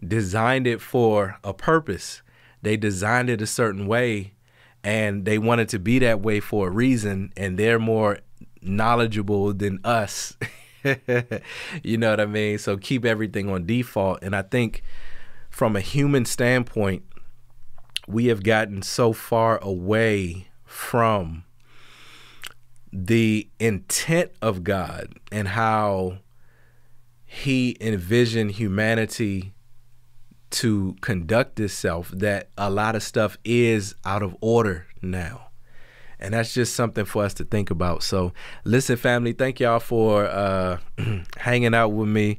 designed 0.06 0.66
it 0.66 0.81
for 0.81 1.39
a 1.44 1.55
purpose. 1.55 2.23
They 2.62 2.77
designed 2.77 3.31
it 3.31 3.40
a 3.40 3.47
certain 3.47 3.86
way, 3.86 4.35
and 4.82 5.24
they 5.24 5.39
wanted 5.39 5.69
to 5.70 5.78
be 5.78 5.98
that 6.01 6.20
way 6.20 6.40
for 6.40 6.69
a 6.69 6.70
reason, 6.70 7.32
and 7.36 7.59
they're 7.59 7.78
more 7.78 8.19
knowledgeable 8.61 9.52
than 9.52 9.81
us. 9.85 10.36
you 11.82 11.97
know 11.97 12.11
what 12.11 12.20
I 12.20 12.27
mean? 12.27 12.59
So 12.59 12.77
keep 12.77 13.05
everything 13.05 13.48
on 13.48 13.66
default. 13.66 14.23
And 14.23 14.35
I 14.35 14.43
think 14.43 14.82
from 15.51 15.77
a 15.77 15.81
human 15.81 16.24
standpoint, 16.24 17.05
we 18.06 18.26
have 18.26 18.43
gotten 18.43 18.82
so 18.82 19.12
far 19.12 19.59
away 19.62 20.48
from 20.64 21.44
the 22.93 23.48
intent 23.59 24.31
of 24.40 24.62
God 24.62 25.14
and 25.32 25.48
how 25.48 26.18
he 27.24 27.76
envisioned 27.81 28.52
humanity 28.52 29.52
to 30.51 30.94
conduct 31.01 31.59
itself 31.59 32.12
that 32.14 32.48
a 32.56 32.70
lot 32.70 32.94
of 32.94 33.02
stuff 33.02 33.36
is 33.44 33.97
out 34.05 34.22
of 34.22 34.36
order 34.40 34.86
now. 35.02 35.48
And 36.20 36.32
that's 36.32 36.55
just 36.55 36.76
something 36.76 37.05
for 37.05 37.24
us 37.24 37.35
to 37.35 37.44
think 37.44 37.70
about. 37.70 38.05
So, 38.05 38.32
listen, 38.62 38.97
family, 38.97 39.32
thank 39.32 39.59
y'all 39.59 39.81
for 39.81 40.26
uh, 40.26 40.78
hanging 41.36 41.74
out 41.74 41.89
with 41.89 42.09
me. 42.09 42.39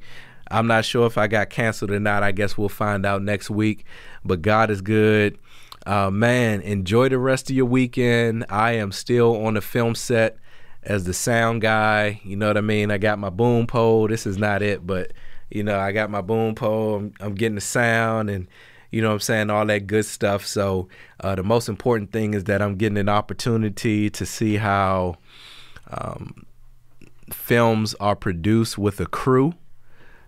I'm 0.49 0.67
not 0.67 0.85
sure 0.85 1.05
if 1.07 1.17
I 1.17 1.27
got 1.27 1.49
canceled 1.49 1.91
or 1.91 1.99
not. 1.99 2.23
I 2.23 2.31
guess 2.31 2.57
we'll 2.57 2.69
find 2.69 3.05
out 3.05 3.21
next 3.21 3.49
week. 3.49 3.85
But 4.23 4.41
God 4.41 4.71
is 4.71 4.81
good. 4.81 5.37
Uh, 5.85 6.09
man, 6.09 6.61
enjoy 6.61 7.09
the 7.09 7.19
rest 7.19 7.49
of 7.49 7.55
your 7.55 7.65
weekend. 7.65 8.45
I 8.49 8.73
am 8.73 8.91
still 8.91 9.45
on 9.45 9.53
the 9.53 9.61
film 9.61 9.93
set 9.95 10.37
as 10.83 11.03
the 11.03 11.13
sound 11.13 11.61
guy. 11.61 12.21
You 12.23 12.35
know 12.35 12.47
what 12.47 12.57
I 12.57 12.61
mean? 12.61 12.91
I 12.91 12.97
got 12.97 13.19
my 13.19 13.29
boom 13.29 13.67
pole. 13.67 14.07
This 14.07 14.25
is 14.25 14.37
not 14.37 14.61
it, 14.61 14.85
but 14.85 15.13
you 15.49 15.63
know, 15.63 15.79
I 15.79 15.91
got 15.91 16.09
my 16.09 16.21
boom 16.21 16.55
pole. 16.55 16.95
I'm, 16.95 17.13
I'm 17.19 17.35
getting 17.35 17.55
the 17.55 17.61
sound 17.61 18.29
and 18.29 18.47
you 18.91 19.01
know 19.01 19.09
what 19.09 19.15
I'm 19.15 19.19
saying, 19.19 19.49
all 19.49 19.65
that 19.65 19.87
good 19.87 20.05
stuff. 20.05 20.45
So 20.45 20.87
uh, 21.19 21.35
the 21.35 21.43
most 21.43 21.67
important 21.67 22.11
thing 22.11 22.33
is 22.33 22.45
that 22.45 22.61
I'm 22.61 22.77
getting 22.77 22.97
an 22.97 23.09
opportunity 23.09 24.09
to 24.09 24.25
see 24.25 24.55
how 24.55 25.17
um, 25.89 26.45
films 27.31 27.93
are 27.99 28.15
produced 28.15 28.77
with 28.77 28.99
a 29.01 29.05
crew 29.05 29.53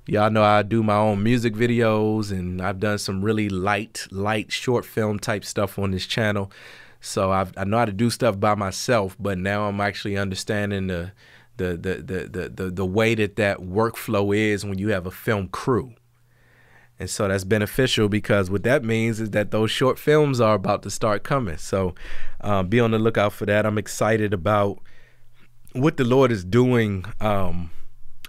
y'all 0.08 0.32
know 0.32 0.44
I 0.44 0.64
do 0.64 0.82
my 0.82 0.96
own 0.96 1.22
music 1.22 1.54
videos 1.54 2.32
and 2.32 2.62
I've 2.62 2.80
done 2.80 2.98
some 2.98 3.24
really 3.24 3.50
light, 3.50 4.08
light 4.10 4.52
short 4.52 4.86
film 4.86 5.20
type 5.20 5.44
stuff 5.44 5.78
on 5.78 5.92
this 5.92 6.08
channel. 6.08 6.52
So 7.00 7.32
I've, 7.32 7.56
I 7.58 7.66
know 7.66 7.78
how 7.78 7.86
to 7.86 7.92
do 7.92 8.10
stuff 8.10 8.40
by 8.40 8.56
myself, 8.56 9.16
but 9.20 9.38
now 9.38 9.68
I'm 9.68 9.80
actually 9.82 10.18
understanding 10.18 10.88
the 10.88 11.12
the 11.58 11.76
the 11.76 11.96
the 11.96 12.28
the 12.28 12.50
the, 12.50 12.72
the 12.72 12.86
way 12.86 13.16
that 13.16 13.36
that 13.36 13.60
workflow 13.60 14.36
is 14.36 14.64
when 14.66 14.78
you 14.78 14.90
have 14.90 15.06
a 15.06 15.12
film 15.12 15.48
crew. 15.50 15.94
And 17.00 17.10
so 17.10 17.28
that's 17.28 17.44
beneficial 17.44 18.10
because 18.10 18.50
what 18.50 18.64
that 18.64 18.84
means 18.84 19.20
is 19.20 19.30
that 19.32 19.52
those 19.52 19.70
short 19.70 20.00
films 20.00 20.42
are 20.42 20.56
about 20.56 20.82
to 20.84 20.90
start 20.90 21.24
coming. 21.24 21.58
So 21.58 21.94
um, 22.42 22.70
be 22.70 22.80
on 22.80 22.92
the 22.92 22.98
lookout 22.98 23.34
for 23.34 23.46
that. 23.46 23.68
I'm 23.68 23.78
excited 23.78 24.34
about 24.34 24.80
what 25.74 25.98
the 25.98 26.04
Lord 26.04 26.32
is 26.32 26.44
doing 26.44 27.06
um, 27.22 27.70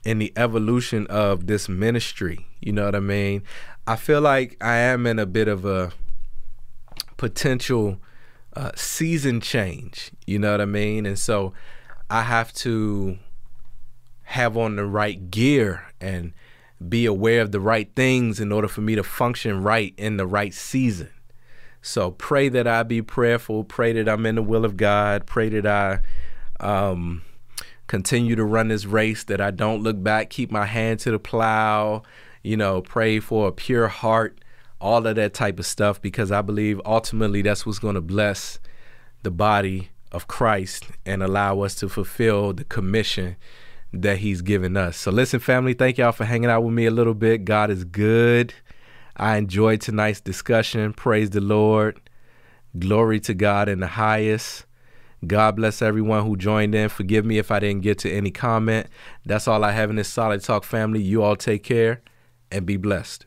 in 0.05 0.19
the 0.19 0.33
evolution 0.37 1.07
of 1.09 1.47
this 1.47 1.69
ministry. 1.69 2.47
You 2.61 2.73
know 2.73 2.85
what 2.85 2.95
I 2.95 3.01
mean? 3.01 3.43
I 3.87 3.97
feel 3.97 4.21
like 4.21 4.57
I 4.63 4.77
am 4.77 5.07
in 5.07 5.19
a 5.19 5.27
bit 5.27 5.49
of 5.49 5.65
a 5.65 5.93
potential 7.17 7.99
uh, 8.55 8.73
season 8.75 9.41
change. 9.41 10.11
You 10.27 10.39
know 10.39 10.53
what 10.53 10.61
I 10.61 10.67
mean? 10.67 11.07
And 11.07 11.19
so 11.19 11.53
I 12.11 12.23
have 12.23 12.53
to 12.55 13.19
have 14.25 14.57
on 14.57 14.77
the 14.77 14.85
right 14.85 15.31
gear 15.31 15.87
and 16.01 16.33
be 16.87 17.07
aware 17.07 17.41
of 17.41 17.51
the 17.51 17.61
right 17.61 17.91
things 17.97 18.41
in 18.41 18.53
order 18.53 18.69
for 18.69 18.83
me 18.83 18.95
to 18.95 19.03
function 19.03 19.63
right 19.63 19.95
in 19.97 20.17
the 20.17 20.27
right 20.27 20.55
season. 20.55 21.11
So 21.83 22.11
pray 22.11 22.49
that 22.51 22.67
I 22.67 22.83
be 22.83 23.03
prayerful. 23.03 23.65
Pray 23.65 23.93
that 23.95 24.09
I'm 24.09 24.27
in 24.27 24.35
the 24.35 24.43
will 24.43 24.65
of 24.65 24.77
God. 24.77 25.27
Pray 25.27 25.49
that 25.49 25.67
I 25.67 26.01
um, 26.61 27.23
continue 27.89 28.37
to 28.37 28.45
run 28.45 28.69
this 28.69 28.87
race, 28.87 29.25
that 29.25 29.41
I 29.41 29.51
don't 29.51 29.83
look 29.83 30.03
back, 30.03 30.31
keep 30.31 30.53
my 30.53 30.67
hand 30.67 31.01
to 31.01 31.11
the 31.11 31.19
plow, 31.19 32.03
you 32.43 32.57
know, 32.57 32.81
pray 32.81 33.19
for 33.19 33.49
a 33.49 33.53
pure 33.53 33.89
heart, 33.89 34.41
all 34.81 35.05
of 35.07 35.17
that 35.17 35.35
type 35.35 35.59
of 35.59 35.67
stuff, 35.67 36.01
because 36.01 36.31
I 36.31 36.43
believe 36.43 36.81
ultimately 36.85 37.43
that's 37.43 37.67
what's 37.67 37.81
going 37.81 37.97
to 37.97 38.01
bless 38.01 38.61
the 39.23 39.31
body 39.33 39.91
of 40.13 40.29
Christ 40.29 40.85
and 41.05 41.23
allow 41.23 41.61
us 41.61 41.75
to 41.77 41.89
fulfill 41.89 42.53
the 42.53 42.65
commission 42.65 43.37
that 43.93 44.19
He's 44.19 44.43
given 44.43 44.77
us. 44.77 44.97
So, 44.97 45.11
listen, 45.11 45.41
family, 45.41 45.75
thank 45.75 45.99
y'all 45.99 46.13
for 46.13 46.25
hanging 46.25 46.51
out 46.51 46.63
with 46.63 46.75
me 46.75 46.87
a 46.87 46.91
little 46.91 47.15
bit. 47.15 47.45
God 47.45 47.71
is 47.71 47.85
good. 47.85 48.55
I 49.17 49.37
enjoyed 49.37 49.81
tonight's 49.81 50.21
discussion. 50.21 50.93
Praise 50.93 51.31
the 51.31 51.41
Lord. 51.41 52.01
Glory 52.79 53.19
to 53.21 53.35
God 53.35 53.69
in 53.69 53.81
the 53.81 53.89
highest. 53.89 54.65
God 55.27 55.57
bless 55.57 55.83
everyone 55.83 56.25
who 56.25 56.37
joined 56.37 56.75
in. 56.75 56.89
Forgive 56.89 57.25
me 57.25 57.39
if 57.39 57.51
I 57.51 57.59
didn't 57.59 57.83
get 57.83 57.99
to 58.01 58.11
any 58.11 58.31
comment. 58.31 58.87
That's 59.27 59.49
all 59.49 59.65
I 59.65 59.73
have 59.73 59.91
in 59.91 59.97
this 59.97 60.09
Solid 60.09 60.43
Talk 60.43 60.65
family. 60.65 61.03
You 61.03 61.23
all 61.23 61.37
take 61.37 61.65
care 61.65 62.03
and 62.51 62.65
be 62.65 62.77
blessed. 62.77 63.27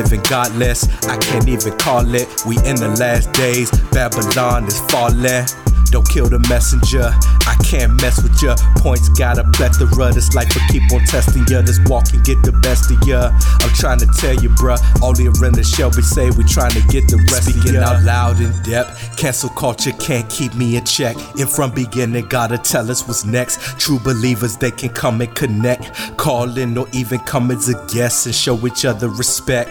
living 0.00 0.22
godless, 0.28 0.88
I 1.04 1.18
can't 1.18 1.46
even 1.48 1.76
call 1.76 2.14
it. 2.14 2.26
We 2.46 2.56
in 2.58 2.76
the 2.76 2.96
last 2.98 3.32
days, 3.32 3.70
Babylon 3.92 4.64
is 4.66 4.80
falling. 4.90 5.44
Don't 5.90 6.08
kill 6.08 6.28
the 6.28 6.38
messenger. 6.48 7.10
I 7.50 7.56
can't 7.64 8.00
mess 8.00 8.22
with 8.22 8.40
ya. 8.40 8.54
Points 8.76 9.08
got 9.08 9.38
a 9.38 9.44
plethora. 9.50 10.12
This 10.12 10.32
life 10.34 10.48
will 10.54 10.62
keep 10.70 10.84
on 10.92 11.04
testing 11.04 11.44
ya. 11.48 11.62
This 11.62 11.80
walk 11.86 12.10
can 12.10 12.22
get 12.22 12.40
the 12.44 12.52
best 12.62 12.92
of 12.92 13.02
ya. 13.08 13.32
I'm 13.60 13.74
trying 13.74 13.98
to 13.98 14.06
tell 14.06 14.34
you, 14.34 14.50
bruh. 14.50 14.78
All 15.02 15.12
the 15.12 15.26
arena 15.26 15.64
Shelby 15.64 16.02
say 16.02 16.30
we 16.30 16.44
trying 16.44 16.70
to 16.72 16.82
get 16.86 17.08
the 17.08 17.16
rest 17.32 17.50
Speaking 17.50 17.74
of 17.76 17.82
ya. 17.82 17.88
out 17.90 18.02
loud 18.04 18.40
in 18.40 18.52
depth. 18.62 19.16
Cancel 19.16 19.50
culture 19.50 19.90
can't 19.98 20.30
keep 20.30 20.54
me 20.54 20.76
in 20.76 20.84
check. 20.84 21.16
And 21.40 21.50
from 21.50 21.72
beginning, 21.72 22.28
gotta 22.28 22.56
tell 22.56 22.88
us 22.88 23.06
what's 23.08 23.24
next. 23.24 23.58
True 23.80 23.98
believers, 23.98 24.56
they 24.56 24.70
can 24.70 24.90
come 24.90 25.20
and 25.20 25.34
connect. 25.34 26.16
Call 26.16 26.56
in 26.56 26.78
or 26.78 26.86
even 26.92 27.18
come 27.20 27.50
as 27.50 27.68
a 27.68 27.74
guest 27.92 28.26
and 28.26 28.34
show 28.34 28.64
each 28.64 28.84
other 28.84 29.08
respect. 29.08 29.70